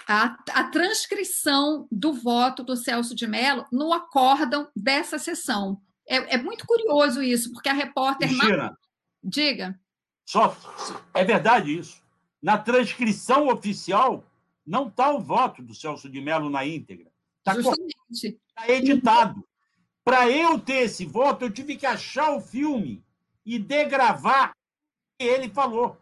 [0.08, 5.82] a, a, transcrição do voto do Celso de Mello no acórdão dessa sessão.
[6.08, 8.28] É, é muito curioso isso, porque a repórter.
[8.28, 8.78] Cristina,
[9.24, 9.80] Diga.
[10.26, 10.56] Só,
[11.14, 12.02] é verdade isso.
[12.42, 14.26] Na transcrição oficial,
[14.66, 17.12] não está o voto do Celso de Mello na íntegra.
[17.40, 17.56] Está
[18.56, 19.48] tá editado.
[20.04, 23.04] Para eu ter esse voto, eu tive que achar o filme
[23.46, 24.54] e degravar o
[25.20, 25.98] que ele falou.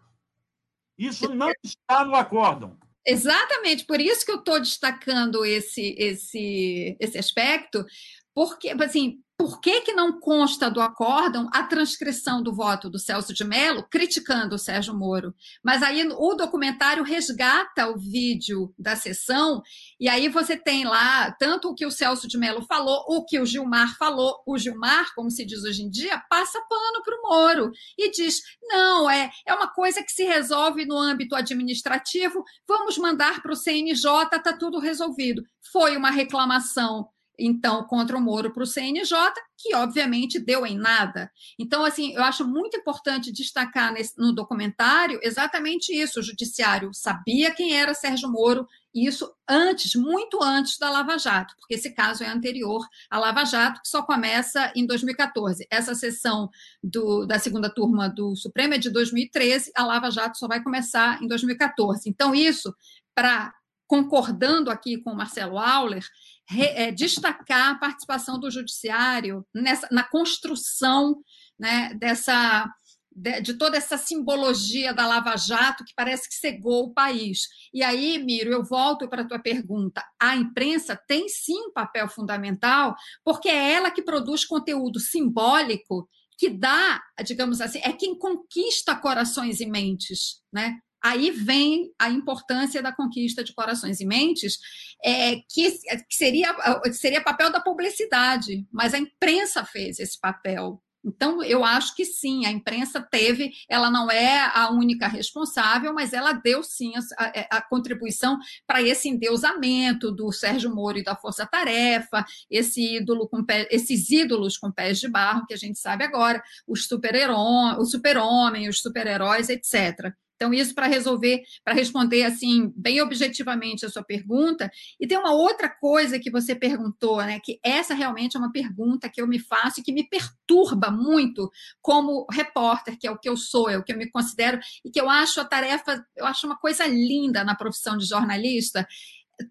[0.97, 2.77] Isso não está no acórdão.
[3.05, 7.85] Exatamente, por isso que eu estou destacando esse, esse, esse aspecto,
[8.33, 13.33] porque, assim, por que, que não consta do acórdão a transcrição do voto do Celso
[13.33, 15.33] de Mello criticando o Sérgio Moro?
[15.63, 19.61] Mas aí o documentário resgata o vídeo da sessão,
[19.97, 23.39] e aí você tem lá tanto o que o Celso de Mello falou, o que
[23.39, 24.43] o Gilmar falou.
[24.45, 28.41] O Gilmar, como se diz hoje em dia, passa pano para o Moro e diz:
[28.61, 33.55] não, é, é uma coisa que se resolve no âmbito administrativo, vamos mandar para o
[33.55, 35.43] CNJ, está tudo resolvido.
[35.71, 37.07] Foi uma reclamação
[37.39, 39.17] então, contra o Moro para o CNJ,
[39.57, 41.31] que obviamente deu em nada.
[41.57, 46.19] Então, assim, eu acho muito importante destacar nesse, no documentário exatamente isso.
[46.19, 51.55] O judiciário sabia quem era Sérgio Moro, e isso antes, muito antes da Lava Jato,
[51.57, 55.67] porque esse caso é anterior à Lava Jato, que só começa em 2014.
[55.69, 56.49] Essa sessão
[56.83, 61.21] do, da segunda turma do Supremo é de 2013, a Lava Jato só vai começar
[61.21, 62.09] em 2014.
[62.09, 62.73] Então, isso,
[63.13, 63.53] para
[63.89, 66.05] concordando aqui com o Marcelo Auler,
[66.47, 71.17] re, é, destacar a participação do judiciário nessa, na construção
[71.59, 72.71] né, dessa
[73.11, 77.47] de, de, toda essa simbologia da Lava Jato que parece que cegou o país.
[77.73, 80.05] E aí, Miro, eu volto para a tua pergunta.
[80.21, 86.49] A imprensa tem sim um papel fundamental, porque é ela que produz conteúdo simbólico que
[86.49, 90.79] dá, digamos assim, é quem conquista corações e mentes, né?
[91.01, 94.59] Aí vem a importância da conquista de corações e mentes,
[95.03, 95.71] é, que,
[96.07, 96.55] que seria,
[96.91, 102.45] seria papel da publicidade, mas a imprensa fez esse papel então, eu acho que sim,
[102.45, 107.61] a imprensa teve, ela não é a única responsável, mas ela deu sim a, a,
[107.61, 108.37] contribuição
[108.67, 114.09] para esse endeusamento do Sérgio Moro e da Força Tarefa, esse ídolo com pé, esses
[114.09, 120.13] ídolos com pés de barro que a gente sabe agora, os super-homem, os super-heróis, etc.
[120.39, 124.71] Então, isso para resolver, para responder assim, bem objetivamente a sua pergunta.
[124.97, 127.41] E tem uma outra coisa que você perguntou, né?
[127.43, 131.51] Que essa realmente é uma pergunta que eu me faço e que me perturba muito
[131.81, 134.89] como repórter, que é o que eu sou, é o que eu me considero, e
[134.89, 138.87] que eu acho a tarefa, eu acho uma coisa linda na profissão de jornalista,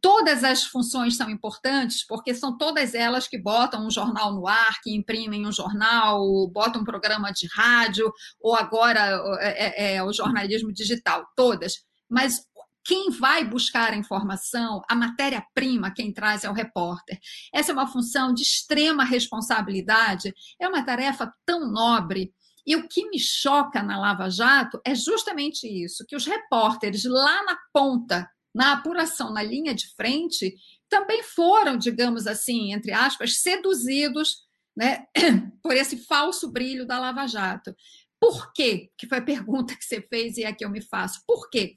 [0.00, 4.80] todas as funções são importantes, porque são todas elas que botam um jornal no ar,
[4.82, 10.12] que imprimem um jornal, botam um programa de rádio, ou agora é, é, é o
[10.12, 11.74] jornalismo digital, todas.
[12.08, 12.42] Mas
[12.84, 17.18] quem vai buscar a informação, a matéria-prima, quem traz é o repórter.
[17.52, 22.32] Essa é uma função de extrema responsabilidade, é uma tarefa tão nobre.
[22.66, 27.44] E o que me choca na Lava Jato é justamente isso: que os repórteres lá
[27.44, 28.28] na ponta
[28.58, 30.52] na apuração na linha de frente,
[30.88, 34.38] também foram, digamos assim, entre aspas, seduzidos
[34.76, 35.04] né,
[35.62, 37.72] por esse falso brilho da Lava Jato.
[38.20, 38.90] Por quê?
[38.98, 41.20] Que foi a pergunta que você fez e é que eu me faço.
[41.24, 41.76] Por quê?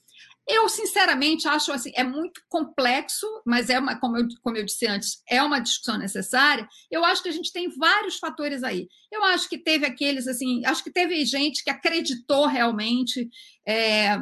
[0.49, 4.87] Eu, sinceramente, acho assim, é muito complexo, mas é uma, como eu, como eu disse
[4.87, 6.67] antes, é uma discussão necessária.
[6.89, 8.87] Eu acho que a gente tem vários fatores aí.
[9.11, 13.29] Eu acho que teve aqueles, assim, acho que teve gente que acreditou realmente.
[13.67, 14.17] É,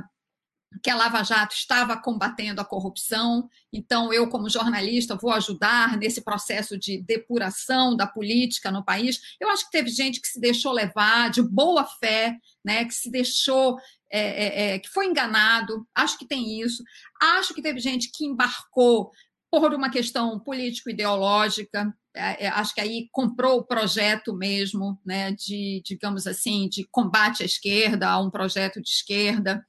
[0.83, 6.21] que a Lava Jato estava combatendo a corrupção, então eu, como jornalista, vou ajudar nesse
[6.21, 9.19] processo de depuração da política no país.
[9.39, 13.09] Eu acho que teve gente que se deixou levar de boa fé, né, que se
[13.09, 13.77] deixou,
[14.11, 16.83] é, é, é, que foi enganado, acho que tem isso.
[17.21, 19.11] Acho que teve gente que embarcou
[19.51, 25.81] por uma questão político-ideológica, é, é, acho que aí comprou o projeto mesmo, né, de,
[25.85, 29.65] digamos assim, de combate à esquerda, a um projeto de esquerda.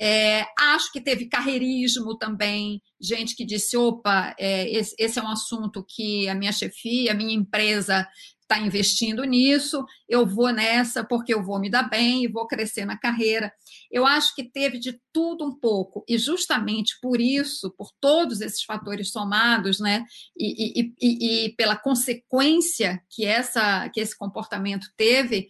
[0.00, 5.28] É, acho que teve carreirismo também, gente que disse: opa, é, esse, esse, é um
[5.28, 8.08] assunto que a minha chefia, a minha empresa
[8.50, 12.84] está investindo nisso, eu vou nessa porque eu vou me dar bem e vou crescer
[12.84, 13.52] na carreira.
[13.92, 18.64] Eu acho que teve de tudo um pouco, e justamente por isso, por todos esses
[18.64, 20.04] fatores somados, né,
[20.36, 25.46] e, e, e, e pela consequência que, essa, que esse comportamento teve,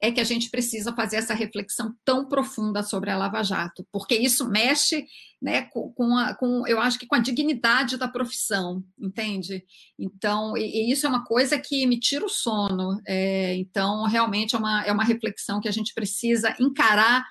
[0.00, 4.14] é que a gente precisa fazer essa reflexão tão profunda sobre a Lava Jato, porque
[4.14, 5.06] isso mexe
[5.40, 9.64] né, com, com, a, com eu acho que com a dignidade da profissão, entende?
[9.98, 13.00] Então, e, e isso é uma coisa que me tira o sono.
[13.06, 17.24] É, então, realmente é uma, é uma reflexão que a gente precisa encarar,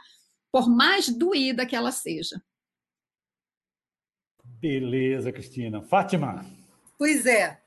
[0.51, 2.41] por mais doída que ela seja.
[4.59, 5.81] Beleza, Cristina.
[5.81, 6.45] Fátima.
[6.97, 7.59] Pois é, é,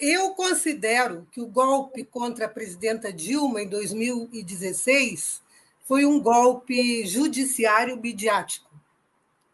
[0.00, 5.40] eu considero que o golpe contra a presidenta Dilma em 2016
[5.86, 8.70] foi um golpe judiciário midiático.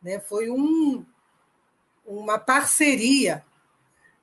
[0.03, 0.19] Né?
[0.21, 1.05] Foi um,
[2.07, 3.45] uma parceria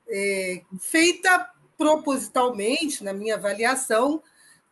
[0.08, 4.22] é, feita propositalmente, na minha avaliação,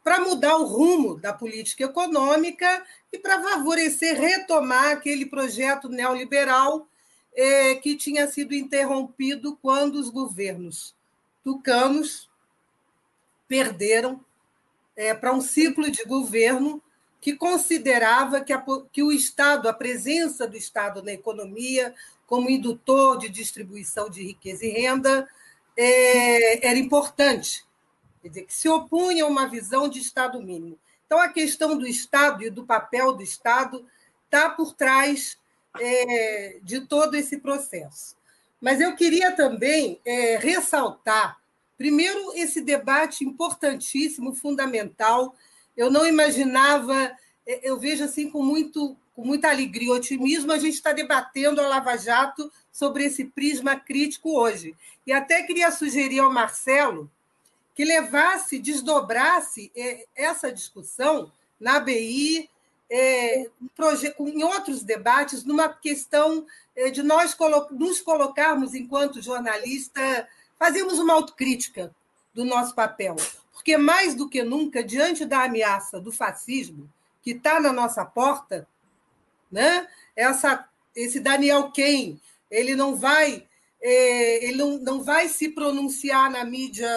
[0.04, 6.88] para mudar o rumo da política econômica e para favorecer retomar aquele projeto neoliberal
[7.36, 10.96] é, que tinha sido interrompido quando os governos
[11.44, 12.30] tucanos
[13.48, 14.24] perderam
[14.96, 16.82] é, para um ciclo de governo
[17.20, 21.94] que considerava que, a, que o Estado, a presença do Estado na economia,
[22.26, 25.28] como indutor de distribuição de riqueza e renda,
[25.78, 27.66] é, era importante.
[28.22, 30.80] Quer dizer, que se opunha a uma visão de Estado mínimo.
[31.06, 33.86] Então, a questão do Estado e do papel do Estado
[34.26, 35.38] está por trás
[35.80, 38.16] é, de todo esse processo.
[38.62, 41.40] Mas eu queria também é, ressaltar,
[41.78, 45.36] primeiro, esse debate importantíssimo, fundamental.
[45.76, 47.12] Eu não imaginava,
[47.48, 51.60] é, eu vejo assim com, muito, com muita alegria e otimismo, a gente está debatendo
[51.60, 54.76] a Lava Jato sobre esse prisma crítico hoje.
[55.08, 57.10] E até queria sugerir ao Marcelo
[57.74, 62.48] que levasse, desdobrasse é, essa discussão na BI,
[62.90, 63.46] é,
[64.20, 66.46] em outros debates, numa questão
[66.94, 67.36] de nós
[67.72, 71.94] nos colocarmos, enquanto jornalista, fazermos uma autocrítica
[72.34, 73.16] do nosso papel.
[73.52, 76.90] Porque, mais do que nunca, diante da ameaça do fascismo,
[77.22, 78.68] que está na nossa porta,
[79.52, 79.88] né?
[80.16, 82.18] Essa, esse Daniel Ken,
[82.50, 83.48] ele não vai,
[83.82, 86.90] é, ele não, não vai se pronunciar na mídia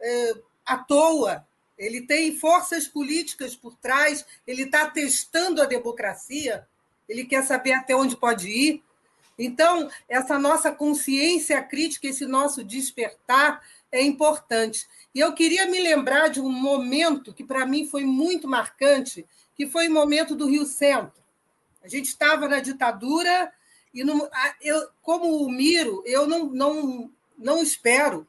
[0.00, 0.34] é,
[0.66, 1.46] à toa.
[1.78, 6.66] Ele tem forças políticas por trás, ele está testando a democracia,
[7.08, 8.82] ele quer saber até onde pode ir.
[9.38, 14.86] Então, essa nossa consciência crítica, esse nosso despertar é importante.
[15.14, 19.26] E eu queria me lembrar de um momento que, para mim, foi muito marcante,
[19.56, 21.22] que foi o momento do Rio Centro.
[21.82, 23.52] A gente estava na ditadura
[23.92, 24.00] e,
[24.62, 28.26] eu, como o Miro, eu não, não, não espero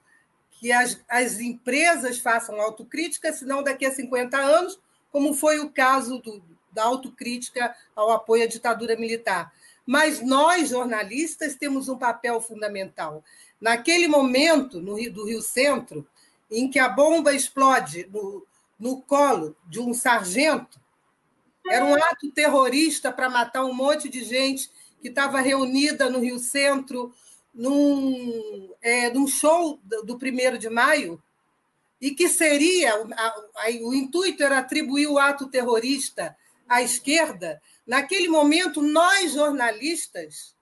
[0.52, 4.80] que as, as empresas façam autocrítica, senão daqui a 50 anos,
[5.12, 9.52] como foi o caso do, da autocrítica ao apoio à ditadura militar.
[9.86, 13.24] Mas nós, jornalistas, temos um papel fundamental.
[13.60, 16.08] Naquele momento, no Rio, do Rio Centro,
[16.50, 18.46] em que a bomba explode no,
[18.80, 20.80] no colo de um sargento,
[21.68, 24.70] era um ato terrorista para matar um monte de gente
[25.02, 27.14] que estava reunida no Rio Centro
[27.54, 31.22] num, é, num show do primeiro de maio,
[32.02, 36.36] e que seria a, a, o intuito era atribuir o ato terrorista
[36.68, 37.62] à esquerda.
[37.86, 40.56] Naquele momento, nós jornalistas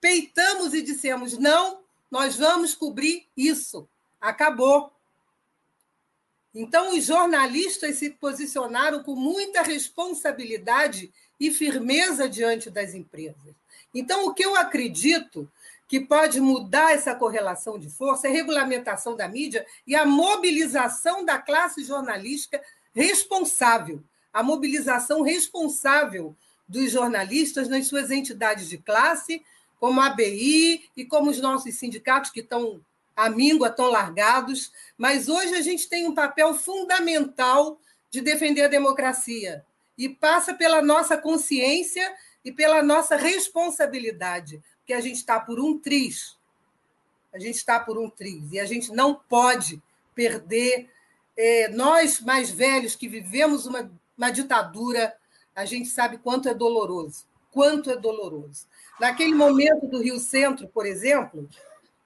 [0.00, 3.88] peitamos e dissemos: não, nós vamos cobrir isso.
[4.20, 4.92] Acabou.
[6.54, 13.54] Então, os jornalistas se posicionaram com muita responsabilidade e firmeza diante das empresas.
[13.94, 15.50] Então, o que eu acredito
[15.86, 21.24] que pode mudar essa correlação de força é a regulamentação da mídia e a mobilização
[21.24, 22.60] da classe jornalística
[22.94, 24.02] responsável,
[24.32, 26.34] a mobilização responsável
[26.68, 29.42] dos jornalistas nas suas entidades de classe,
[29.78, 32.80] como a ABI e como os nossos sindicatos que estão
[33.14, 38.68] a míngua tão largados, mas hoje a gente tem um papel fundamental de defender a
[38.68, 39.64] democracia
[39.96, 42.14] e passa pela nossa consciência
[42.44, 46.36] e pela nossa responsabilidade, porque a gente está por um triz.
[47.32, 49.82] A gente está por um triz e a gente não pode
[50.14, 50.88] perder.
[51.36, 55.14] É, nós, mais velhos, que vivemos uma, uma ditadura,
[55.56, 57.24] a gente sabe quanto é doloroso.
[57.50, 58.66] Quanto é doloroso.
[59.00, 61.48] Naquele momento do Rio Centro, por exemplo,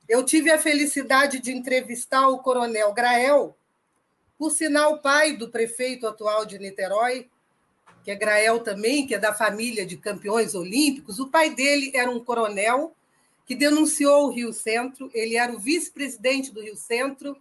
[0.09, 3.57] eu tive a felicidade de entrevistar o coronel Grael,
[4.39, 7.29] por sinal pai do prefeito atual de Niterói,
[8.05, 11.19] que é Grael também, que é da família de campeões olímpicos.
[11.19, 12.95] O pai dele era um coronel
[13.45, 17.37] que denunciou o Rio Centro, ele era o vice-presidente do Rio Centro,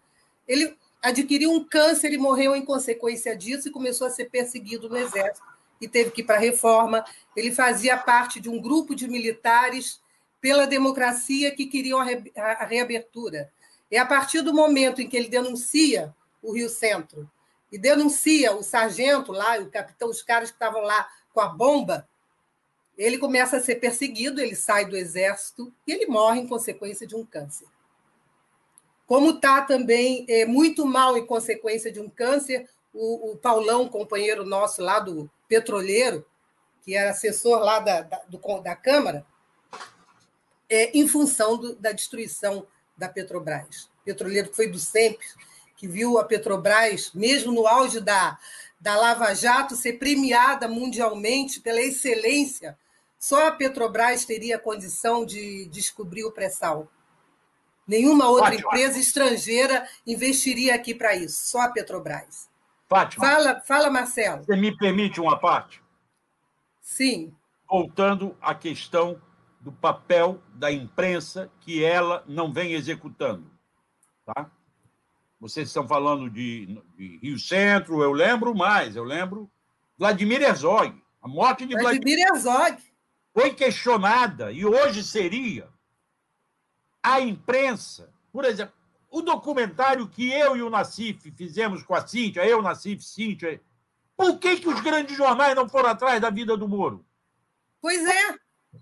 [0.48, 4.98] ele adquiriu um câncer e morreu em consequência disso e começou a ser perseguido no
[4.98, 5.49] Exército
[5.80, 7.04] e teve que ir para a reforma.
[7.36, 10.02] Ele fazia parte de um grupo de militares
[10.42, 13.52] pela democracia que queriam a reabertura.
[13.92, 17.30] É a partir do momento em que ele denuncia o Rio Centro
[17.72, 22.08] e denuncia o sargento lá, o capitão, os caras que estavam lá com a bomba,
[22.98, 27.16] ele começa a ser perseguido, ele sai do exército e ele morre em consequência de
[27.16, 27.68] um câncer.
[29.06, 34.46] Como está também é, muito mal em consequência de um câncer, o, o, Paulão, companheiro
[34.46, 36.26] nosso lá do petroleiro,
[36.84, 39.26] que era assessor lá da, da, do, da Câmara,
[40.70, 42.66] é, em função do, da destruição
[42.96, 43.90] da Petrobras.
[44.06, 45.26] Petroleiro que foi do sempre,
[45.76, 48.38] que viu a Petrobras, mesmo no auge da,
[48.80, 52.78] da Lava Jato, ser premiada mundialmente pela excelência.
[53.18, 56.88] Só a Petrobras teria condição de descobrir o pré-sal.
[57.88, 62.49] Nenhuma outra empresa estrangeira investiria aqui para isso, só a Petrobras.
[62.90, 63.24] Fátima.
[63.24, 64.44] Fala, fala, Marcelo.
[64.44, 65.82] Você me permite uma parte?
[66.82, 67.32] Sim.
[67.70, 69.22] Voltando à questão
[69.62, 73.46] do papel da imprensa que ela não vem executando.
[74.26, 74.50] Tá?
[75.40, 79.50] Vocês estão falando de, de Rio Centro, eu lembro mais, eu lembro
[79.96, 81.00] Vladimir Herzog.
[81.22, 82.84] A morte de Vladimir, Vladimir Herzog
[83.34, 85.68] foi questionada e hoje seria
[87.04, 88.74] a imprensa, por exemplo,
[89.10, 93.62] o documentário que eu e o Nassif fizemos com a Cíntia, eu, Nassif, Cíntia,
[94.16, 97.06] por que, que os grandes jornais não foram atrás da vida do Moro?
[97.82, 98.36] Pois é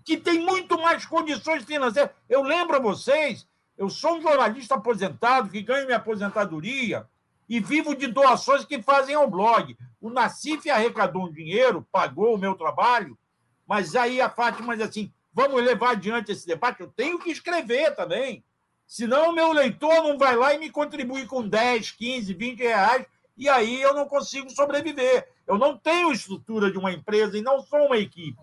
[0.04, 2.10] que tem muito mais condições financeiras.
[2.28, 3.46] Eu lembro a vocês,
[3.76, 7.06] eu sou um jornalista aposentado que ganho minha aposentadoria
[7.48, 9.76] e vivo de doações que fazem ao blog.
[10.00, 13.18] O Nacif arrecadou um dinheiro, pagou o meu trabalho,
[13.66, 16.80] mas aí a Fátima diz assim: vamos levar adiante esse debate.
[16.80, 18.44] Eu tenho que escrever também.
[18.88, 23.06] Senão o meu leitor não vai lá e me contribui com 10, 15, 20 reais
[23.36, 25.28] e aí eu não consigo sobreviver.
[25.46, 28.40] Eu não tenho estrutura de uma empresa e não sou uma equipe.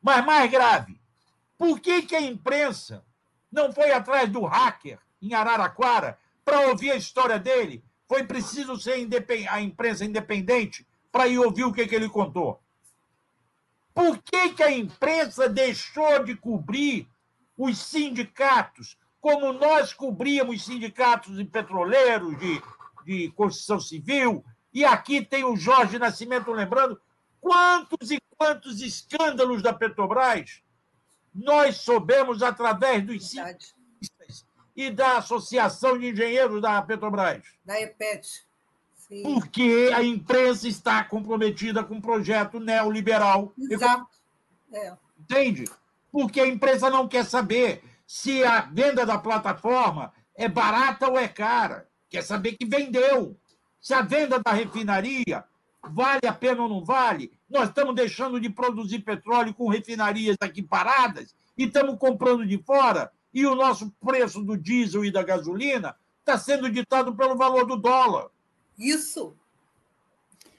[0.00, 1.00] Mas mais grave,
[1.58, 3.04] por que, que a imprensa
[3.50, 7.82] não foi atrás do hacker em Araraquara para ouvir a história dele?
[8.08, 9.08] Foi preciso ser
[9.50, 12.62] a imprensa independente para ir ouvir o que, que ele contou.
[13.92, 17.08] Por que, que a imprensa deixou de cobrir
[17.56, 22.62] os sindicatos, como nós cobríamos sindicatos de petroleiros, de,
[23.06, 27.00] de construção civil, e aqui tem o Jorge Nascimento lembrando
[27.40, 30.62] quantos e quantos escândalos da Petrobras
[31.34, 33.74] nós soubemos através dos sindicatos
[34.76, 37.44] e da Associação de Engenheiros da Petrobras.
[37.64, 38.44] Da EPET.
[38.94, 39.22] Sim.
[39.22, 43.54] Porque a imprensa está comprometida com um projeto neoliberal.
[43.70, 44.06] Exato.
[44.70, 44.92] É.
[45.18, 45.64] Entende?
[46.12, 51.28] Porque a empresa não quer saber se a venda da plataforma é barata ou é
[51.28, 51.88] cara.
[52.08, 53.36] Quer saber que vendeu.
[53.80, 55.44] Se a venda da refinaria
[55.90, 57.32] vale a pena ou não vale.
[57.48, 63.10] Nós estamos deixando de produzir petróleo com refinarias aqui paradas e estamos comprando de fora.
[63.32, 67.76] E o nosso preço do diesel e da gasolina está sendo ditado pelo valor do
[67.76, 68.28] dólar.
[68.78, 69.36] Isso.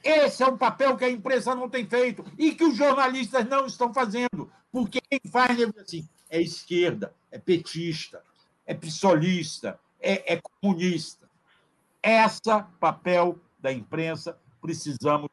[0.03, 3.65] Esse é um papel que a imprensa não tem feito e que os jornalistas não
[3.65, 8.23] estão fazendo, porque quem faz é assim, é esquerda, é petista,
[8.65, 11.29] é pissolista, é, é comunista.
[12.01, 15.29] Essa papel da imprensa precisamos.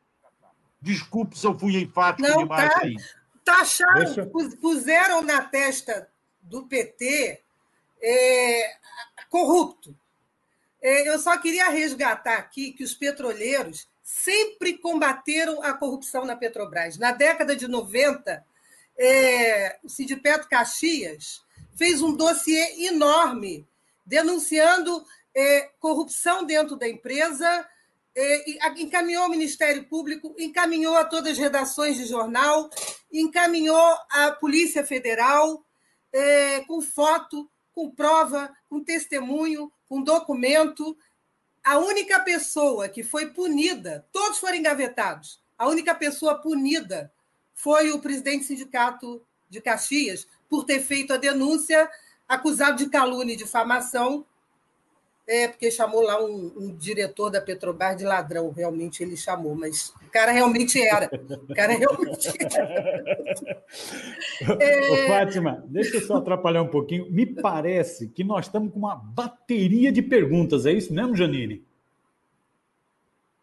[0.80, 2.96] Desculpe se eu fui enfático não, demais tá, aí.
[3.44, 4.26] Taxaram, Deixa...
[4.60, 6.08] puseram na testa
[6.42, 7.40] do PT
[8.02, 8.76] é,
[9.30, 9.96] corrupto.
[10.82, 16.98] É, eu só queria resgatar aqui que os petroleiros sempre combateram a corrupção na Petrobras.
[16.98, 18.44] Na década de 90,
[18.98, 21.42] é, o Sindipeto Caxias
[21.74, 23.66] fez um dossiê enorme
[24.04, 25.04] denunciando
[25.34, 27.66] é, corrupção dentro da empresa,
[28.14, 32.68] é, encaminhou ao Ministério Público, encaminhou a todas as redações de jornal,
[33.10, 35.64] encaminhou à Polícia Federal,
[36.12, 40.96] é, com foto, com prova, com testemunho, com documento.
[41.64, 47.10] A única pessoa que foi punida, todos foram engavetados, a única pessoa punida
[47.54, 51.88] foi o presidente do sindicato de Caxias, por ter feito a denúncia,
[52.28, 54.22] acusado de calúnia e difamação,
[55.26, 59.94] é, porque chamou lá um, um, diretor da Petrobras de ladrão, realmente ele chamou, mas
[60.06, 61.08] o cara realmente era.
[61.48, 63.64] O cara realmente era.
[64.60, 64.90] É...
[64.92, 67.10] Ô, Fátima, deixa eu só atrapalhar um pouquinho.
[67.10, 71.64] Me parece que nós estamos com uma bateria de perguntas, é isso mesmo, Janine?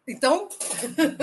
[0.06, 0.48] Então.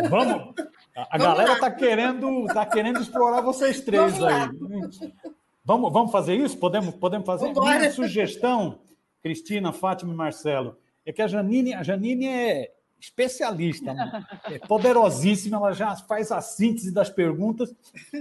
[0.09, 0.53] Vamos.
[0.93, 4.49] A, a galera está querendo, tá querendo explorar vocês três vamos aí.
[5.67, 6.57] Vamos, vamos fazer isso?
[6.57, 7.47] Podemos, podemos fazer?
[7.47, 7.77] Vambora.
[7.77, 8.79] Minha sugestão
[9.21, 14.25] Cristina, Fátima e Marcelo, é que a Janine, a Janine é especialista, né?
[14.45, 17.75] é poderosíssima, ela já faz a síntese das perguntas,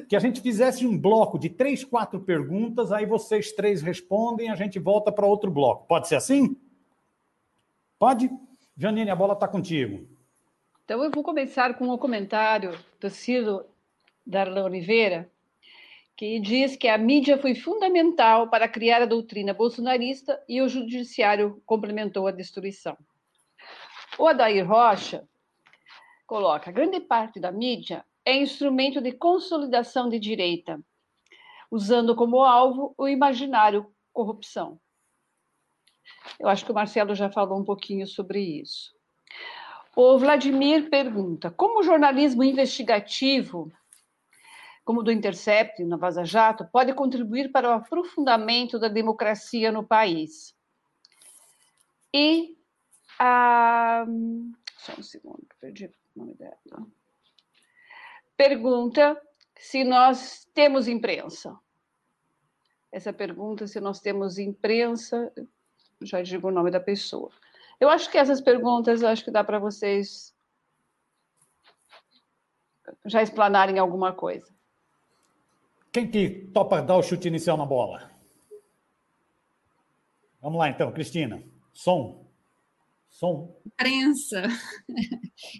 [0.09, 4.57] que a gente fizesse um bloco de três, quatro perguntas, aí vocês três respondem, a
[4.57, 5.87] gente volta para outro bloco.
[5.87, 6.57] Pode ser assim?
[7.97, 8.29] Pode?
[8.77, 10.05] Janine, a bola está contigo.
[10.85, 13.65] Então eu vou começar com o um comentário do Ciro
[14.27, 15.31] Darlan Oliveira,
[16.17, 21.63] que diz que a mídia foi fundamental para criar a doutrina bolsonarista e o judiciário
[21.67, 22.97] complementou a destruição.
[24.19, 25.29] O Adair Rocha
[26.27, 30.81] coloca: grande parte da mídia é instrumento de consolidação de direita,
[31.71, 34.81] usando como alvo o imaginário corrupção.
[36.41, 38.95] Eu acho que o Marcelo já falou um pouquinho sobre isso.
[39.95, 43.71] O Vladimir pergunta: como o jornalismo investigativo
[44.87, 50.55] como do Intercept na Vaza Jato, pode contribuir para o aprofundamento da democracia no país.
[52.15, 52.57] E
[53.19, 54.07] a.
[54.79, 56.87] Só um segundo, perdi o nome dela.
[58.37, 59.21] Pergunta
[59.59, 61.59] se nós temos imprensa.
[62.93, 65.33] Essa pergunta, se nós temos imprensa,
[66.01, 67.33] já digo o nome da pessoa.
[67.81, 70.33] Eu acho que essas perguntas, acho que dá para vocês
[73.05, 74.56] já explanarem alguma coisa.
[75.97, 78.11] Quem que topa dar o chute inicial na bola?
[80.43, 81.43] Vamos lá, então, Cristina.
[81.73, 82.31] Som.
[83.09, 83.59] Som.
[83.65, 84.43] Imprensa.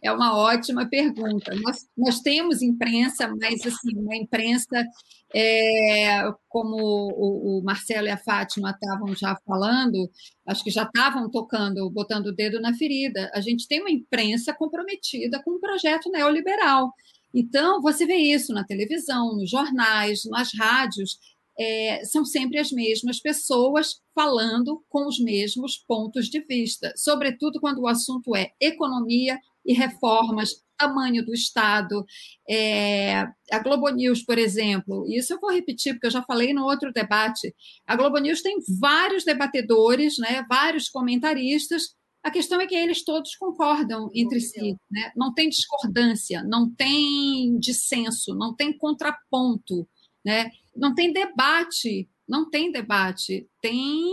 [0.03, 1.55] É uma ótima pergunta.
[1.55, 4.87] Nós, nós temos imprensa, mas assim, uma imprensa,
[5.35, 10.11] é, como o, o, Marcelo e a Fátima estavam já falando,
[10.47, 13.31] acho que já estavam tocando, botando o dedo na ferida.
[13.35, 16.93] A gente tem uma imprensa comprometida com um projeto neoliberal.
[17.35, 21.19] Então, você vê isso na televisão, nos jornais, nas rádios,
[21.59, 27.81] é, são sempre as mesmas pessoas falando com os mesmos pontos de vista, sobretudo quando
[27.81, 32.05] o assunto é economia, e reformas, tamanho do Estado.
[32.49, 36.65] É, a Globo News, por exemplo, isso eu vou repetir, porque eu já falei no
[36.65, 37.55] outro debate.
[37.87, 41.95] A Globo News tem vários debatedores, né, vários comentaristas.
[42.27, 45.13] A questão é que eles todos concordam entre si, né?
[45.15, 49.89] não tem discordância, não tem dissenso, não tem contraponto,
[50.25, 50.51] né?
[50.75, 54.11] não tem debate, não tem debate, tem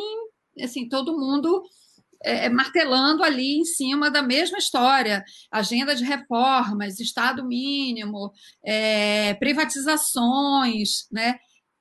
[0.61, 1.63] assim todo mundo
[2.23, 8.31] é, é, martelando ali em cima da mesma história: agenda de reformas, Estado mínimo,
[8.63, 11.39] é, privatizações, né?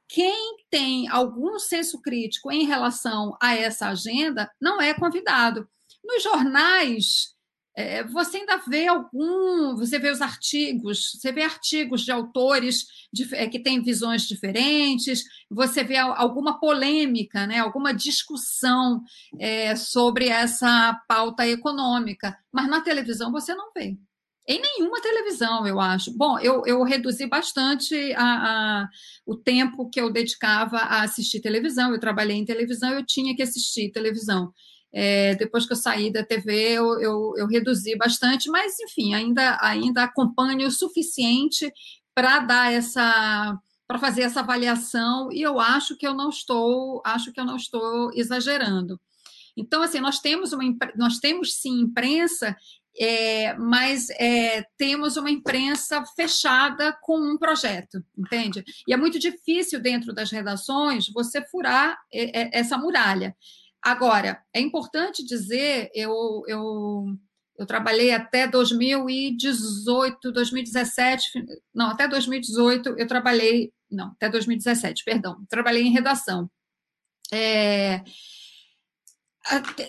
[0.08, 5.68] Quem tem algum senso crítico em relação a essa agenda não é convidado.
[6.04, 7.32] Nos jornais,
[7.74, 13.34] é, você ainda vê algum, você vê os artigos, você vê artigos de autores de,
[13.34, 19.02] é, que têm visões diferentes, você vê alguma polêmica, né, alguma discussão
[19.38, 23.96] é, sobre essa pauta econômica, mas na televisão você não vê.
[24.46, 26.12] Em nenhuma televisão, eu acho.
[26.16, 28.24] Bom, eu, eu reduzi bastante a,
[28.82, 28.88] a,
[29.24, 31.92] o tempo que eu dedicava a assistir televisão.
[31.92, 34.52] Eu trabalhei em televisão, eu tinha que assistir televisão.
[34.92, 39.58] É, depois que eu saí da TV, eu, eu, eu, reduzi bastante, mas enfim, ainda,
[39.60, 41.72] ainda acompanho o suficiente
[42.14, 47.30] para dar essa para fazer essa avaliação e eu acho que eu não estou acho
[47.30, 48.98] que eu não estou exagerando.
[49.56, 50.64] Então assim nós temos uma
[50.96, 52.56] nós temos sim imprensa
[52.98, 58.62] é, mas é, temos uma imprensa fechada com um projeto, entende?
[58.86, 63.34] E é muito difícil dentro das redações você furar é, é, essa muralha.
[63.82, 67.16] Agora, é importante dizer, eu, eu,
[67.58, 71.44] eu trabalhei até 2018, 2017,
[71.74, 76.48] não, até 2018 eu trabalhei, não, até 2017, perdão, trabalhei em redação.
[77.32, 78.04] É,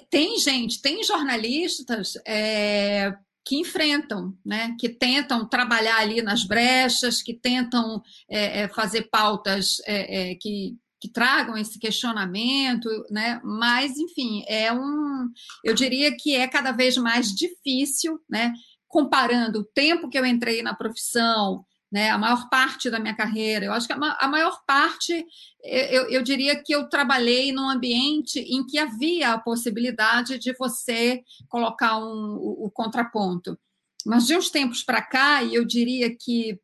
[0.09, 3.13] tem gente, tem jornalistas é,
[3.45, 9.77] que enfrentam, né, que tentam trabalhar ali nas brechas, que tentam é, é fazer pautas
[9.85, 13.41] é, é, que, que tragam esse questionamento, né?
[13.43, 15.29] Mas, enfim, é um,
[15.61, 18.53] eu diria que é cada vez mais difícil, né?
[18.87, 22.09] Comparando o tempo que eu entrei na profissão, né?
[22.09, 25.25] A maior parte da minha carreira, eu acho que a maior parte,
[25.61, 31.21] eu, eu diria que eu trabalhei num ambiente em que havia a possibilidade de você
[31.49, 33.59] colocar um, o, o contraponto.
[34.05, 36.57] Mas de uns tempos para cá, e eu diria que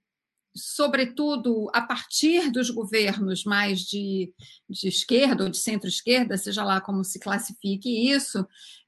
[0.56, 4.34] sobretudo a partir dos governos mais de,
[4.70, 8.46] de esquerda ou de centro-esquerda, seja lá como se classifique isso,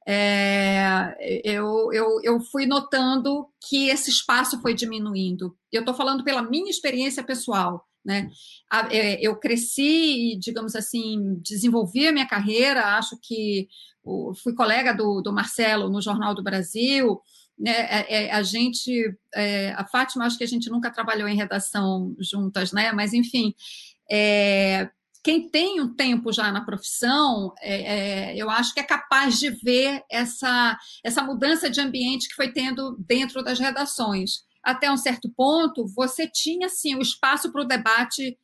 [0.08, 5.56] é, eu, eu, eu fui notando que esse espaço foi diminuindo.
[5.72, 7.88] Eu estou falando pela minha experiência pessoal.
[8.04, 8.32] Né?
[8.90, 13.68] É, eu cresci, digamos assim, desenvolvi a minha carreira, acho que
[14.42, 17.22] fui colega do, do Marcelo no Jornal do Brasil,
[17.62, 21.36] né, é, é, a gente, é, a Fátima, acho que a gente nunca trabalhou em
[21.36, 22.92] redação juntas, né?
[22.92, 23.54] Mas enfim,
[24.10, 24.90] é,
[25.24, 29.52] quem tem um tempo já na profissão, é, é, eu acho que é capaz de
[29.52, 34.44] ver essa, essa mudança de ambiente que foi tendo dentro das redações.
[34.64, 38.38] Até um certo ponto, você tinha sim o espaço para o debate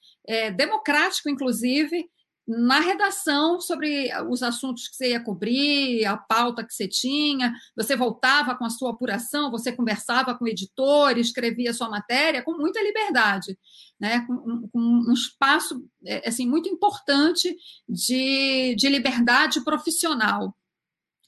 [0.57, 2.06] democrático, inclusive,
[2.48, 7.94] na redação sobre os assuntos que você ia cobrir, a pauta que você tinha, você
[7.94, 12.53] voltava com a sua apuração, você conversava com o editor, escrevia a sua matéria com
[12.53, 13.57] muita liberdade,
[13.99, 14.22] né?
[14.26, 17.53] com, com um espaço é, assim, muito importante
[17.88, 20.56] de, de liberdade profissional.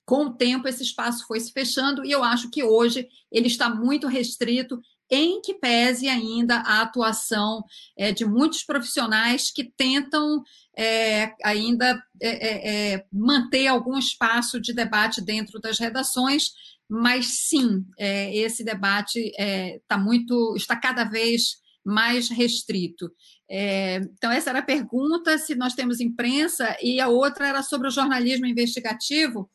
[0.06, 3.70] Com o tempo, esse espaço foi se fechando e eu acho que hoje ele está
[3.70, 7.64] muito restrito em que pese ainda a atuação
[7.98, 10.44] é, de muitos profissionais que tentam
[10.78, 16.52] é, ainda é, é, é, manter algum espaço de debate dentro das redações,
[16.88, 23.12] mas sim, é, esse debate está muito, está cada vez mais restrito.
[23.50, 27.92] então, essa era a pergunta, se nós temos imprensa, e a outra era sobre o
[27.92, 29.50] jornalismo investigativo.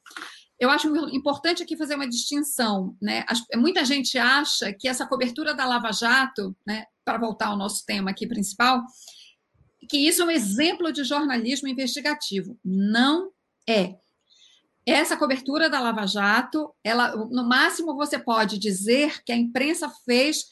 [0.59, 2.97] Eu acho importante aqui fazer uma distinção.
[3.01, 3.25] Né?
[3.57, 8.11] Muita gente acha que essa cobertura da Lava Jato, né, para voltar ao nosso tema
[8.11, 8.83] aqui principal,
[9.89, 12.59] que isso é um exemplo de jornalismo investigativo.
[12.65, 13.31] Não
[13.69, 13.97] é.
[14.87, 20.45] Essa cobertura da Lava Jato, ela, no máximo você pode dizer que a imprensa fez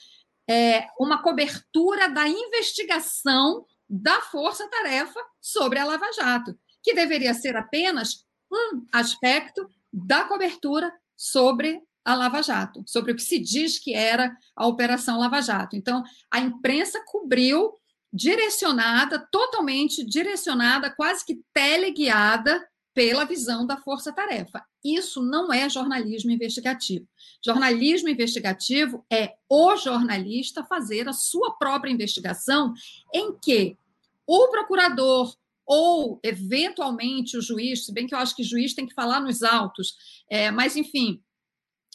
[0.48, 8.24] é, uma cobertura da investigação da força-tarefa sobre a Lava Jato, que deveria ser apenas
[8.50, 14.36] um aspecto da cobertura sobre a Lava Jato, sobre o que se diz que era
[14.56, 15.77] a Operação Lava Jato.
[15.77, 17.73] Então, a imprensa cobriu
[18.12, 24.62] direcionada, totalmente direcionada, quase que teleguiada pela visão da força-tarefa.
[24.85, 27.06] Isso não é jornalismo investigativo.
[27.44, 32.74] Jornalismo investigativo é o jornalista fazer a sua própria investigação,
[33.14, 33.78] em que
[34.27, 35.35] o procurador
[35.66, 39.20] ou, eventualmente, o juiz, se bem que eu acho que o juiz tem que falar
[39.20, 39.94] nos autos,
[40.30, 41.22] é, mas, enfim,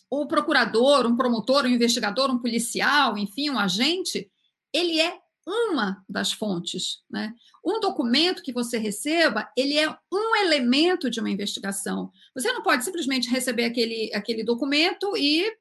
[0.10, 4.30] o procurador, um promotor, um investigador, um policial, enfim, um agente,
[4.74, 7.00] ele é uma das fontes.
[7.10, 7.34] Né?
[7.66, 12.12] Um documento que você receba, ele é um elemento de uma investigação.
[12.36, 15.52] Você não pode simplesmente receber aquele, aquele documento e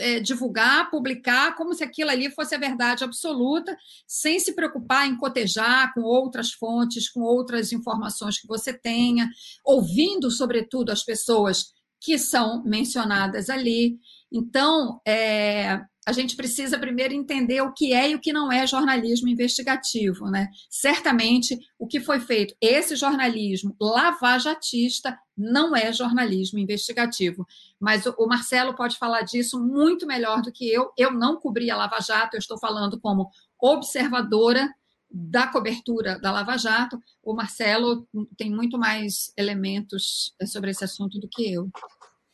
[0.00, 5.16] é, divulgar, publicar, como se aquilo ali fosse a verdade absoluta, sem se preocupar em
[5.16, 9.28] cotejar com outras fontes, com outras informações que você tenha,
[9.64, 13.98] ouvindo, sobretudo, as pessoas que são mencionadas ali.
[14.32, 15.80] Então, é,
[16.10, 20.28] a gente precisa primeiro entender o que é e o que não é jornalismo investigativo,
[20.28, 20.48] né?
[20.68, 27.46] Certamente, o que foi feito, esse jornalismo lavajatista não é jornalismo investigativo.
[27.78, 30.90] Mas o Marcelo pode falar disso muito melhor do que eu.
[30.98, 33.30] Eu não cobri a Lava Jato, eu estou falando como
[33.60, 34.68] observadora
[35.08, 37.00] da cobertura da Lava Jato.
[37.22, 38.04] O Marcelo
[38.36, 41.70] tem muito mais elementos sobre esse assunto do que eu.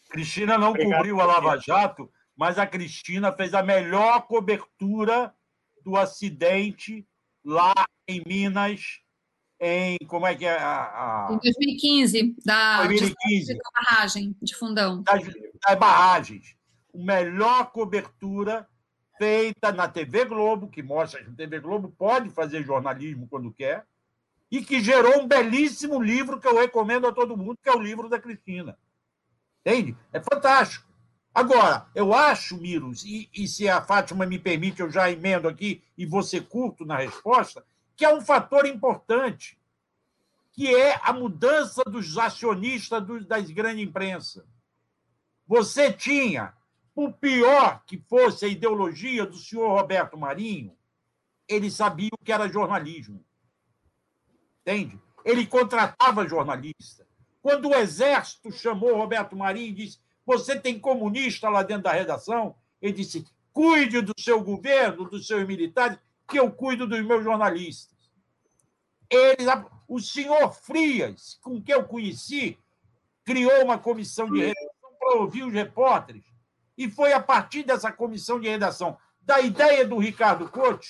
[0.08, 5.34] Cristina não Obrigado, cobriu a Lava Jato, mas a Cristina fez a melhor cobertura
[5.82, 7.06] do acidente
[7.42, 7.72] lá
[8.06, 9.00] em Minas,
[9.58, 11.32] em como é que é a, a...
[11.32, 15.02] em 2015 da 2015 da barragem de Fundão.
[15.02, 16.56] Das, das barragens.
[16.94, 18.68] A melhor cobertura
[19.16, 23.86] feita na TV Globo que mostra que a TV Globo pode fazer jornalismo quando quer
[24.50, 27.80] e que gerou um belíssimo livro que eu recomendo a todo mundo que é o
[27.80, 28.78] livro da Cristina.
[29.64, 29.96] Entende?
[30.12, 30.85] É fantástico
[31.36, 35.82] Agora, eu acho, Miros, e, e, se a Fátima me permite, eu já emendo aqui
[35.98, 37.62] e ser curto na resposta,
[37.94, 39.58] que é um fator importante,
[40.50, 44.46] que é a mudança dos acionistas das grandes imprensas.
[45.46, 46.54] Você tinha,
[46.94, 50.74] por pior que fosse a ideologia do senhor Roberto Marinho,
[51.46, 53.22] ele sabia o que era jornalismo.
[54.62, 54.98] Entende?
[55.22, 57.06] Ele contratava jornalista.
[57.42, 62.56] Quando o Exército chamou Roberto Marinho e disse você tem comunista lá dentro da redação?
[62.82, 67.96] Ele disse: cuide do seu governo, dos seus militares, que eu cuido dos meus jornalistas.
[69.08, 69.46] Ele,
[69.86, 72.58] o senhor Frias, com quem eu conheci,
[73.24, 76.24] criou uma comissão de redação para ouvir os repórteres.
[76.76, 80.86] E foi a partir dessa comissão de redação, da ideia do Ricardo Couto,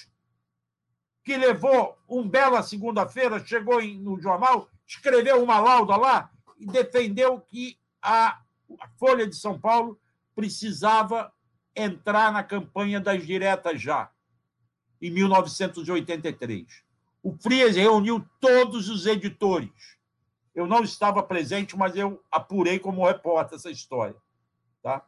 [1.22, 7.78] que levou um bela segunda-feira, chegou no jornal, escreveu uma lauda lá e defendeu que
[8.00, 8.40] a
[8.80, 9.98] a Folha de São Paulo
[10.34, 11.32] precisava
[11.74, 14.10] entrar na campanha das diretas já,
[15.00, 16.84] em 1983.
[17.22, 19.96] O Frias reuniu todos os editores.
[20.54, 24.16] Eu não estava presente, mas eu apurei como repórter essa história.
[24.82, 25.04] Tá?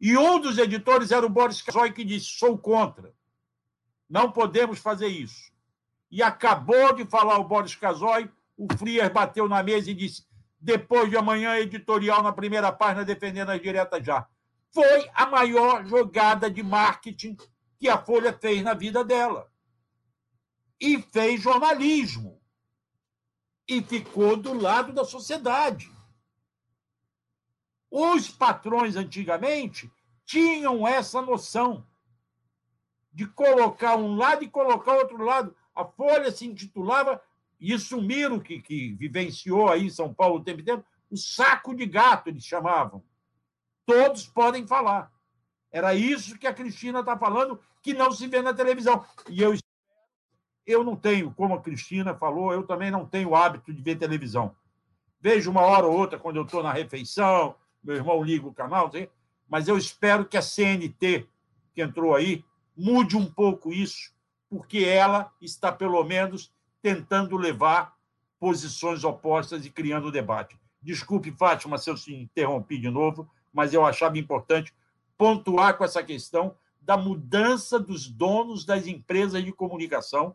[0.00, 3.14] E um dos editores era o Boris Casoy, que disse: sou contra.
[4.08, 5.52] Não podemos fazer isso.
[6.10, 10.24] E acabou de falar o Boris Casoy, o Frias bateu na mesa e disse:
[10.60, 14.28] depois de amanhã, editorial na primeira página defendendo as diretas já.
[14.72, 17.36] Foi a maior jogada de marketing
[17.78, 19.50] que a Folha fez na vida dela.
[20.78, 22.40] E fez jornalismo.
[23.66, 25.90] E ficou do lado da sociedade.
[27.90, 29.90] Os patrões, antigamente,
[30.24, 31.86] tinham essa noção
[33.12, 35.56] de colocar um lado e colocar outro lado.
[35.74, 37.20] A Folha se intitulava
[37.60, 41.84] isso Miro, que, que vivenciou aí em São Paulo o tempo inteiro, o saco de
[41.84, 43.02] gato, eles chamavam.
[43.84, 45.12] Todos podem falar.
[45.70, 49.04] Era isso que a Cristina está falando, que não se vê na televisão.
[49.28, 49.54] E eu,
[50.66, 53.96] eu não tenho, como a Cristina falou, eu também não tenho o hábito de ver
[53.96, 54.54] televisão.
[55.20, 58.90] Vejo uma hora ou outra quando eu estou na refeição, meu irmão liga o canal,
[59.48, 61.28] mas eu espero que a CNT,
[61.74, 62.44] que entrou aí,
[62.76, 64.12] mude um pouco isso,
[64.48, 66.52] porque ela está, pelo menos,
[66.82, 67.94] tentando levar
[68.38, 70.58] posições opostas e criando debate.
[70.82, 74.74] Desculpe, Fátima, se eu se interrompi de novo, mas eu achava importante
[75.18, 80.34] pontuar com essa questão da mudança dos donos das empresas de comunicação,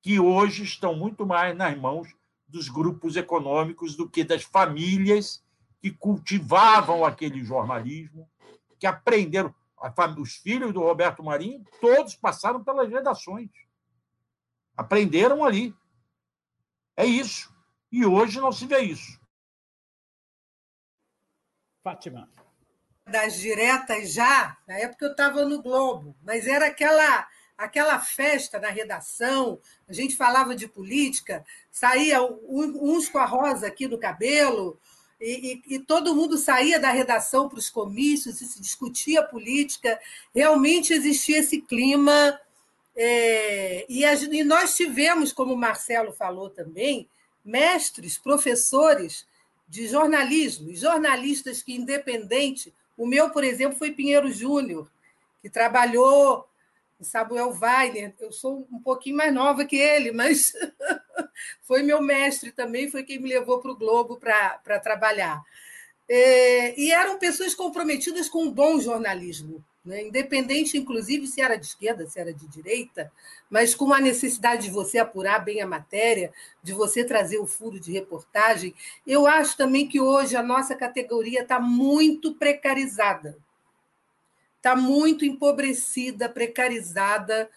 [0.00, 2.14] que hoje estão muito mais nas mãos
[2.48, 5.44] dos grupos econômicos do que das famílias
[5.80, 8.28] que cultivavam aquele jornalismo,
[8.78, 9.54] que aprenderam.
[10.18, 13.50] Os filhos do Roberto Marinho, todos passaram pelas redações.
[14.76, 15.74] Aprenderam ali.
[16.96, 17.52] É isso.
[17.90, 19.20] E hoje não se vê isso.
[21.82, 22.28] Fátima.
[23.06, 28.68] Das diretas já, na época eu estava no Globo, mas era aquela aquela festa na
[28.68, 34.78] redação, a gente falava de política, saía uns com a rosa aqui no cabelo,
[35.20, 39.98] e, e, e, todo mundo saía da redação para os comícios e se discutia política.
[40.34, 42.38] Realmente existia esse clima.
[42.96, 47.08] É, e, a, e nós tivemos, como o Marcelo falou também,
[47.44, 49.26] mestres, professores
[49.68, 54.88] de jornalismo, jornalistas que, independente, o meu, por exemplo, foi Pinheiro Júnior,
[55.42, 56.46] que trabalhou
[57.00, 58.14] em Samuel Weiner.
[58.20, 60.52] Eu sou um pouquinho mais nova que ele, mas
[61.62, 65.42] foi meu mestre também, foi quem me levou para o Globo para trabalhar.
[66.08, 70.02] É, e eram pessoas comprometidas com um bom jornalismo, né?
[70.02, 73.12] independente, inclusive, se era de esquerda, se era de direita,
[73.50, 76.32] mas com a necessidade de você apurar bem a matéria,
[76.62, 78.74] de você trazer o furo de reportagem.
[79.06, 83.36] Eu acho também que hoje a nossa categoria está muito precarizada,
[84.56, 87.50] está muito empobrecida, precarizada,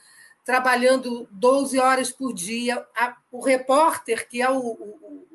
[0.44, 2.86] trabalhando 12 horas por dia.
[3.32, 5.28] O repórter, que é o, o,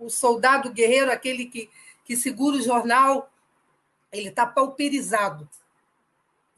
[0.00, 1.70] o soldado guerreiro, aquele que,
[2.04, 3.32] que segura o jornal,
[4.12, 5.48] ele está pauperizado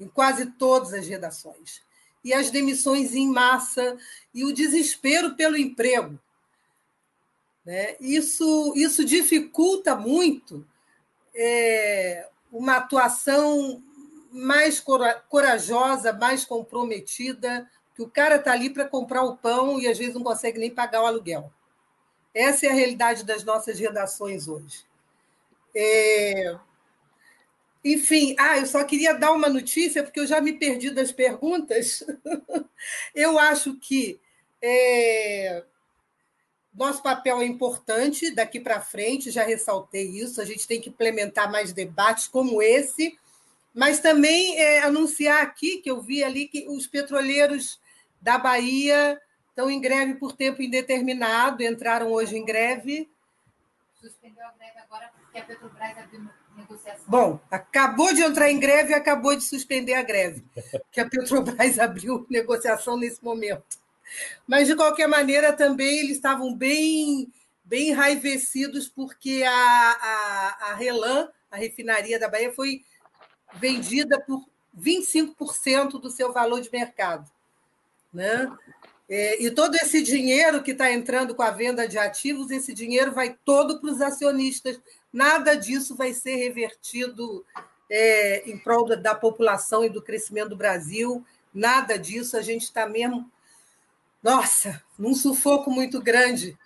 [0.02, 1.80] em quase todas as redações.
[2.24, 3.96] E as demissões em massa
[4.34, 6.18] e o desespero pelo emprego.
[7.64, 7.96] Né?
[8.00, 10.66] Isso, isso dificulta muito
[11.34, 13.82] é, uma atuação
[14.32, 14.82] mais
[15.28, 20.14] corajosa, mais comprometida, que o cara está ali para comprar o pão e às vezes
[20.14, 21.52] não consegue nem pagar o aluguel.
[22.34, 24.84] Essa é a realidade das nossas redações hoje.
[25.74, 26.56] É,
[27.84, 32.04] enfim, ah, eu só queria dar uma notícia, porque eu já me perdi das perguntas.
[33.14, 34.20] eu acho que
[34.62, 35.64] é,
[36.72, 41.50] nosso papel é importante daqui para frente, já ressaltei isso, a gente tem que implementar
[41.50, 43.18] mais debates como esse,
[43.74, 47.80] mas também é, anunciar aqui, que eu vi ali que os petroleiros
[48.20, 53.10] da Bahia estão em greve por tempo indeterminado, entraram hoje em greve.
[54.00, 56.20] Suspendeu a greve agora porque a Petrobras abriu
[56.56, 57.04] negociação.
[57.06, 60.44] Bom, acabou de entrar em greve e acabou de suspender a greve,
[60.90, 63.78] que a Petrobras abriu negociação nesse momento.
[64.46, 67.32] Mas, de qualquer maneira, também eles estavam bem,
[67.64, 72.84] bem enraivecidos, porque a, a, a Relan, a refinaria da Bahia, foi
[73.54, 74.44] vendida por
[74.78, 77.30] 25% do seu valor de mercado.
[78.12, 78.50] Né?
[79.08, 83.12] É, e todo esse dinheiro que está entrando com a venda de ativos, esse dinheiro
[83.12, 84.80] vai todo para os acionistas
[85.12, 87.44] Nada disso vai ser revertido
[87.90, 91.24] é, em prol da população e do crescimento do Brasil.
[91.52, 92.36] Nada disso.
[92.36, 93.30] A gente está mesmo,
[94.22, 96.56] nossa, num sufoco muito grande.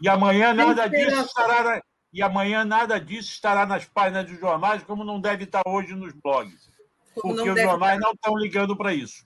[0.00, 1.82] E amanhã nada disso estará na...
[2.12, 6.12] e amanhã nada disso estará nas páginas dos jornais, como não deve estar hoje nos
[6.14, 6.70] blogs.
[7.14, 8.06] Como porque os jornais estar.
[8.06, 9.24] não estão ligando para isso.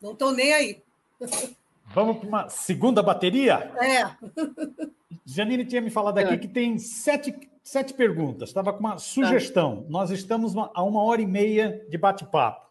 [0.00, 0.82] Não estão nem aí.
[1.86, 3.72] Vamos para uma segunda bateria?
[3.80, 4.10] É.
[5.24, 6.38] Janine tinha me falado aqui é.
[6.38, 7.32] que tem sete
[7.70, 8.48] sete perguntas.
[8.48, 9.82] Estava com uma sugestão.
[9.82, 9.88] Tá.
[9.88, 12.68] Nós estamos a uma hora e meia de bate-papo.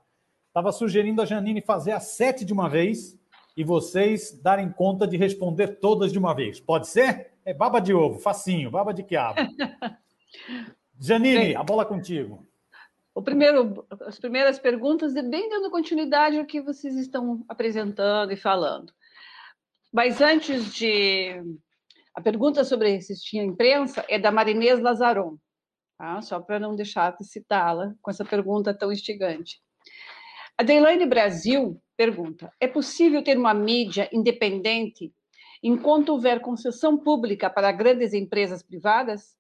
[0.48, 3.18] Estava sugerindo a Janine fazer as sete de uma vez
[3.56, 6.60] e vocês darem conta de responder todas de uma vez.
[6.60, 7.32] Pode ser?
[7.46, 9.40] É baba de ovo, facinho, baba de quiabo.
[11.00, 12.46] Janine, bem, a bola contigo.
[13.16, 18.92] O primeiro, as primeiras perguntas, bem dando continuidade ao que vocês estão apresentando e falando.
[19.94, 21.42] Mas antes de
[22.20, 25.38] a pergunta sobre se tinha imprensa é da Marinês Lazaron,
[25.98, 26.22] tá?
[26.22, 29.62] só para não deixar de citá-la com essa pergunta tão instigante.
[30.58, 35.14] A Deilane Brasil pergunta: é possível ter uma mídia independente
[35.64, 39.38] enquanto houver concessão pública para grandes empresas privadas?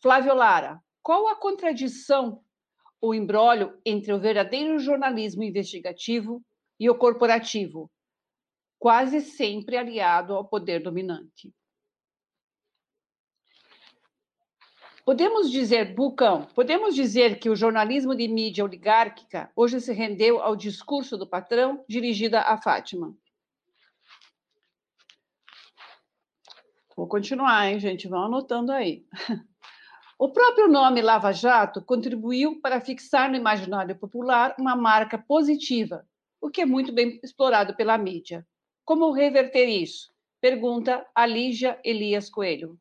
[0.00, 2.40] Flávio Lara, qual a contradição
[2.98, 6.42] ou embrólio entre o verdadeiro jornalismo investigativo
[6.80, 7.90] e o corporativo,
[8.84, 11.50] quase sempre aliado ao poder dominante.
[15.06, 20.54] Podemos dizer, Bucão, podemos dizer que o jornalismo de mídia oligárquica hoje se rendeu ao
[20.54, 23.16] discurso do patrão dirigida a Fátima.
[26.94, 28.06] Vou continuar, hein, gente?
[28.06, 29.06] Vão anotando aí.
[30.18, 36.06] O próprio nome Lava Jato contribuiu para fixar no imaginário popular uma marca positiva,
[36.38, 38.46] o que é muito bem explorado pela mídia.
[38.84, 40.12] Como reverter isso?
[40.40, 42.78] Pergunta a Lígia Elias Coelho.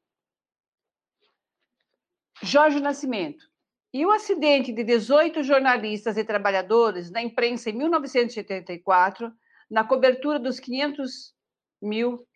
[2.41, 3.45] Jorge Nascimento.
[3.93, 9.31] E o acidente de 18 jornalistas e trabalhadores na imprensa em 1984,
[9.69, 11.33] na cobertura dos 500
[11.81, 12.27] mil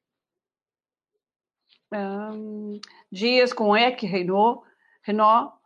[1.92, 2.80] um,
[3.12, 4.66] dias com EC Renault,
[5.02, 5.58] Renault,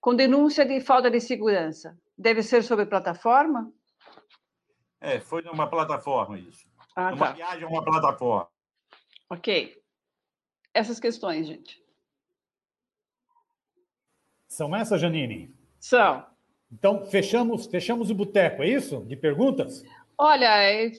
[0.00, 1.98] com denúncia de falta de segurança.
[2.16, 3.72] Deve ser sobre plataforma?
[5.00, 6.67] É, foi numa plataforma isso.
[6.98, 7.32] Ah, uma tá.
[7.32, 8.48] viagem a uma plataforma.
[9.30, 9.80] Ok.
[10.74, 11.80] Essas questões, gente.
[14.48, 15.54] São essas, Janine?
[15.78, 16.26] São.
[16.72, 19.04] Então, fechamos, fechamos o boteco, é isso?
[19.04, 19.84] De perguntas?
[20.18, 20.48] Olha,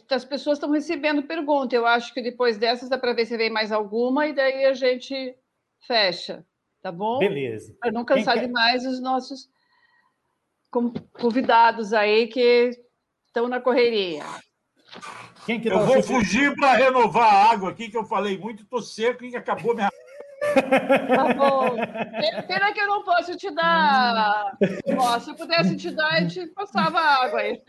[0.09, 1.75] as pessoas estão recebendo pergunta.
[1.75, 4.73] Eu acho que depois dessas dá para ver se vem mais alguma e daí a
[4.73, 5.35] gente
[5.81, 6.45] fecha,
[6.81, 7.19] tá bom?
[7.19, 7.75] Beleza.
[7.77, 8.47] Para não cansar quer...
[8.47, 9.49] demais os nossos
[11.11, 12.71] convidados aí que
[13.27, 14.23] estão na correria.
[15.49, 18.83] Quem que eu vou fugir para renovar a água aqui, que eu falei muito, estou
[18.83, 19.89] seco e acabou minha.
[21.07, 21.75] Tá bom.
[22.47, 24.55] Pena que eu não posso te dar.
[25.21, 27.59] Se eu pudesse te dar, a gente passava água aí.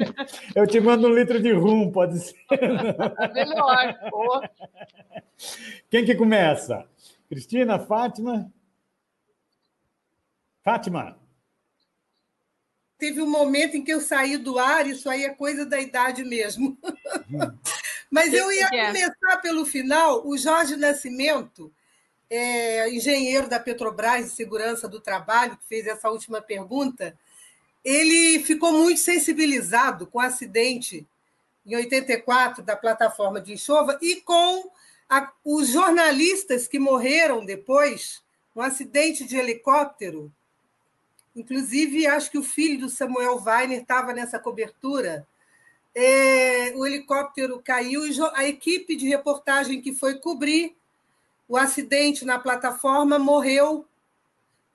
[0.54, 2.36] Eu te mando um litro de rum, pode ser.
[2.50, 3.94] É melhor.
[4.10, 4.42] Pô.
[5.90, 6.86] Quem que começa?
[7.30, 8.52] Cristina, Fátima?
[10.62, 11.18] Fátima.
[13.00, 16.22] Teve um momento em que eu saí do ar, isso aí é coisa da idade
[16.22, 16.76] mesmo.
[18.10, 20.26] Mas eu ia começar pelo final.
[20.26, 21.72] O Jorge Nascimento,
[22.28, 27.18] é, engenheiro da Petrobras de Segurança do Trabalho, que fez essa última pergunta,
[27.82, 31.06] ele ficou muito sensibilizado com o acidente
[31.64, 34.70] em 84 da plataforma de enxova e com
[35.08, 38.22] a, os jornalistas que morreram depois
[38.54, 40.30] no acidente de helicóptero.
[41.40, 45.26] Inclusive, acho que o filho do Samuel Weiner estava nessa cobertura.
[45.94, 50.76] É, o helicóptero caiu e a equipe de reportagem que foi cobrir
[51.48, 53.86] o acidente na plataforma morreu.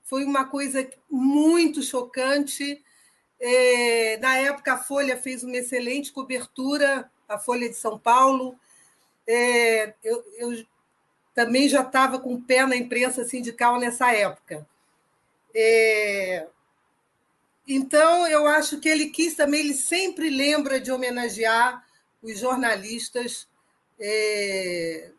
[0.02, 2.82] Foi uma coisa muito chocante.
[3.38, 8.58] É, na época, a Folha fez uma excelente cobertura, a Folha de São Paulo.
[9.24, 10.66] É, eu, eu,
[11.32, 14.66] também já estava com o pé na imprensa sindical nessa época.
[15.54, 16.46] É,
[17.66, 21.84] então, eu acho que ele quis também, ele sempre lembra de homenagear
[22.22, 23.48] os jornalistas
[23.98, 25.10] é,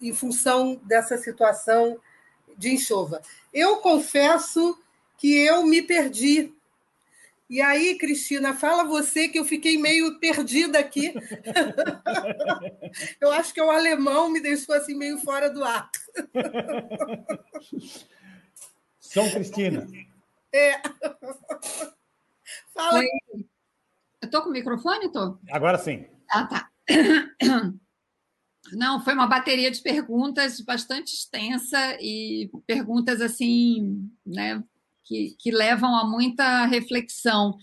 [0.00, 1.98] em função dessa situação
[2.56, 3.22] de enxova.
[3.52, 4.78] Eu confesso
[5.16, 6.52] que eu me perdi.
[7.48, 11.12] E aí, Cristina, fala você que eu fiquei meio perdida aqui.
[13.20, 15.98] eu acho que o alemão me deixou assim meio fora do ato.
[19.00, 19.88] São Cristina.
[20.52, 20.80] É.
[22.74, 22.98] Fala.
[22.98, 23.06] Oi.
[24.22, 25.38] Eu estou com o microfone, tô?
[25.50, 26.06] Agora sim.
[26.30, 26.70] Ah, tá.
[28.72, 34.62] Não, foi uma bateria de perguntas bastante extensa e perguntas assim, né,
[35.04, 37.56] que, que levam a muita reflexão.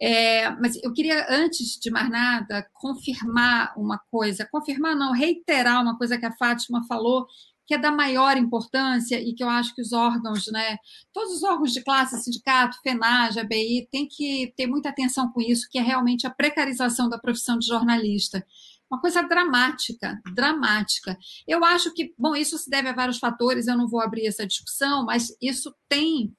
[0.00, 5.96] É, mas eu queria, antes de mais nada, confirmar uma coisa, confirmar não, reiterar uma
[5.96, 7.26] coisa que a Fátima falou,
[7.66, 10.76] que é da maior importância e que eu acho que os órgãos, né,
[11.12, 15.68] todos os órgãos de classe, sindicato, FENAGE, ABI, tem que ter muita atenção com isso,
[15.70, 18.44] que é realmente a precarização da profissão de jornalista
[18.92, 21.16] uma coisa dramática, dramática.
[21.48, 24.46] Eu acho que, bom, isso se deve a vários fatores, eu não vou abrir essa
[24.46, 26.36] discussão, mas isso tem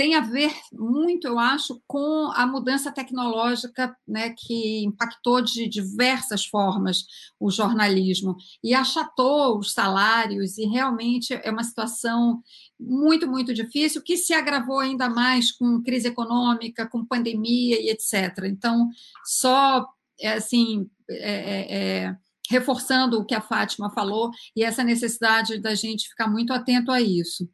[0.00, 6.46] tem a ver muito, eu acho, com a mudança tecnológica né, que impactou de diversas
[6.46, 7.04] formas
[7.38, 12.42] o jornalismo e achatou os salários, e realmente é uma situação
[12.80, 18.46] muito, muito difícil, que se agravou ainda mais com crise econômica, com pandemia e etc.
[18.46, 18.88] Então,
[19.22, 19.86] só
[20.18, 22.16] é, assim, é, é, é,
[22.48, 27.02] reforçando o que a Fátima falou e essa necessidade da gente ficar muito atento a
[27.02, 27.46] isso.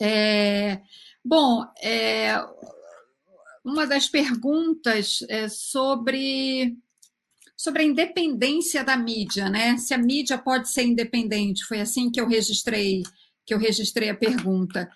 [0.00, 0.80] É,
[1.26, 2.36] bom, é,
[3.64, 6.76] uma das perguntas é sobre
[7.56, 9.78] sobre a independência da mídia, né?
[9.78, 13.02] Se a mídia pode ser independente, foi assim que eu registrei
[13.46, 14.90] que eu registrei a pergunta.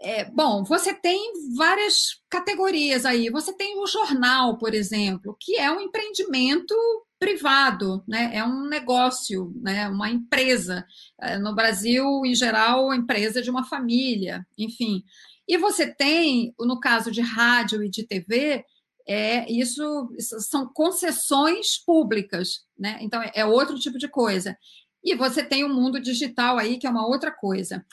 [0.00, 3.30] É, bom, você tem várias categorias aí.
[3.30, 6.74] Você tem o jornal, por exemplo, que é um empreendimento
[7.18, 8.30] privado, né?
[8.34, 9.88] é um negócio, né?
[9.88, 10.84] uma empresa.
[11.18, 15.02] É, no Brasil, em geral, empresa de uma família, enfim.
[15.48, 18.64] E você tem, no caso de rádio e de TV,
[19.06, 22.98] é, isso, isso são concessões públicas, né?
[23.00, 24.56] Então é outro tipo de coisa.
[25.02, 27.84] E você tem o mundo digital aí, que é uma outra coisa.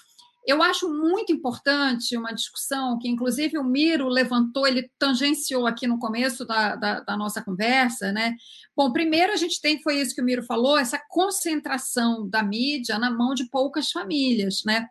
[0.47, 5.99] Eu acho muito importante uma discussão que, inclusive, o Miro levantou, ele tangenciou aqui no
[5.99, 8.35] começo da, da, da, nossa conversa, né?
[8.75, 12.97] Bom, primeiro a gente tem, foi isso que o Miro falou, essa concentração da mídia
[12.97, 14.87] na mão de poucas famílias, né?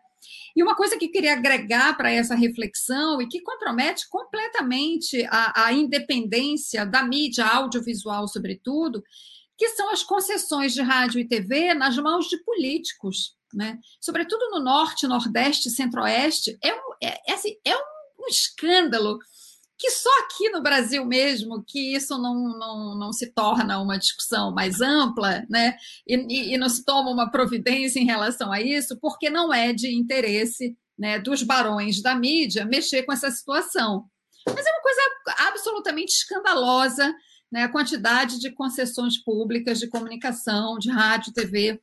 [0.55, 5.73] E uma coisa que queria agregar para essa reflexão e que compromete completamente a, a
[5.73, 9.03] independência da mídia audiovisual, sobretudo,
[9.57, 13.77] que são as concessões de rádio e TV nas mãos de políticos, né?
[13.99, 17.81] sobretudo no norte, nordeste, centro-oeste, é um, é, é, assim, é um,
[18.21, 19.19] um, escândalo
[19.81, 24.53] que só aqui no Brasil mesmo que isso não, não, não se torna uma discussão
[24.53, 25.75] mais ampla, né?
[26.07, 29.91] E, e, não se toma uma providência em relação a isso, porque não é de
[29.91, 34.05] interesse né, dos barões da mídia mexer com essa situação.
[34.45, 35.01] Mas é uma coisa
[35.49, 37.11] absolutamente escandalosa
[37.51, 41.81] né, a quantidade de concessões públicas de comunicação, de rádio, TV,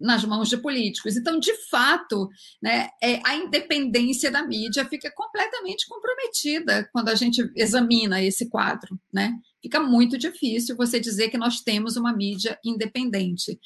[0.00, 1.16] nas mãos de políticos.
[1.16, 2.28] Então, de fato,
[2.62, 8.98] né, é, a independência da mídia fica completamente comprometida quando a gente examina esse quadro.
[9.12, 9.32] Né?
[9.62, 13.58] Fica muito difícil você dizer que nós temos uma mídia independente.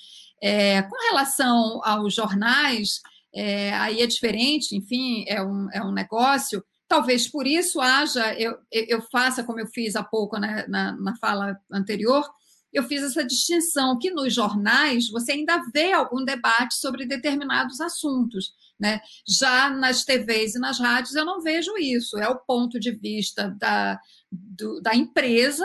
[0.43, 3.01] É, com relação aos jornais,
[3.35, 6.65] é, aí é diferente, enfim, é um, é um negócio.
[6.87, 11.17] Talvez por isso haja, eu, eu faça como eu fiz há pouco né, na, na
[11.17, 12.25] fala anterior,
[12.73, 18.53] eu fiz essa distinção que nos jornais você ainda vê algum debate sobre determinados assuntos.
[18.79, 19.01] Né?
[19.27, 22.19] Já nas TVs e nas rádios eu não vejo isso.
[22.19, 23.99] É o ponto de vista da,
[24.31, 25.65] do, da empresa,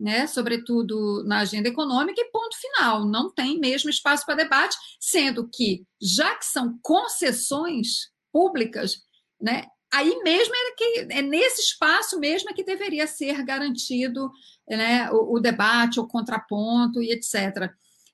[0.00, 0.26] né?
[0.26, 3.04] sobretudo na agenda econômica, e ponto final.
[3.04, 8.96] Não tem mesmo espaço para debate, sendo que, já que são concessões públicas,
[9.40, 9.66] né?
[9.92, 14.30] Aí mesmo é que é nesse espaço mesmo é que deveria ser garantido
[14.68, 17.72] né, o, o, debate, o contraponto e etc.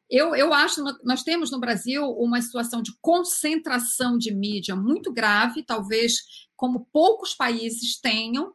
[0.09, 5.65] Eu, eu acho nós temos no Brasil uma situação de concentração de mídia muito grave,
[5.65, 8.53] talvez como poucos países tenham.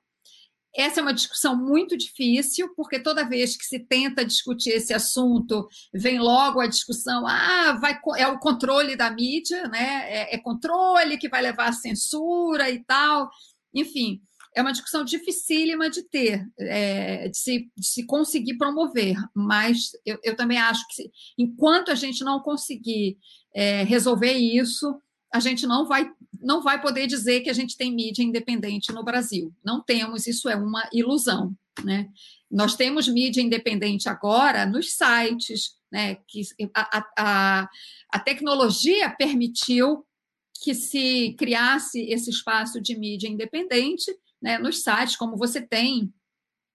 [0.76, 5.68] Essa é uma discussão muito difícil, porque toda vez que se tenta discutir esse assunto,
[5.94, 10.06] vem logo a discussão: ah, vai, é o controle da mídia, né?
[10.10, 13.30] é, é controle que vai levar à censura e tal.
[13.74, 14.22] Enfim,
[14.56, 20.20] é uma discussão dificílima de ter, é, de, se, de, se, conseguir promover, mas eu,
[20.24, 23.18] eu também acho que se, enquanto a gente não conseguir
[23.54, 25.00] é, resolver isso,
[25.34, 26.10] a gente não vai,
[26.42, 29.54] não vai poder dizer que a gente tem mídia independente no Brasil.
[29.64, 31.56] Não temos, isso é uma ilusão.
[31.84, 32.10] Né?
[32.50, 36.16] Nós temos mídia independente agora nos sites, né?
[36.28, 36.42] que
[36.76, 37.70] a, a,
[38.12, 40.06] a tecnologia permitiu
[40.62, 46.14] que se criasse esse espaço de mídia independente né, nos sites, como você tem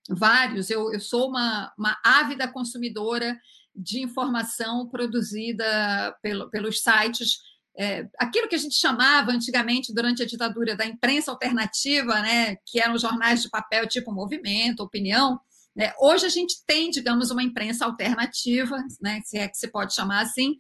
[0.09, 0.70] vários.
[0.70, 3.39] Eu, eu sou uma, uma ávida consumidora
[3.74, 7.40] de informação produzida pelo, pelos sites.
[7.76, 12.80] É, aquilo que a gente chamava antigamente, durante a ditadura, da imprensa alternativa, né, que
[12.80, 15.40] eram jornais de papel tipo Movimento, Opinião,
[15.74, 19.92] né, hoje a gente tem, digamos, uma imprensa alternativa, né, se é que se pode
[19.92, 20.56] chamar assim,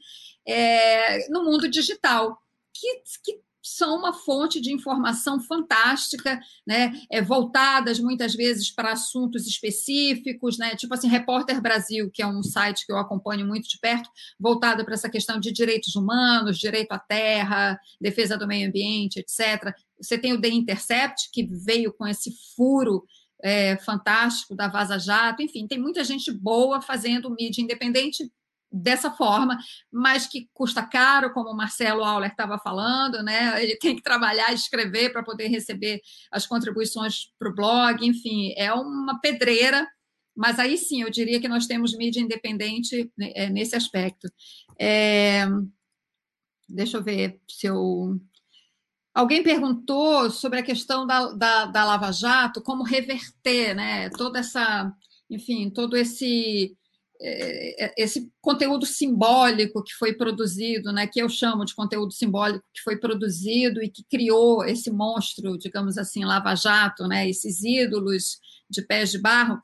[0.46, 2.36] é, no mundo digital,
[2.72, 6.92] que, que são uma fonte de informação fantástica, né?
[7.10, 10.76] É, voltadas muitas vezes para assuntos específicos, né?
[10.76, 14.84] Tipo assim, Repórter Brasil, que é um site que eu acompanho muito de perto, voltado
[14.84, 19.74] para essa questão de direitos humanos, direito à terra, defesa do meio ambiente, etc.
[19.98, 23.02] Você tem o The Intercept, que veio com esse furo
[23.42, 28.30] é, fantástico da Vaza Jato, enfim, tem muita gente boa fazendo mídia independente
[28.74, 29.56] dessa forma,
[29.92, 33.62] mas que custa caro, como o Marcelo Auler estava falando, né?
[33.62, 36.00] Ele tem que trabalhar e escrever para poder receber
[36.32, 39.86] as contribuições para o blog, enfim, é uma pedreira,
[40.36, 44.28] mas aí sim eu diria que nós temos mídia independente né, é, nesse aspecto.
[44.78, 45.46] É...
[46.68, 48.18] Deixa eu ver se eu.
[49.14, 54.92] Alguém perguntou sobre a questão da, da, da Lava Jato, como reverter né, toda essa,
[55.30, 56.76] enfim, todo esse
[57.96, 62.98] esse conteúdo simbólico que foi produzido, né, que eu chamo de conteúdo simbólico que foi
[62.98, 68.38] produzido e que criou esse monstro, digamos assim, lava-jato, né, esses ídolos
[68.68, 69.58] de pés de barro,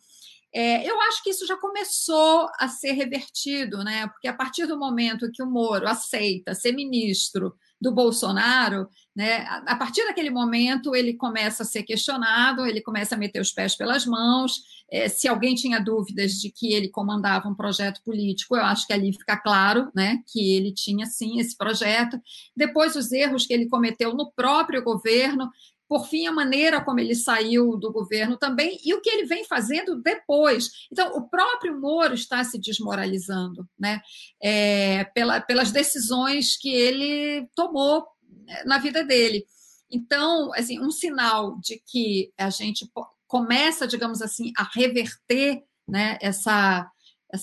[0.53, 4.79] é, eu acho que isso já começou a ser revertido, né, porque a partir do
[4.79, 11.15] momento que o Moro aceita ser ministro do Bolsonaro, né, a partir daquele momento ele
[11.15, 14.61] começa a ser questionado, ele começa a meter os pés pelas mãos.
[14.93, 18.93] É, se alguém tinha dúvidas de que ele comandava um projeto político, eu acho que
[18.93, 22.21] ali fica claro né, que ele tinha sim esse projeto.
[22.55, 25.49] Depois, os erros que ele cometeu no próprio governo,
[25.91, 29.45] por fim, a maneira como ele saiu do governo também e o que ele vem
[29.45, 30.71] fazendo depois.
[30.89, 34.01] Então, o próprio Moro está se desmoralizando né?
[34.41, 38.07] É, pela, pelas decisões que ele tomou
[38.47, 39.45] né, na vida dele.
[39.91, 42.89] Então, assim, um sinal de que a gente
[43.27, 46.89] começa, digamos assim, a reverter né, essa,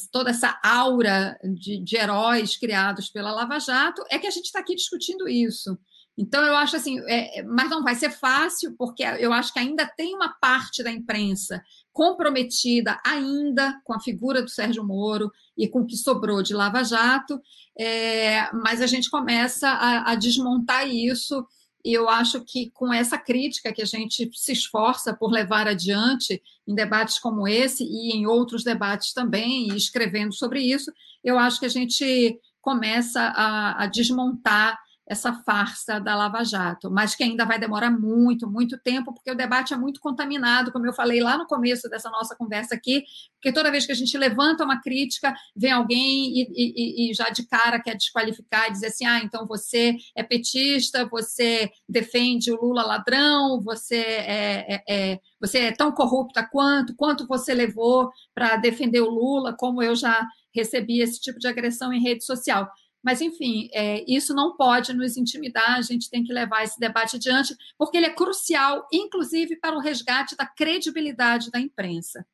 [0.10, 4.60] toda essa aura de, de heróis criados pela Lava Jato é que a gente está
[4.60, 5.78] aqui discutindo isso.
[6.18, 9.86] Então, eu acho assim, é, mas não vai ser fácil, porque eu acho que ainda
[9.86, 11.64] tem uma parte da imprensa
[11.94, 16.84] comprometida ainda com a figura do Sérgio Moro e com o que sobrou de Lava
[16.84, 17.40] Jato,
[17.80, 21.46] é, mas a gente começa a, a desmontar isso,
[21.86, 26.42] e eu acho que com essa crítica que a gente se esforça por levar adiante
[26.68, 30.92] em debates como esse e em outros debates também, e escrevendo sobre isso,
[31.24, 34.78] eu acho que a gente começa a, a desmontar
[35.08, 39.36] essa farsa da Lava Jato, mas que ainda vai demorar muito, muito tempo, porque o
[39.36, 43.04] debate é muito contaminado, como eu falei lá no começo dessa nossa conversa aqui,
[43.36, 47.30] porque toda vez que a gente levanta uma crítica, vem alguém e, e, e já
[47.30, 52.84] de cara quer desqualificar, dizer assim, ah, então você é petista, você defende o Lula
[52.84, 59.02] ladrão, você é, é, é você é tão corrupta quanto, quanto você levou para defender
[59.02, 62.68] o Lula, como eu já recebi esse tipo de agressão em rede social.
[63.04, 67.16] Mas, enfim, é, isso não pode nos intimidar, a gente tem que levar esse debate
[67.16, 72.26] adiante, porque ele é crucial, inclusive, para o resgate da credibilidade da imprensa.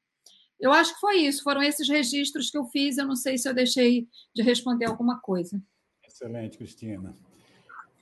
[0.60, 3.48] Eu acho que foi isso, foram esses registros que eu fiz, eu não sei se
[3.48, 5.62] eu deixei de responder alguma coisa.
[6.08, 7.14] Excelente, Cristina.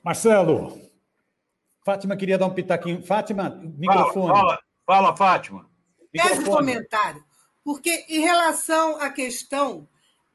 [0.04, 0.80] Marcelo,
[1.84, 3.02] Fátima queria dar um pitaquinho.
[3.02, 4.28] Fátima, microfone.
[4.28, 5.70] Fala, fala, fala Fátima.
[6.12, 7.24] Breve comentário,
[7.64, 9.88] porque em relação à questão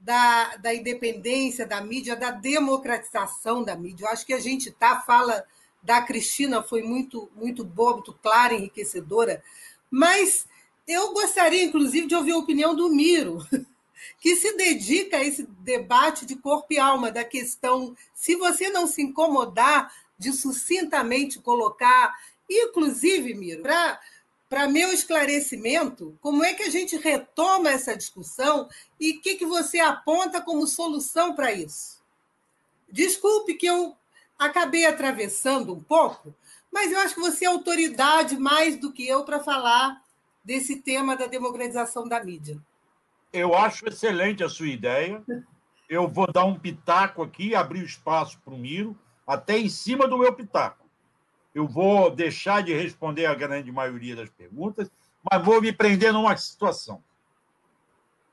[0.08, 4.06] da, da independência da mídia, da democratização da mídia.
[4.06, 5.44] Eu acho que a gente tá fala
[5.84, 9.44] da Cristina foi muito muito boa, muito clara, enriquecedora,
[9.92, 10.48] mas
[10.88, 13.46] eu gostaria inclusive de ouvir a opinião do Miro,
[14.18, 18.88] que se dedica a esse debate de corpo e alma da questão, se você não
[18.88, 22.16] se incomodar de sucintamente colocar,
[22.50, 24.00] inclusive, Miro, para
[24.50, 28.70] para meu esclarecimento, como é que a gente retoma essa discussão
[29.00, 32.02] e o que, que você aponta como solução para isso?
[32.90, 33.96] Desculpe que eu
[34.40, 36.34] acabei atravessando um pouco,
[36.72, 40.02] mas eu acho que você é autoridade mais do que eu para falar
[40.44, 42.58] desse tema da democratização da mídia.
[43.34, 45.22] Eu acho excelente a sua ideia.
[45.90, 50.18] Eu vou dar um pitaco aqui, abrir espaço para o Miro, até em cima do
[50.18, 50.87] meu pitaco.
[51.58, 54.92] Eu vou deixar de responder a grande maioria das perguntas,
[55.24, 57.04] mas vou me prender numa situação.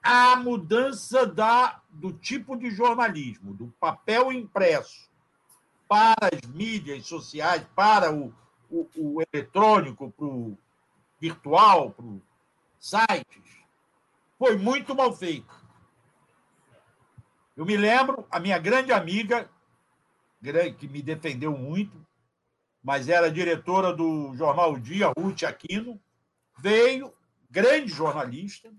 [0.02, 5.08] A mudança da, do tipo de jornalismo, do papel impresso
[5.88, 8.30] para as mídias sociais, para o,
[8.70, 10.58] o, o eletrônico, para o
[11.18, 12.20] virtual, para os
[12.78, 13.56] sites,
[14.38, 15.64] foi muito mal feito.
[17.56, 19.48] Eu me lembro, a minha grande amiga,
[20.78, 22.04] que me defendeu muito,
[22.84, 25.98] mas era diretora do jornal o Dia, Ruth Aquino,
[26.58, 27.10] veio,
[27.50, 28.70] grande jornalista,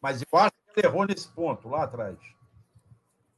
[0.00, 2.16] mas eu acho que errou nesse ponto, lá atrás.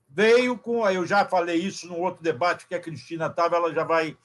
[0.06, 0.86] Veio com.
[0.88, 4.16] Eu já falei isso no outro debate que a Cristina estava, ela já vai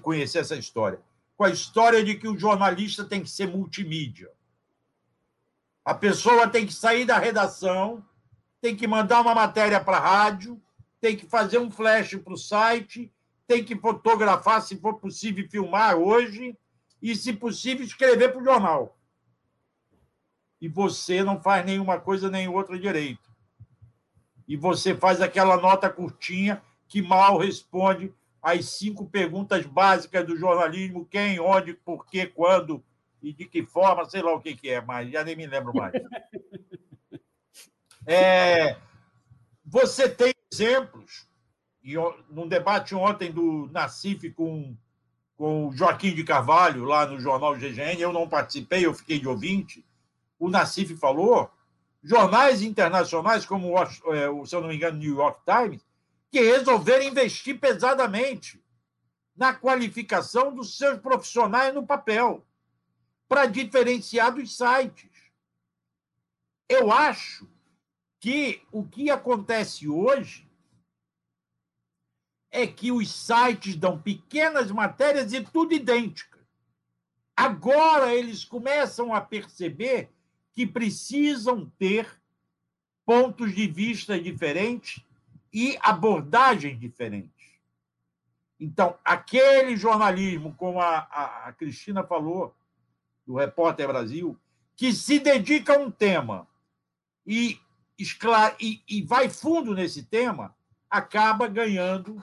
[0.00, 1.00] conhecer essa história.
[1.36, 4.30] Com a história de que o jornalista tem que ser multimídia.
[5.84, 8.04] A pessoa tem que sair da redação,
[8.60, 10.62] tem que mandar uma matéria para a rádio,
[11.00, 13.12] tem que fazer um flash para o site
[13.52, 16.56] tem que fotografar, se for possível, filmar hoje,
[17.02, 18.96] e, se possível, escrever para o jornal.
[20.58, 23.30] E você não faz nenhuma coisa nem outra direito.
[24.48, 31.04] E você faz aquela nota curtinha que mal responde às cinco perguntas básicas do jornalismo:
[31.04, 32.82] quem, onde, por quê, quando
[33.22, 35.74] e de que forma, sei lá o que, que é, mas já nem me lembro
[35.74, 35.92] mais.
[38.04, 38.76] É,
[39.64, 41.28] você tem exemplos
[41.82, 41.94] e
[42.30, 44.76] num debate ontem do Nacif com,
[45.36, 49.26] com o Joaquim de Carvalho, lá no jornal GGN, eu não participei, eu fiquei de
[49.26, 49.84] ouvinte,
[50.38, 51.50] o Nacif falou,
[52.02, 55.84] jornais internacionais, como, é, se eu não me engano, New York Times,
[56.30, 58.62] que resolveram investir pesadamente
[59.36, 62.46] na qualificação dos seus profissionais no papel,
[63.28, 65.10] para diferenciar dos sites.
[66.68, 67.48] Eu acho
[68.20, 70.48] que o que acontece hoje
[72.52, 76.38] é que os sites dão pequenas matérias e tudo idêntica.
[77.34, 80.10] Agora eles começam a perceber
[80.52, 82.20] que precisam ter
[83.06, 85.02] pontos de vista diferentes
[85.50, 87.32] e abordagens diferentes.
[88.60, 92.54] Então, aquele jornalismo, como a, a, a Cristina falou,
[93.26, 94.38] do Repórter Brasil,
[94.76, 96.46] que se dedica a um tema
[97.26, 97.58] e,
[98.60, 100.54] e, e vai fundo nesse tema,
[100.90, 102.22] acaba ganhando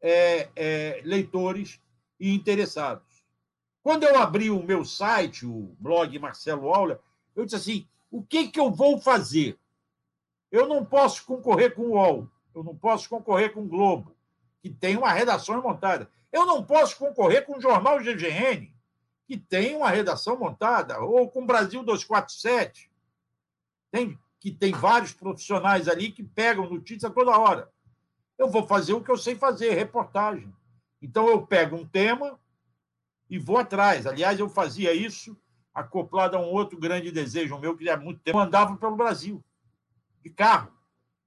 [0.00, 1.80] é, é, leitores
[2.18, 3.06] e interessados.
[3.82, 7.00] Quando eu abri o meu site, o blog Marcelo Aula,
[7.34, 9.58] eu disse assim: o que, que eu vou fazer?
[10.50, 14.16] Eu não posso concorrer com o UOL, eu não posso concorrer com o Globo,
[14.62, 16.10] que tem uma redação montada.
[16.32, 18.72] Eu não posso concorrer com o jornal GGN,
[19.26, 22.90] que tem uma redação montada, ou com o Brasil 247,
[23.90, 27.70] tem, que tem vários profissionais ali que pegam notícia toda hora
[28.38, 30.54] eu vou fazer o que eu sei fazer, reportagem.
[31.02, 32.38] Então eu pego um tema
[33.28, 34.06] e vou atrás.
[34.06, 35.36] Aliás, eu fazia isso
[35.74, 39.44] acoplado a um outro grande desejo meu, que há muito tempo andava pelo Brasil,
[40.22, 40.72] de carro.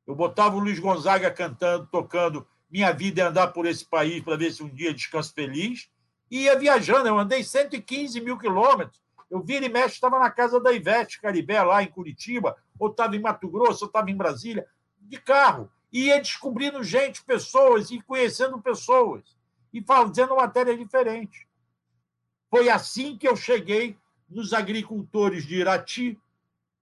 [0.05, 4.37] Eu botava o Luiz Gonzaga cantando, tocando minha vida é andar por esse país para
[4.37, 5.89] ver se um dia descanso feliz.
[6.29, 9.01] E ia viajando, eu andei 115 mil quilômetros.
[9.29, 13.15] Eu vira e mexe, estava na casa da Ivete Caribé, lá em Curitiba, ou estava
[13.15, 14.65] em Mato Grosso, ou estava em Brasília,
[14.99, 15.69] de carro.
[15.91, 19.37] E ia descobrindo gente, pessoas, e conhecendo pessoas,
[19.73, 21.47] e fazendo matéria diferente.
[22.49, 23.97] Foi assim que eu cheguei
[24.29, 26.19] nos agricultores de Irati,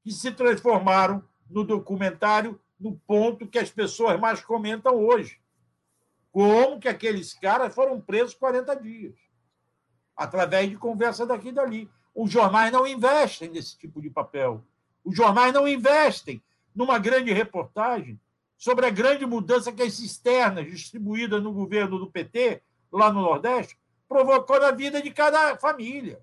[0.04, 5.40] que se transformaram no documentário no ponto que as pessoas mais comentam hoje.
[6.32, 9.16] Como que aqueles caras foram presos 40 dias?
[10.16, 11.90] Através de conversa daqui e dali.
[12.14, 14.64] Os jornais não investem nesse tipo de papel.
[15.04, 16.42] Os jornais não investem
[16.76, 18.20] numa grande reportagem
[18.60, 22.62] sobre a grande mudança que as cisternas distribuídas no governo do PT,
[22.92, 26.22] lá no Nordeste, provocou na vida de cada família.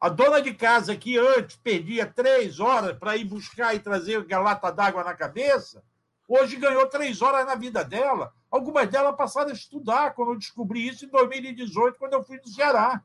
[0.00, 4.38] A dona de casa que antes perdia três horas para ir buscar e trazer a
[4.40, 5.84] lata d'água na cabeça,
[6.26, 8.34] hoje ganhou três horas na vida dela.
[8.50, 12.48] Algumas delas passaram a estudar quando eu descobri isso em 2018, quando eu fui no
[12.48, 13.04] Ceará.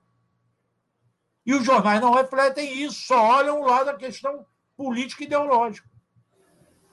[1.45, 5.87] E os jornais não refletem isso, só olham o lado da questão política e ideológica.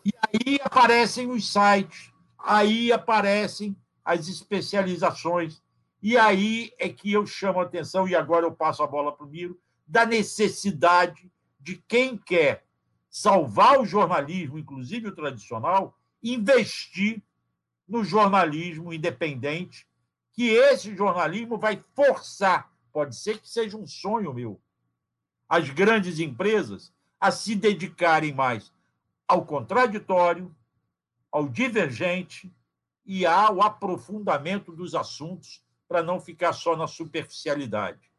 [0.05, 5.63] E aí aparecem os sites, aí aparecem as especializações,
[6.03, 9.25] e aí é que eu chamo a atenção, e agora eu passo a bola para
[9.25, 11.31] o Miro, da necessidade
[11.61, 12.65] de quem quer
[13.09, 17.23] salvar o jornalismo, inclusive o tradicional, investir
[17.87, 19.87] no jornalismo independente,
[20.33, 24.61] que esse jornalismo vai forçar, pode ser que seja um sonho meu,
[25.49, 28.73] as grandes empresas a se dedicarem mais
[29.33, 30.55] ao contraditório,
[31.31, 32.55] ao divergente
[33.03, 38.13] e ao aprofundamento dos assuntos para não ficar só na superficialidade.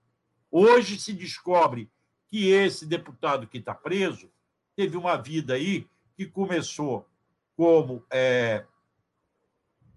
[0.50, 1.88] Hoje se descobre
[2.32, 4.28] que esse deputado que está preso
[4.76, 5.88] teve uma vida aí
[6.18, 7.08] que começou
[7.56, 8.66] como é,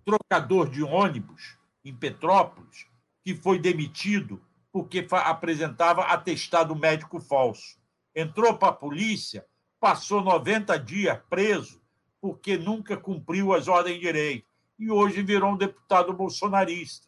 [0.05, 2.89] trocador de ônibus em Petrópolis,
[3.25, 7.79] que foi demitido porque apresentava atestado médico falso.
[8.15, 9.47] Entrou para a polícia,
[9.87, 11.81] passou 90 dias preso
[12.21, 14.45] porque nunca cumpriu as ordens de direito.
[14.77, 17.07] E hoje virou um deputado bolsonarista,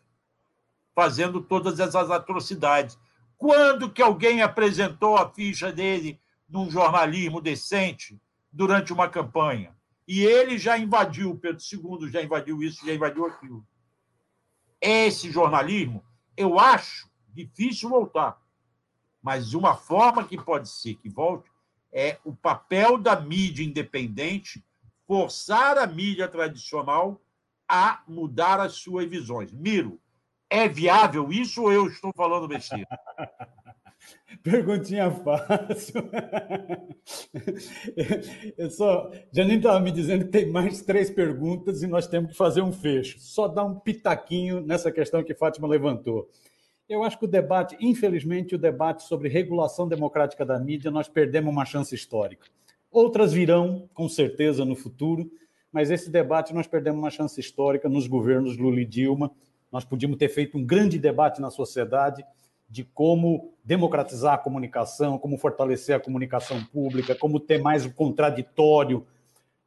[0.94, 2.96] fazendo todas essas atrocidades.
[3.36, 8.16] Quando que alguém apresentou a ficha dele num jornalismo decente
[8.52, 9.76] durante uma campanha?
[10.06, 13.66] E ele já invadiu, Pedro II já invadiu isso, já invadiu aquilo.
[14.80, 16.04] Esse jornalismo,
[16.36, 18.40] eu acho difícil voltar.
[19.20, 21.50] Mas uma forma que pode ser que volte
[21.92, 24.64] é o papel da mídia independente
[25.06, 27.20] forçar a mídia tradicional
[27.68, 29.52] a mudar as suas visões.
[29.52, 30.00] Miro,
[30.50, 32.88] é viável isso ou eu estou falando besteira?
[34.42, 36.08] Perguntinha fácil.
[38.56, 42.36] Eu só, Janine estava me dizendo que tem mais três perguntas e nós temos que
[42.36, 43.18] fazer um fecho.
[43.18, 46.30] Só dar um pitaquinho nessa questão que Fátima levantou.
[46.88, 51.52] Eu acho que o debate, infelizmente, o debate sobre regulação democrática da mídia, nós perdemos
[51.52, 52.46] uma chance histórica.
[52.90, 55.30] Outras virão, com certeza, no futuro,
[55.70, 59.30] mas esse debate nós perdemos uma chance histórica nos governos Lula e Dilma
[59.70, 62.24] nós podíamos ter feito um grande debate na sociedade
[62.68, 69.06] de como democratizar a comunicação, como fortalecer a comunicação pública, como ter mais o contraditório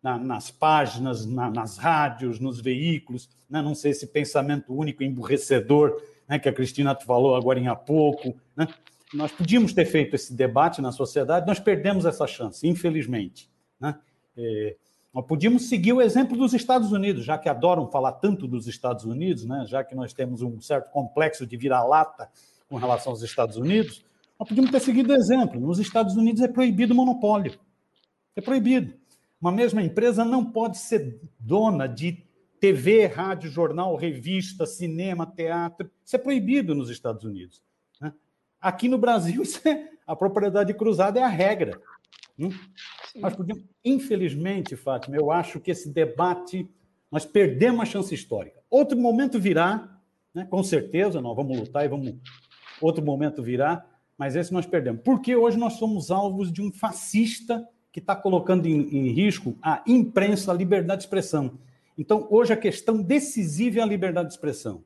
[0.01, 3.61] na, nas páginas, na, nas rádios, nos veículos, né?
[3.61, 5.99] não ser esse pensamento único emburrecedor
[6.31, 6.39] né?
[6.39, 8.33] que a Cristina falou agora há pouco.
[8.55, 8.65] Né?
[9.13, 13.49] Nós podíamos ter feito esse debate na sociedade, nós perdemos essa chance, infelizmente.
[13.77, 13.99] Né?
[14.37, 14.77] É,
[15.13, 19.03] nós podíamos seguir o exemplo dos Estados Unidos, já que adoram falar tanto dos Estados
[19.03, 19.65] Unidos, né?
[19.67, 22.29] já que nós temos um certo complexo de vira-lata
[22.69, 24.05] com relação aos Estados Unidos,
[24.39, 25.59] nós podíamos ter seguido o exemplo.
[25.59, 27.59] Nos Estados Unidos é proibido o monopólio.
[28.37, 28.93] É proibido.
[29.41, 32.23] Uma mesma empresa não pode ser dona de
[32.61, 35.89] TV, rádio, jornal, revista, cinema, teatro.
[36.05, 37.59] Isso é proibido nos Estados Unidos.
[37.99, 38.13] Né?
[38.61, 41.81] Aqui no Brasil, é, a propriedade cruzada é a regra.
[43.15, 46.69] Nós podíamos, infelizmente, Fátima, eu acho que esse debate,
[47.11, 48.61] nós perdemos a chance histórica.
[48.69, 49.99] Outro momento virá,
[50.31, 50.45] né?
[50.45, 52.13] com certeza, nós vamos lutar e vamos.
[52.79, 53.83] Outro momento virá,
[54.15, 55.01] mas esse nós perdemos.
[55.03, 59.83] Porque hoje nós somos alvos de um fascista que está colocando em, em risco a
[59.87, 61.57] imprensa, a liberdade de expressão.
[61.97, 64.83] Então, hoje a questão decisiva é a liberdade de expressão.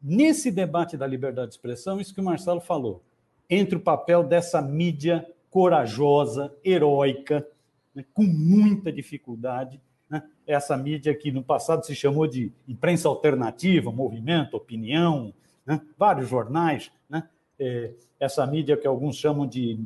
[0.00, 3.02] Nesse debate da liberdade de expressão, isso que o Marcelo falou,
[3.48, 7.46] entre o papel dessa mídia corajosa, heróica,
[7.94, 9.80] né, com muita dificuldade.
[10.08, 10.22] Né?
[10.46, 15.32] Essa mídia que no passado se chamou de imprensa alternativa, movimento, opinião,
[15.64, 15.80] né?
[15.96, 17.28] vários jornais, né?
[17.58, 19.78] é, essa mídia que alguns chamam de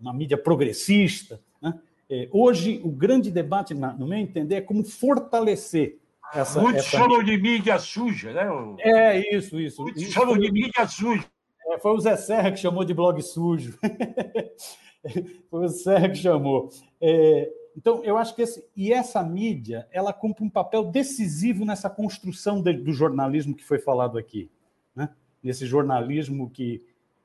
[0.00, 1.40] uma mídia progressista.
[2.08, 5.98] É, hoje, o grande debate, no meu entender, é como fortalecer
[6.32, 6.98] essa, Muitos essa...
[6.98, 8.46] chamam de mídia suja, né?
[8.80, 9.82] É, isso, isso.
[9.82, 11.24] Muitos isso chamam de mídia suja.
[11.68, 13.78] É, foi o Zé Serra que chamou de blog sujo.
[15.50, 16.70] foi o Serra que chamou.
[17.00, 21.90] É, então, eu acho que esse, e essa mídia, ela cumpre um papel decisivo nessa
[21.90, 24.50] construção de, do jornalismo que foi falado aqui,
[24.94, 25.10] né?
[25.42, 26.84] Nesse jornalismo que,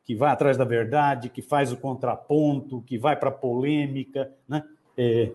[0.09, 4.63] que vai atrás da verdade, que faz o contraponto, que vai para a polêmica, né?
[4.97, 5.31] É,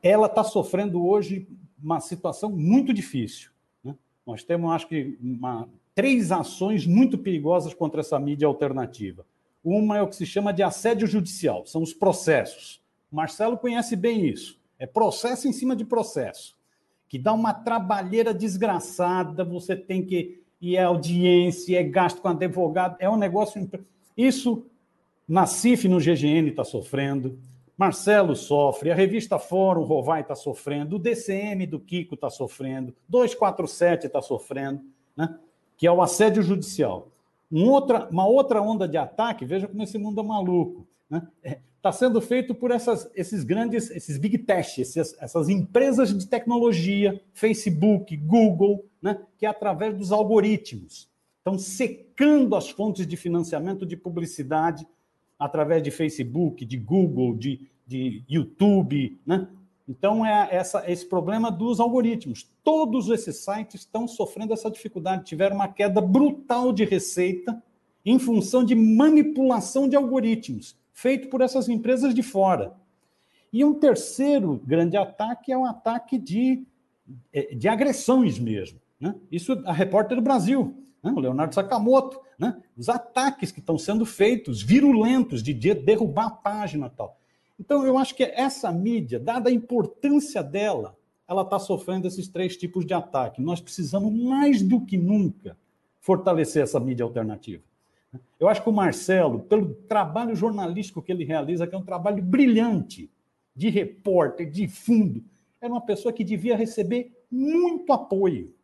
[0.00, 1.48] ela está sofrendo hoje
[1.82, 3.50] uma situação muito difícil.
[3.82, 3.96] Né?
[4.24, 9.26] Nós temos, acho que, uma, três ações muito perigosas contra essa mídia alternativa.
[9.64, 12.80] Uma é o que se chama de assédio judicial, são os processos.
[13.10, 14.56] Marcelo conhece bem isso.
[14.78, 16.56] É processo em cima de processo,
[17.08, 22.96] que dá uma trabalheira desgraçada, você tem que ir à audiência, é gasto com advogado,
[22.98, 23.68] é um negócio.
[24.16, 24.66] Isso
[25.26, 27.38] na CIF, no GGN, está sofrendo.
[27.76, 34.06] Marcelo sofre, a revista Fórum Rovai está sofrendo, o DCM do Kiko está sofrendo, 247
[34.06, 34.82] está sofrendo,
[35.16, 35.38] né?
[35.78, 37.08] que é o assédio judicial.
[37.50, 41.26] Um outra, uma outra onda de ataque, veja como esse mundo é maluco, né?
[41.80, 47.20] Está sendo feito por essas, esses grandes, esses big tech, essas, essas empresas de tecnologia,
[47.32, 49.18] Facebook, Google, né?
[49.38, 54.86] que é através dos algoritmos estão secando as fontes de financiamento de publicidade
[55.38, 59.48] através de Facebook, de Google, de, de YouTube, né?
[59.88, 62.48] Então, é essa, esse problema dos algoritmos.
[62.62, 67.60] Todos esses sites estão sofrendo essa dificuldade, tiveram uma queda brutal de receita
[68.06, 72.74] em função de manipulação de algoritmos, feito por essas empresas de fora.
[73.52, 76.64] E um terceiro grande ataque é um ataque de,
[77.32, 78.78] é, de agressões mesmo.
[79.00, 79.14] Né?
[79.30, 81.12] Isso a repórter do Brasil né?
[81.14, 82.60] o Leonardo Sakamoto, né?
[82.76, 87.18] os ataques que estão sendo feitos, virulentos, de derrubar a página e tal.
[87.58, 90.96] Então, eu acho que essa mídia, dada a importância dela,
[91.28, 93.42] ela está sofrendo esses três tipos de ataque.
[93.42, 95.56] Nós precisamos, mais do que nunca,
[96.00, 97.62] fortalecer essa mídia alternativa.
[98.38, 102.22] Eu acho que o Marcelo, pelo trabalho jornalístico que ele realiza, que é um trabalho
[102.22, 103.10] brilhante,
[103.54, 105.22] de repórter, de fundo,
[105.60, 108.54] era uma pessoa que devia receber muito apoio.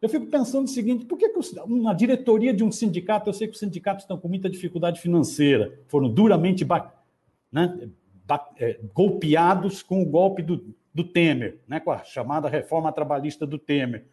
[0.00, 3.48] Eu fico pensando o seguinte: por que, que uma diretoria de um sindicato, eu sei
[3.48, 6.66] que os sindicatos estão com muita dificuldade financeira, foram duramente
[7.50, 7.88] né,
[8.58, 13.58] é, golpeados com o golpe do, do Temer, né, com a chamada reforma trabalhista do
[13.58, 14.04] Temer.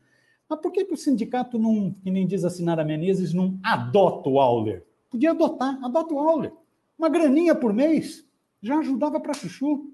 [0.50, 4.30] Mas por que, que o sindicato não, que nem diz a Sinara Menezes, não adota
[4.30, 4.86] o Auler?
[5.10, 6.54] Podia adotar, adota o Auler.
[6.98, 8.26] Uma graninha por mês
[8.62, 9.92] já ajudava para chuchu.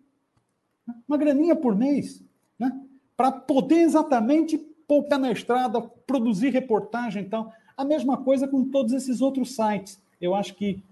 [1.08, 2.24] Uma graninha por mês,
[2.60, 2.80] né?
[3.16, 4.58] Para poder exatamente
[5.08, 7.54] pé na estrada, produzir reportagem e tal.
[7.78, 10.02] A mesma coisa com todos esses outros sites.
[10.20, 10.84] Eu acho que,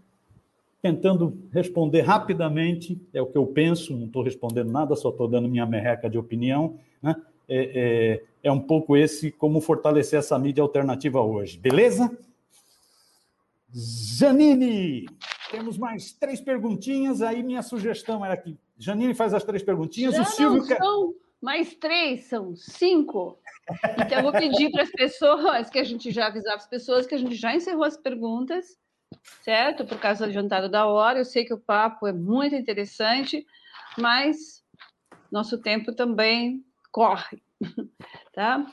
[0.82, 5.50] tentando responder rapidamente, é o que eu penso, não estou respondendo nada, só estou dando
[5.50, 7.16] minha merreca de opinião, né?
[7.50, 11.58] É, é, é um pouco esse como fortalecer essa mídia alternativa hoje.
[11.58, 12.16] Beleza?
[13.74, 15.06] Janine,
[15.52, 17.22] temos mais três perguntinhas.
[17.22, 20.16] Aí minha sugestão era que Janine faz as três perguntinhas.
[20.16, 23.40] Já o Silvio não são mais três, são cinco.
[23.98, 27.16] Então, eu vou pedir para as pessoas, que a gente já avisava as pessoas, que
[27.16, 28.78] a gente já encerrou as perguntas,
[29.42, 29.86] certo?
[29.86, 31.20] Por causa do adiantado da hora.
[31.20, 33.46] Eu sei que o papo é muito interessante,
[33.98, 34.64] mas
[35.32, 37.42] nosso tempo também corre,
[38.34, 38.66] tá?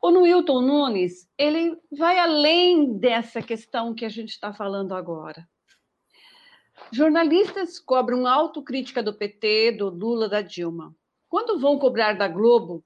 [0.00, 5.48] O Newton Nunes, ele vai além dessa questão que a gente está falando agora.
[6.92, 10.94] Jornalistas cobram autocrítica do PT, do Lula, da Dilma.
[11.28, 12.84] Quando vão cobrar da Globo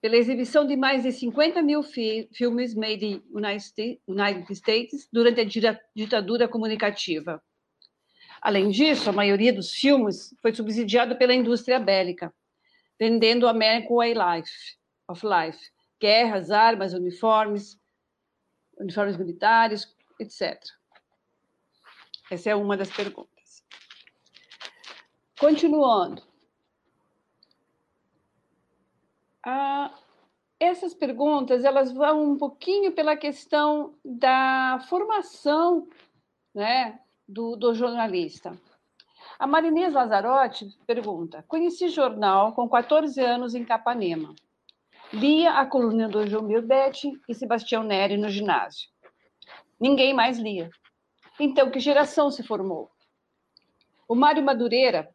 [0.00, 5.78] pela exibição de mais de 50 mil fi filmes made in United States durante a
[5.94, 7.42] ditadura comunicativa.
[8.40, 12.32] Além disso, a maioria dos filmes foi subsidiado pela indústria bélica,
[12.98, 14.76] vendendo American Way Life,
[15.08, 15.58] of Life,
[16.00, 17.80] guerras, armas, uniformes,
[18.78, 20.60] uniformes militares, etc.
[22.30, 23.64] Essa é uma das perguntas.
[25.38, 26.22] Continuando.
[29.44, 29.94] Ah,
[30.60, 35.88] essas perguntas elas vão um pouquinho pela questão da formação
[36.54, 38.58] né, do, do jornalista.
[39.38, 44.34] A Marinês Lazarotti pergunta: Conheci jornal com 14 anos em Capanema.
[45.12, 48.88] Lia a coluna do João Betti e Sebastião Neri no ginásio.
[49.80, 50.68] Ninguém mais lia.
[51.38, 52.90] Então, que geração se formou?
[54.08, 55.08] O Mário Madureira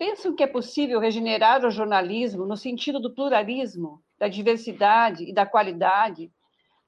[0.00, 5.44] Pensam que é possível regenerar o jornalismo no sentido do pluralismo, da diversidade e da
[5.44, 6.32] qualidade,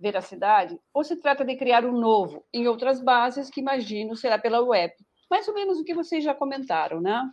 [0.01, 0.81] veracidade?
[0.94, 4.94] Ou se trata de criar um novo, em outras bases, que imagino será pela web?
[5.32, 7.26] Mais ou menos o que vocês já comentaram, né?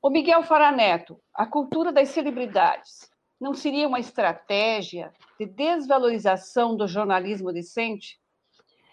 [0.00, 3.10] O Miguel Faraneto, a cultura das celebridades.
[3.40, 8.20] não seria uma estratégia de desvalorização do jornalismo decente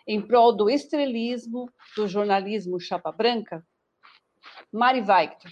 [0.07, 3.63] em prol do estrelismo do jornalismo chapa branca?
[4.71, 5.51] Mari Weigter,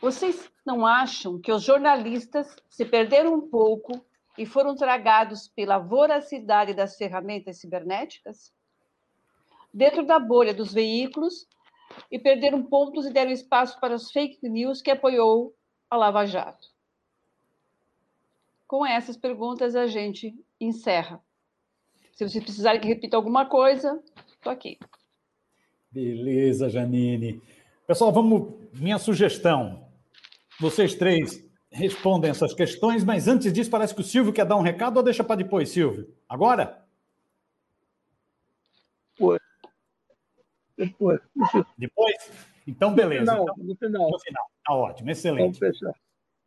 [0.00, 4.02] vocês não acham que os jornalistas se perderam um pouco
[4.38, 8.50] e foram tragados pela voracidade das ferramentas cibernéticas?
[9.72, 11.46] Dentro da bolha dos veículos
[12.10, 15.54] e perderam pontos e deram espaço para os fake news que apoiou
[15.88, 16.68] a Lava Jato.
[18.66, 21.20] Com essas perguntas, a gente encerra.
[22.12, 24.78] Se vocês precisarem que repita alguma coisa, estou aqui.
[25.90, 27.42] Beleza, Janine.
[27.86, 28.54] Pessoal, vamos.
[28.74, 29.88] Minha sugestão.
[30.60, 34.62] Vocês três respondem essas questões, mas antes disso, parece que o Silvio quer dar um
[34.62, 36.12] recado ou deixa para depois, Silvio?
[36.28, 36.84] Agora?
[39.14, 39.40] Depois.
[40.86, 41.20] Depois.
[41.76, 42.32] Depois?
[42.66, 43.34] Então, beleza.
[43.34, 43.54] No final.
[43.54, 44.10] Então, No final.
[44.10, 44.44] no final.
[44.64, 45.58] Tá ótimo, excelente.
[45.58, 45.94] Vamos fechar.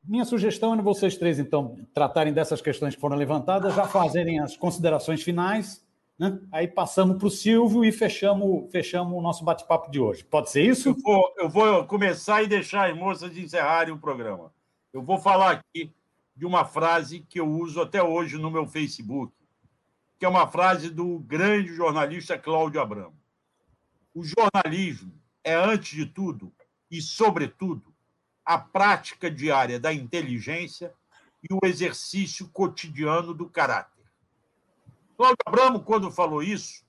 [0.06, 4.58] Minha sugestão é vocês três, então, tratarem dessas questões que foram levantadas, já fazerem as
[4.58, 5.82] considerações finais,
[6.20, 6.42] né?
[6.52, 10.22] aí passamos para o Silvio e fechamos, fechamos o nosso bate-papo de hoje.
[10.26, 10.90] Pode ser isso?
[10.90, 14.54] Eu vou, eu vou começar e deixar as moças encerrarem o programa.
[14.92, 15.90] Eu vou falar aqui
[16.36, 19.34] de uma frase que eu uso até hoje no meu Facebook,
[20.20, 23.23] que é uma frase do grande jornalista Cláudio Abramo.
[24.14, 25.14] O jornalismo
[25.44, 26.54] é, antes de tudo
[26.90, 27.94] e sobretudo,
[28.46, 30.94] a prática diária da inteligência
[31.42, 34.04] e o exercício cotidiano do caráter.
[35.18, 36.84] Cláudio Abramo, quando falou isso,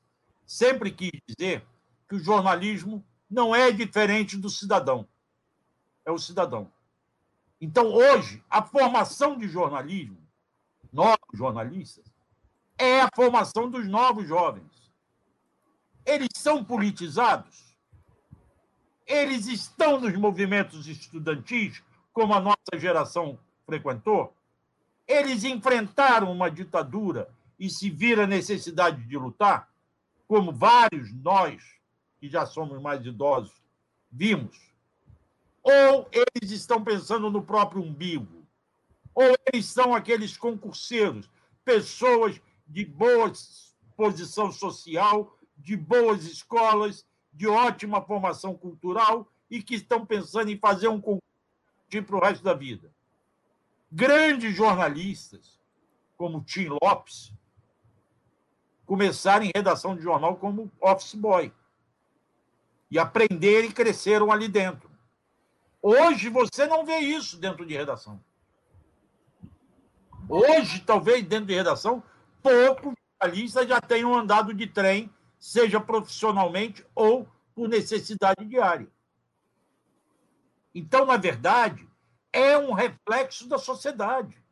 [0.46, 1.64] sempre quis dizer
[2.08, 5.08] que o jornalismo não é diferente do cidadão.
[6.04, 6.70] É o cidadão.
[7.60, 10.18] Então, hoje, a formação de jornalismo,
[10.92, 12.04] novos jornalistas,
[12.76, 14.83] é a formação dos novos jovens.
[16.04, 17.74] Eles são politizados?
[19.06, 21.82] Eles estão nos movimentos estudantis,
[22.12, 24.34] como a nossa geração frequentou?
[25.06, 27.28] Eles enfrentaram uma ditadura
[27.58, 29.68] e se viram a necessidade de lutar,
[30.26, 31.62] como vários nós,
[32.18, 33.52] que já somos mais idosos,
[34.10, 34.56] vimos?
[35.62, 38.44] Ou eles estão pensando no próprio umbigo?
[39.14, 41.30] Ou eles são aqueles concurseiros,
[41.64, 43.32] pessoas de boa
[43.96, 50.88] posição social, de boas escolas, de ótima formação cultural e que estão pensando em fazer
[50.88, 51.24] um concurso
[52.06, 52.92] para o resto da vida.
[53.90, 55.58] Grandes jornalistas,
[56.18, 57.32] como Tim Lopes,
[58.84, 61.50] começaram em redação de jornal como office boy
[62.90, 64.90] e aprenderam e cresceram ali dentro.
[65.80, 68.22] Hoje você não vê isso dentro de redação.
[70.28, 72.02] Hoje, talvez dentro de redação,
[72.42, 72.92] poucos
[73.22, 75.10] jornalistas já tenham andado de trem,
[75.44, 78.88] seja profissionalmente ou por necessidade diária.
[80.74, 81.86] Então, na verdade,
[82.32, 84.42] é um reflexo da sociedade.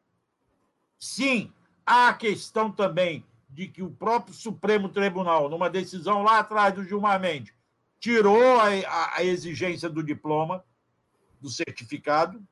[0.98, 1.50] Sim,
[1.86, 6.84] há a questão também de que o próprio Supremo Tribunal, numa decisão lá atrás do
[6.84, 7.54] Gilmar Mendes,
[7.98, 10.62] tirou a, a, a exigência do diploma,
[11.40, 12.46] do certificado.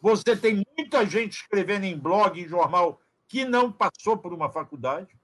[0.00, 5.14] Você tem muita gente escrevendo em blog, em jornal, que não passou por uma faculdade.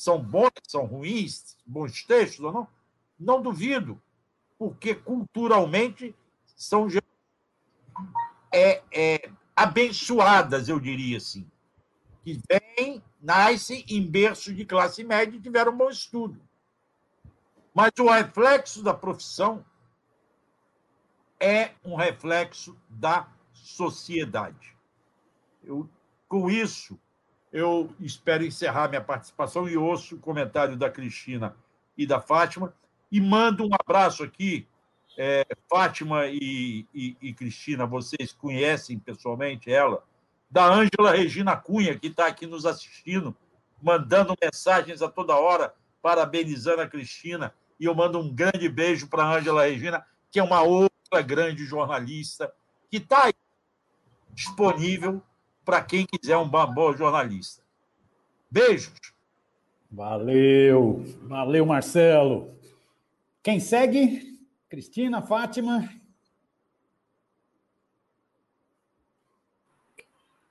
[0.00, 2.68] São bons, são ruins, bons textos ou não?
[3.18, 4.00] Não duvido,
[4.58, 6.16] porque culturalmente
[6.56, 6.88] são
[8.50, 11.46] é, é, abençoadas, eu diria assim,
[12.24, 16.40] que vêm, nascem em berço de classe média e tiveram um bom estudo.
[17.74, 19.62] Mas o reflexo da profissão
[21.38, 24.74] é um reflexo da sociedade.
[25.62, 25.86] Eu,
[26.26, 26.98] com isso,
[27.52, 31.56] eu espero encerrar minha participação e ouço o comentário da Cristina
[31.96, 32.72] e da Fátima
[33.10, 34.66] e mando um abraço aqui.
[35.18, 40.02] É, Fátima e, e, e, Cristina, vocês conhecem pessoalmente ela,
[40.48, 43.36] da Ângela Regina Cunha, que está aqui nos assistindo,
[43.82, 47.52] mandando mensagens a toda hora, parabenizando a Cristina.
[47.78, 51.64] E eu mando um grande beijo para a Ângela Regina, que é uma outra grande
[51.66, 52.52] jornalista,
[52.88, 53.32] que está
[54.32, 55.20] disponível
[55.64, 57.62] para quem quiser um bom jornalista.
[58.50, 58.92] Beijos.
[59.90, 62.54] Valeu, valeu, Marcelo.
[63.42, 64.38] Quem segue?
[64.68, 65.88] Cristina, Fátima.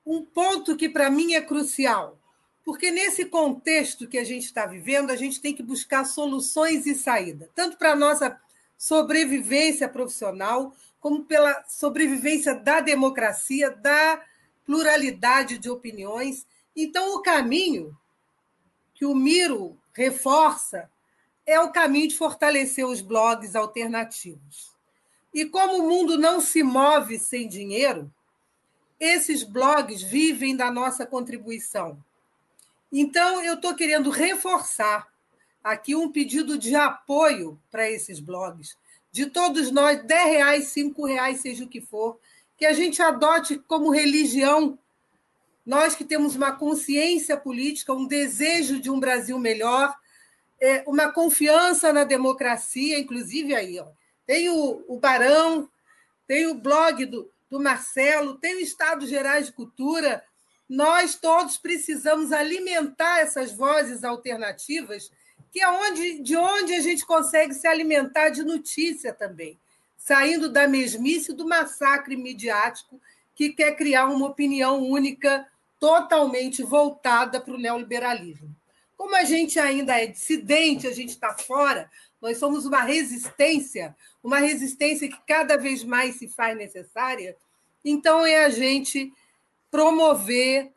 [0.05, 2.19] Um ponto que para mim é crucial,
[2.65, 6.95] porque nesse contexto que a gente está vivendo, a gente tem que buscar soluções e
[6.95, 8.41] saída, tanto para a nossa
[8.77, 14.21] sobrevivência profissional, como pela sobrevivência da democracia, da
[14.69, 16.45] pluralidade de opiniões.
[16.75, 17.97] Então, o caminho
[18.93, 20.87] que o Miro reforça
[21.43, 24.77] é o caminho de fortalecer os blogs alternativos.
[25.33, 28.13] E como o mundo não se move sem dinheiro,
[28.99, 31.97] esses blogs vivem da nossa contribuição.
[32.91, 35.07] Então, eu estou querendo reforçar
[35.63, 38.77] aqui um pedido de apoio para esses blogs,
[39.11, 42.19] de todos nós, 10 reais, 5 reais, seja o que for,
[42.59, 44.77] que a gente adote como religião,
[45.65, 49.95] nós que temos uma consciência política, um desejo de um Brasil melhor,
[50.59, 53.87] é, uma confiança na democracia, inclusive aí, ó,
[54.27, 55.69] tem o, o Barão,
[56.27, 60.21] tem o blog do, do Marcelo, tem o Estado Gerais de Cultura.
[60.67, 65.09] Nós todos precisamos alimentar essas vozes alternativas,
[65.51, 69.57] que é onde, de onde a gente consegue se alimentar de notícia também,
[69.99, 72.99] saindo da mesmice do massacre midiático
[73.35, 75.45] que quer criar uma opinião única
[75.79, 78.55] totalmente voltada para o neoliberalismo.
[78.97, 81.89] Como a gente ainda é dissidente, a gente está fora,
[82.21, 87.37] nós somos uma resistência, uma resistência que cada vez mais se faz necessária.
[87.83, 89.13] Então, é a gente
[89.71, 90.71] promover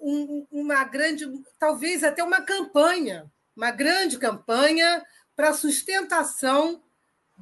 [0.00, 1.26] um, uma grande,
[1.58, 6.83] talvez até uma campanha, uma grande campanha para sustentação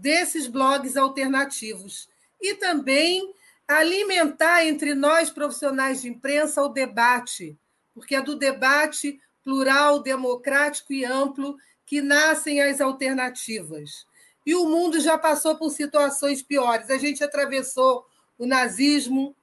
[0.02, 2.08] desses blogs alternativos.
[2.40, 3.32] E também
[3.68, 7.56] alimentar entre nós, profissionais de imprensa, o debate,
[7.94, 11.56] porque é do debate plural, democrático e amplo
[11.86, 14.04] que nascem as alternativas.
[14.44, 16.90] E o mundo já passou por situações piores.
[16.90, 18.04] A gente atravessou
[18.36, 19.36] o nazismo,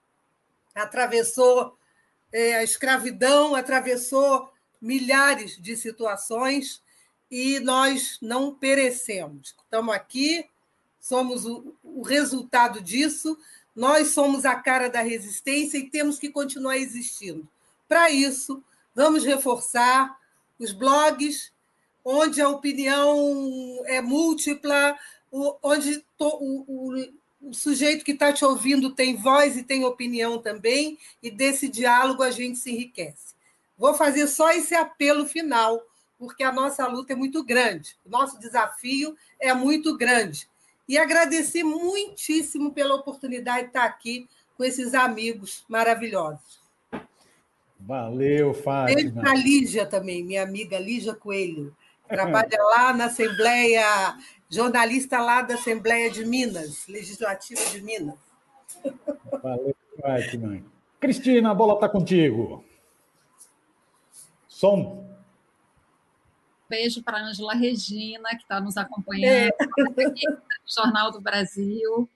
[0.76, 1.78] atravessou
[2.34, 6.82] é, a escravidão, atravessou milhares de situações
[7.30, 9.56] e nós não perecemos.
[9.64, 10.46] Estamos aqui,
[11.00, 13.38] somos o, o resultado disso,
[13.76, 17.48] nós somos a cara da resistência e temos que continuar existindo.
[17.88, 20.18] Para isso, vamos reforçar
[20.60, 21.52] os blogs,
[22.04, 24.98] onde a opinião é múltipla,
[25.32, 26.26] onde o,
[26.68, 27.10] o,
[27.42, 32.24] o sujeito que está te ouvindo tem voz e tem opinião também, e desse diálogo
[32.24, 33.34] a gente se enriquece.
[33.78, 35.82] Vou fazer só esse apelo final,
[36.20, 40.50] porque a nossa luta é muito grande, o nosso desafio é muito grande.
[40.88, 44.28] E agradecer muitíssimo pela oportunidade de estar aqui
[44.58, 46.60] com esses amigos maravilhosos.
[47.80, 48.96] Valeu, Fátima.
[48.96, 51.74] Beijo para a Lígia também, minha amiga Lígia Coelho.
[52.08, 54.18] Trabalha lá na Assembleia,
[54.50, 58.18] jornalista lá da Assembleia de Minas, Legislativa de Minas.
[59.42, 60.62] Valeu, Fátima.
[61.00, 62.66] Cristina, a bola está contigo.
[64.48, 65.09] Som.
[66.70, 69.50] Beijo para a Ângela Regina, que está nos acompanhando, é.
[70.06, 70.14] no
[70.68, 72.10] Jornal do Brasil.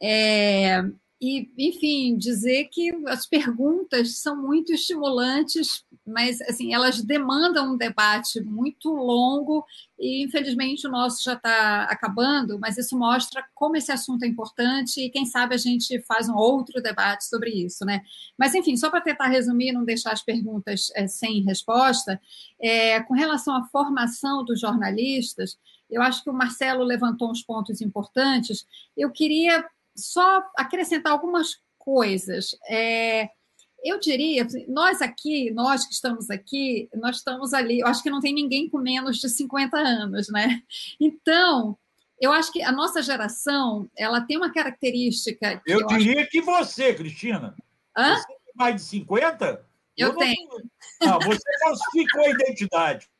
[0.00, 0.82] É,
[1.24, 8.40] e, enfim, dizer que as perguntas são muito estimulantes, mas assim elas demandam um debate
[8.40, 9.64] muito longo
[9.96, 15.00] e infelizmente o nosso já está acabando, mas isso mostra como esse assunto é importante
[15.00, 18.02] e quem sabe a gente faz um outro debate sobre isso, né?
[18.36, 22.20] Mas enfim, só para tentar resumir, não deixar as perguntas é, sem resposta,
[22.60, 25.56] é, com relação à formação dos jornalistas,
[25.88, 28.66] eu acho que o Marcelo levantou uns pontos importantes.
[28.96, 29.64] Eu queria
[29.96, 32.56] só acrescentar algumas coisas.
[32.68, 33.28] É,
[33.84, 38.20] eu diria, nós aqui, nós que estamos aqui, nós estamos ali, eu acho que não
[38.20, 40.62] tem ninguém com menos de 50 anos, né?
[41.00, 41.76] Então,
[42.20, 45.60] eu acho que a nossa geração, ela tem uma característica...
[45.66, 46.30] eu, eu diria acho...
[46.30, 47.56] que você, Cristina.
[47.96, 48.14] Hã?
[48.14, 49.66] Você tem mais de 50?
[49.96, 50.48] Eu, eu tenho.
[51.00, 51.14] Não...
[51.14, 53.10] Ah, você falsificou a identidade.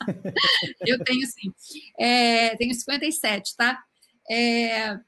[0.86, 1.52] eu tenho sim.
[1.98, 3.82] É, tenho 57, tá?
[4.30, 4.98] É,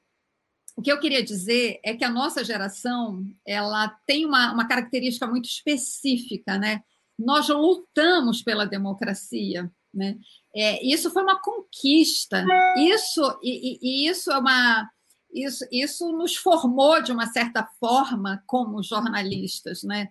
[0.81, 5.27] o que eu queria dizer é que a nossa geração ela tem uma, uma característica
[5.27, 6.83] muito específica, né?
[7.19, 10.17] Nós lutamos pela democracia, né?
[10.57, 12.47] É, isso foi uma conquista.
[12.79, 14.91] Isso e, e, isso é uma
[15.31, 20.09] isso, isso nos formou de uma certa forma como jornalistas, né?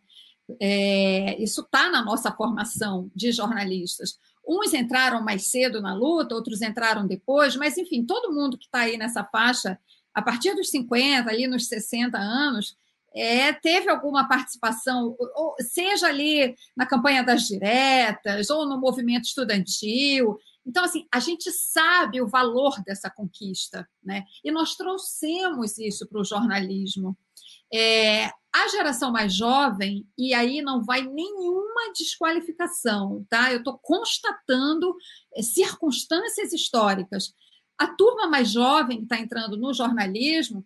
[0.61, 4.19] É, isso está na nossa formação de jornalistas.
[4.47, 8.81] Uns entraram mais cedo na luta, outros entraram depois, mas enfim, todo mundo que está
[8.81, 9.79] aí nessa faixa
[10.19, 12.77] a partir dos 50, ali nos 60 anos,
[13.15, 20.37] é, teve alguma participação, ou, seja ali na campanha das diretas, ou no movimento estudantil.
[20.65, 24.25] Então, assim, a gente sabe o valor dessa conquista, né?
[24.43, 27.17] E nós trouxemos isso para o jornalismo.
[27.73, 33.51] É, a geração mais jovem, e aí não vai nenhuma desqualificação, tá?
[33.51, 34.95] Eu estou constatando
[35.33, 37.33] é, circunstâncias históricas.
[37.80, 40.65] A turma mais jovem que está entrando no jornalismo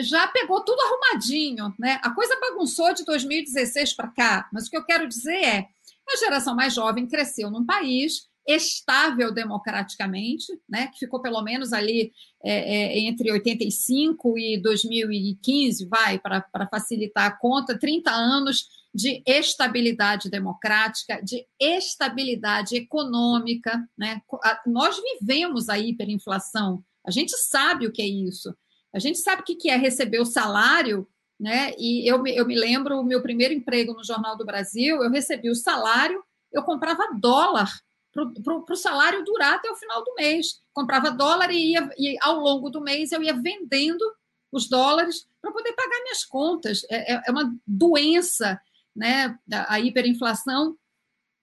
[0.00, 2.00] já pegou tudo arrumadinho, né?
[2.02, 5.68] A coisa bagunçou de 2016 para cá, mas o que eu quero dizer é
[6.08, 12.12] a geração mais jovem cresceu num país estável democraticamente, né, que ficou pelo menos ali
[12.44, 20.28] é, é, entre 85 e 2015, vai, para facilitar a conta, 30 anos de estabilidade
[20.28, 23.88] democrática, de estabilidade econômica.
[23.96, 24.20] Né?
[24.66, 28.54] Nós vivemos a hiperinflação, a gente sabe o que é isso.
[28.94, 31.08] A gente sabe o que é receber o salário,
[31.40, 31.72] né?
[31.78, 35.50] E eu, eu me lembro o meu primeiro emprego no Jornal do Brasil, eu recebi
[35.50, 37.72] o salário, eu comprava dólar
[38.12, 40.60] para o salário durar até o final do mês.
[40.72, 44.04] Comprava dólar e, ia, e ao longo do mês eu ia vendendo
[44.52, 46.82] os dólares para poder pagar minhas contas.
[46.90, 48.60] É, é, é uma doença,
[48.94, 49.38] né?
[49.68, 50.76] A hiperinflação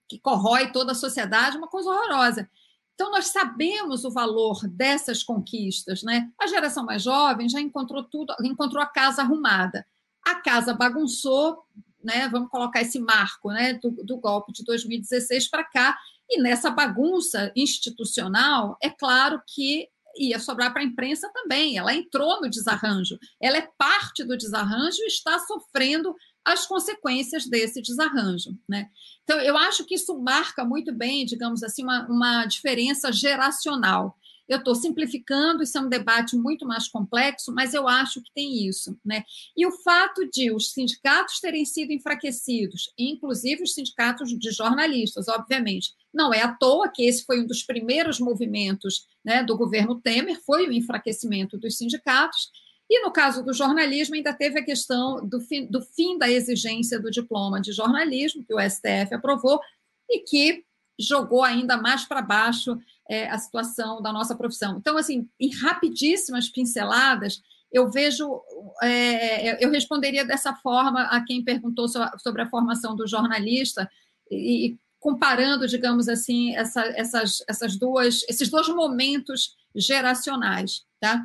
[0.08, 2.50] que corrói toda a sociedade, uma coisa horrorosa.
[2.94, 6.28] Então, nós sabemos o valor dessas conquistas, né?
[6.38, 9.86] A geração mais jovem já encontrou tudo, encontrou a casa arrumada.
[10.26, 11.64] A casa bagunçou,
[12.02, 12.28] né?
[12.28, 13.74] Vamos colocar esse marco, né?
[13.74, 15.96] Do, do golpe de 2016 para cá.
[16.28, 21.78] E nessa bagunça institucional, é claro que ia sobrar para a imprensa também.
[21.78, 26.14] Ela entrou no desarranjo, ela é parte do desarranjo e está sofrendo
[26.44, 28.56] as consequências desse desarranjo.
[28.68, 28.88] Né?
[29.24, 34.16] Então, eu acho que isso marca muito bem, digamos assim, uma, uma diferença geracional.
[34.50, 38.66] Eu estou simplificando, isso é um debate muito mais complexo, mas eu acho que tem
[38.66, 38.98] isso.
[39.04, 39.22] Né?
[39.56, 45.94] E o fato de os sindicatos terem sido enfraquecidos, inclusive os sindicatos de jornalistas, obviamente,
[46.12, 50.40] não é à toa que esse foi um dos primeiros movimentos né, do governo Temer,
[50.44, 52.50] foi o enfraquecimento dos sindicatos,
[52.90, 56.98] e no caso do jornalismo, ainda teve a questão do fim, do fim da exigência
[56.98, 59.60] do diploma de jornalismo, que o STF aprovou,
[60.10, 60.64] e que
[60.98, 62.76] jogou ainda mais para baixo
[63.08, 64.76] é, a situação da nossa profissão.
[64.76, 67.40] Então, assim, em rapidíssimas pinceladas,
[67.72, 68.42] eu vejo,
[68.82, 73.88] é, eu responderia dessa forma a quem perguntou sobre a formação do jornalista,
[74.28, 80.84] e, comparando, digamos assim, essa, essas, essas duas, esses dois momentos geracionais.
[81.00, 81.24] Tá?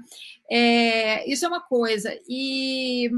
[0.50, 2.18] É, isso é uma coisa.
[2.30, 3.12] E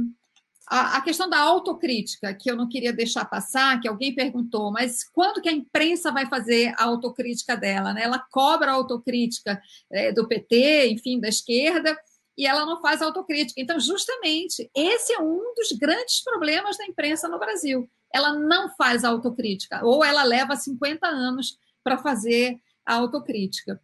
[0.68, 5.04] a, a, questão da autocrítica, que eu não queria deixar passar, que alguém perguntou, mas
[5.04, 7.94] quando que a imprensa vai fazer a autocrítica dela?
[7.94, 8.04] Né?
[8.04, 9.62] Ela cobra a autocrítica
[9.92, 11.98] é, do PT, enfim, da esquerda,
[12.38, 13.62] e ela não faz autocrítica.
[13.62, 17.90] Então, justamente, esse é um dos grandes problemas da imprensa no Brasil.
[18.14, 23.82] Ela não faz autocrítica, ou ela leva 50 anos para fazer a autocrítica.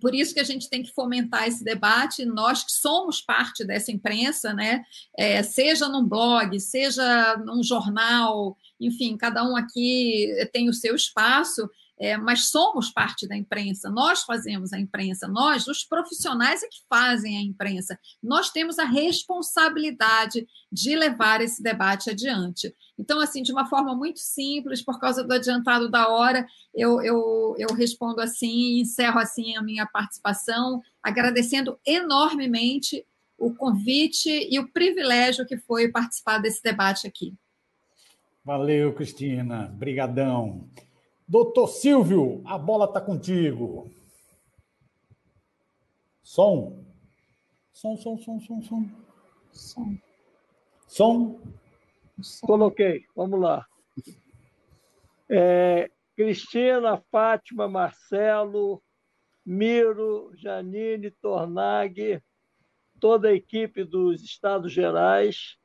[0.00, 3.90] Por isso que a gente tem que fomentar esse debate, nós que somos parte dessa
[3.90, 4.84] imprensa, né?
[5.16, 11.68] É, seja num blog, seja num jornal, enfim, cada um aqui tem o seu espaço,
[11.98, 16.82] é, mas somos parte da imprensa, nós fazemos a imprensa, nós, os profissionais, é que
[16.88, 17.98] fazem a imprensa.
[18.22, 22.74] Nós temos a responsabilidade de levar esse debate adiante.
[22.98, 27.54] Então, assim, de uma forma muito simples, por causa do adiantado da hora, eu, eu,
[27.58, 33.06] eu respondo assim, encerro assim a minha participação, agradecendo enormemente
[33.38, 37.34] o convite e o privilégio que foi participar desse debate aqui.
[38.44, 39.66] Valeu, Cristina.
[39.74, 40.68] Brigadão.
[41.28, 43.90] Doutor Silvio, a bola está contigo.
[46.22, 46.84] Som.
[47.72, 48.90] Som, som, som, som, som.
[49.52, 49.98] Som.
[50.86, 51.40] Som.
[52.42, 53.66] Coloquei, vamos lá.
[55.28, 58.80] É, Cristina, Fátima, Marcelo,
[59.44, 62.22] Miro, Janine, Tornag,
[63.00, 65.58] toda a equipe dos Estados Gerais.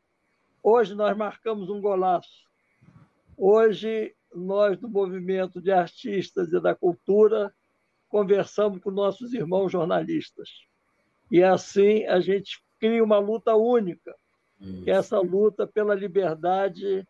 [0.63, 2.49] Hoje nós marcamos um golaço.
[3.37, 7.53] Hoje nós do movimento de artistas e da cultura
[8.09, 10.49] conversamos com nossos irmãos jornalistas.
[11.31, 14.15] E assim a gente cria uma luta única,
[14.59, 14.83] Isso.
[14.83, 17.07] que é essa luta pela liberdade,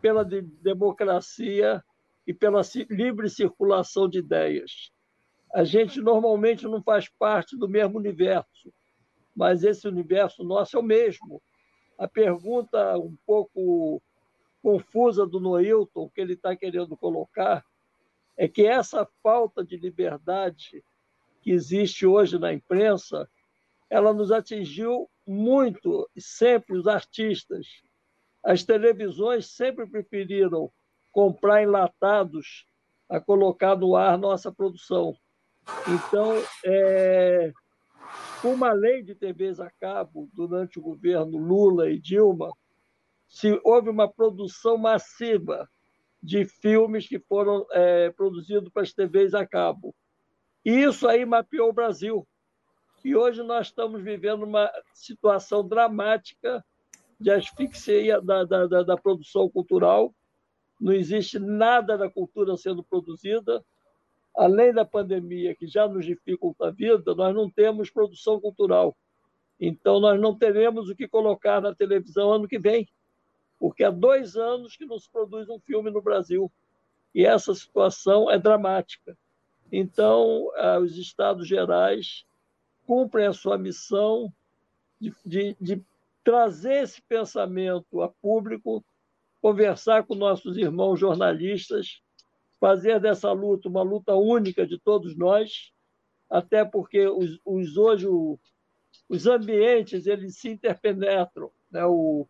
[0.00, 1.82] pela democracia
[2.26, 4.92] e pela livre circulação de ideias.
[5.54, 8.72] A gente normalmente não faz parte do mesmo universo,
[9.34, 11.42] mas esse universo nosso é o mesmo.
[11.98, 14.02] A pergunta um pouco
[14.62, 17.64] confusa do Noilton, que ele está querendo colocar,
[18.36, 20.82] é que essa falta de liberdade
[21.42, 23.28] que existe hoje na imprensa,
[23.90, 27.66] ela nos atingiu muito, sempre os artistas.
[28.42, 30.72] As televisões sempre preferiram
[31.10, 32.64] comprar enlatados
[33.08, 35.14] a colocar no ar nossa produção.
[35.86, 36.32] Então,
[36.64, 37.52] é,
[38.42, 42.50] uma lei de TVs a cabo durante o governo Lula e Dilma,
[43.32, 45.66] se houve uma produção massiva
[46.22, 49.94] de filmes que foram é, produzidos para as TVs a cabo.
[50.62, 52.28] E isso aí mapeou o Brasil.
[53.02, 56.62] E hoje nós estamos vivendo uma situação dramática
[57.18, 60.14] de asfixia da, da, da, da produção cultural.
[60.78, 63.64] Não existe nada da cultura sendo produzida.
[64.36, 68.94] além da pandemia, que já nos dificulta a vida, nós não temos produção cultural.
[69.58, 72.86] Então, nós não teremos o que colocar na televisão ano que vem,
[73.62, 76.50] porque há dois anos que não se produz um filme no Brasil.
[77.14, 79.16] E essa situação é dramática.
[79.70, 82.26] Então, ah, os Estados Gerais
[82.84, 84.32] cumprem a sua missão
[85.00, 85.80] de, de, de
[86.24, 88.84] trazer esse pensamento a público,
[89.40, 92.02] conversar com nossos irmãos jornalistas,
[92.58, 95.72] fazer dessa luta uma luta única de todos nós,
[96.28, 98.36] até porque os, os hoje o,
[99.08, 101.48] os ambientes eles se interpenetram.
[101.70, 101.86] Né?
[101.86, 102.26] O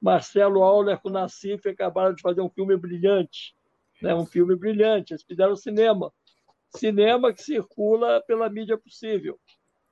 [0.00, 3.54] Marcelo Auler com Nassif acabaram de fazer um filme brilhante,
[4.00, 4.14] né?
[4.14, 5.12] um filme brilhante.
[5.12, 6.12] Eles fizeram cinema,
[6.76, 9.38] cinema que circula pela mídia possível,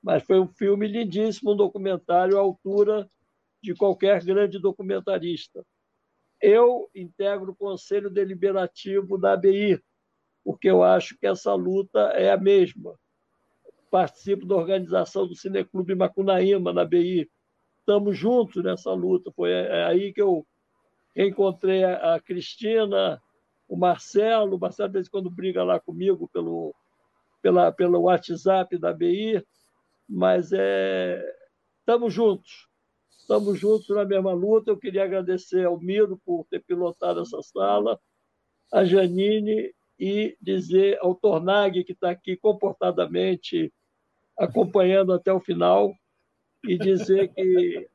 [0.01, 3.09] mas foi um filme lindíssimo, um documentário à altura
[3.61, 5.65] de qualquer grande documentarista.
[6.41, 9.81] Eu integro o Conselho Deliberativo da ABI,
[10.43, 12.97] porque eu acho que essa luta é a mesma.
[13.89, 17.29] Participo da organização do Cineclube Macunaíma, na ABI.
[17.87, 19.31] Estamos juntos nessa luta.
[19.31, 20.45] Foi é aí que eu
[21.15, 23.21] encontrei a Cristina,
[23.65, 24.57] o Marcelo.
[24.57, 26.75] O Marcelo, de vez em quando, briga lá comigo pelo,
[27.41, 29.41] pela, pelo WhatsApp da ABI,
[30.05, 31.23] mas é,
[31.79, 32.67] estamos juntos
[33.27, 34.71] estamos juntos na mesma luta.
[34.71, 37.99] Eu queria agradecer ao Miro por ter pilotado essa sala,
[38.71, 43.73] a Janine e dizer ao Tornag, que está aqui comportadamente
[44.37, 45.93] acompanhando até o final,
[46.63, 47.87] e dizer que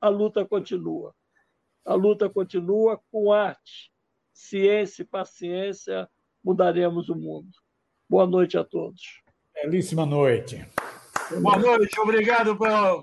[0.00, 1.14] a luta continua.
[1.84, 3.90] A luta continua com arte,
[4.32, 6.08] ciência e paciência,
[6.42, 7.50] mudaremos o mundo.
[8.08, 9.22] Boa noite a todos.
[9.54, 10.66] Belíssima noite.
[11.40, 13.02] Boa noite, obrigado pela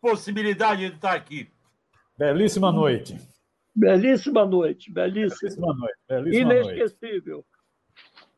[0.00, 1.50] possibilidade de estar aqui.
[2.16, 3.18] Belíssima noite.
[3.74, 5.38] Belíssima noite, belíssima.
[5.40, 5.98] Belíssima noite.
[6.08, 7.34] Belíssima Inesquecível.
[7.36, 7.48] Noite.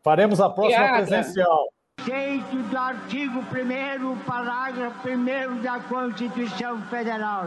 [0.03, 1.07] Faremos a próxima Obrigada.
[1.07, 1.73] presencial.
[2.05, 7.47] Feito do artigo 1 parágrafo 1 da Constituição Federal.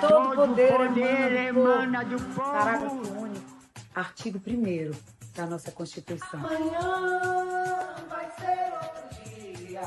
[0.00, 2.52] Todo, Todo poder, poder emana, do povo.
[2.52, 3.58] Parágrafo único.
[3.94, 4.90] Artigo 1
[5.34, 6.40] da nossa Constituição.
[6.40, 9.82] Amanhã vai ser outro dia.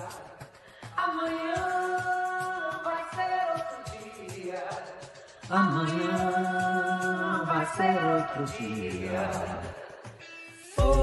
[0.97, 1.81] Amanhã
[5.51, 9.29] Amanhã vai ser outro dia.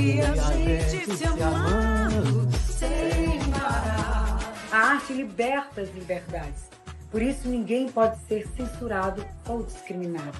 [0.00, 4.38] E a gente se amando sem parar.
[4.70, 6.68] A arte liberta as liberdades.
[7.10, 10.38] Por isso ninguém pode ser censurado ou discriminado.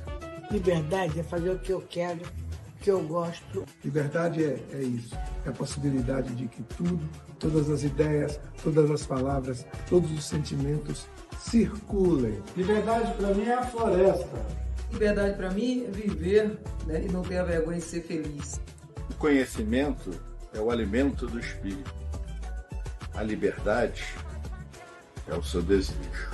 [0.51, 2.21] Liberdade é fazer o que eu quero
[2.81, 3.65] que eu gosto.
[3.85, 7.01] Liberdade é, é isso, é a possibilidade de que tudo,
[7.39, 11.09] todas as ideias, todas as palavras, todos os sentimentos
[11.41, 12.41] circulem.
[12.57, 14.47] Liberdade para mim é a floresta.
[14.93, 18.61] Liberdade para mim é viver né, e não ter a vergonha de ser feliz.
[19.19, 20.11] Conhecimento
[20.55, 21.93] é o alimento do espírito.
[23.15, 24.05] A liberdade
[25.27, 26.31] é o seu desejo.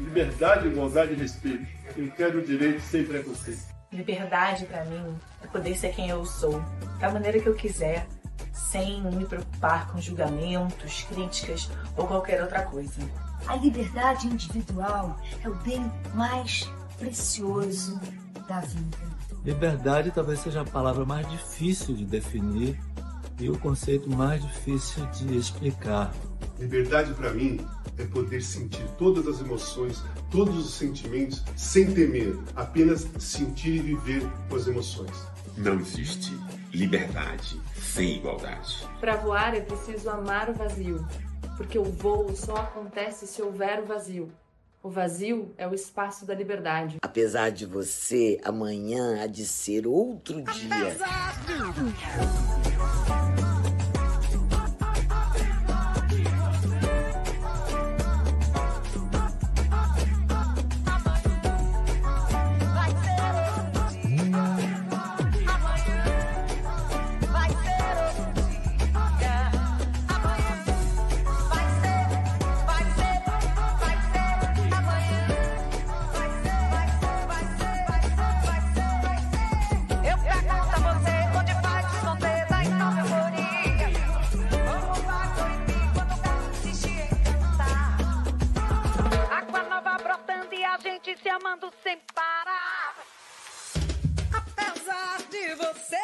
[0.00, 1.64] Liberdade, igualdade e respeito.
[1.96, 3.62] Eu quero o direito sem preconceito.
[3.92, 6.60] Liberdade para mim é poder ser quem eu sou,
[6.98, 8.08] da maneira que eu quiser,
[8.52, 13.00] sem me preocupar com julgamentos, críticas ou qualquer outra coisa.
[13.46, 16.68] A liberdade individual é o bem mais
[16.98, 18.00] precioso
[18.48, 19.11] da vida.
[19.44, 22.78] Liberdade talvez seja a palavra mais difícil de definir
[23.40, 26.12] e o conceito mais difícil de explicar.
[26.60, 27.58] Liberdade para mim
[27.98, 30.00] é poder sentir todas as emoções,
[30.30, 35.26] todos os sentimentos sem temer, apenas sentir e viver com as emoções.
[35.56, 36.38] Não existe
[36.72, 38.86] liberdade sem igualdade.
[39.00, 41.04] Para voar é preciso amar o vazio,
[41.56, 44.30] porque o voo só acontece se houver o vazio.
[44.82, 46.96] O vazio é o espaço da liberdade.
[47.00, 50.96] Apesar de você, amanhã há de ser outro dia.
[53.36, 53.41] Eu
[91.82, 92.94] sem parar.
[94.32, 95.96] Apesar de você,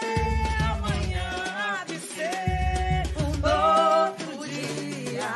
[0.61, 5.31] amanhã há de ser um outro dia.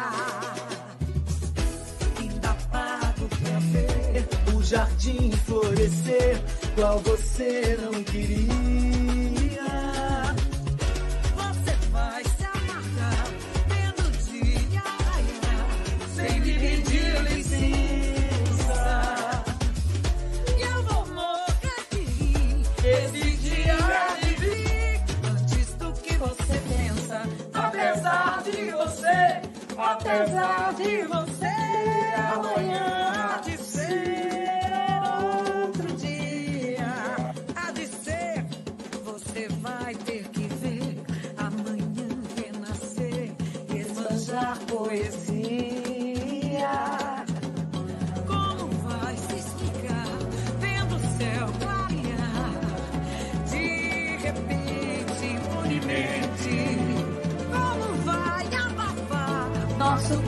[2.21, 6.43] Ainda pago pra ver o jardim florescer,
[6.75, 9.22] qual você não queria.
[29.83, 31.51] Você, apesar de você,
[32.33, 33.32] amanhã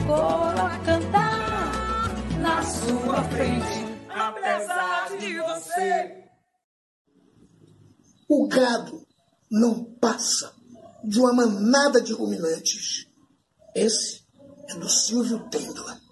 [0.05, 6.23] nosso coro a cantar na sua frente, apesar de você?
[8.27, 9.05] O gado
[9.51, 10.53] não passa
[11.03, 13.07] de uma manada de ruminantes.
[13.75, 14.23] Esse
[14.69, 16.04] é do Silvio Tendla.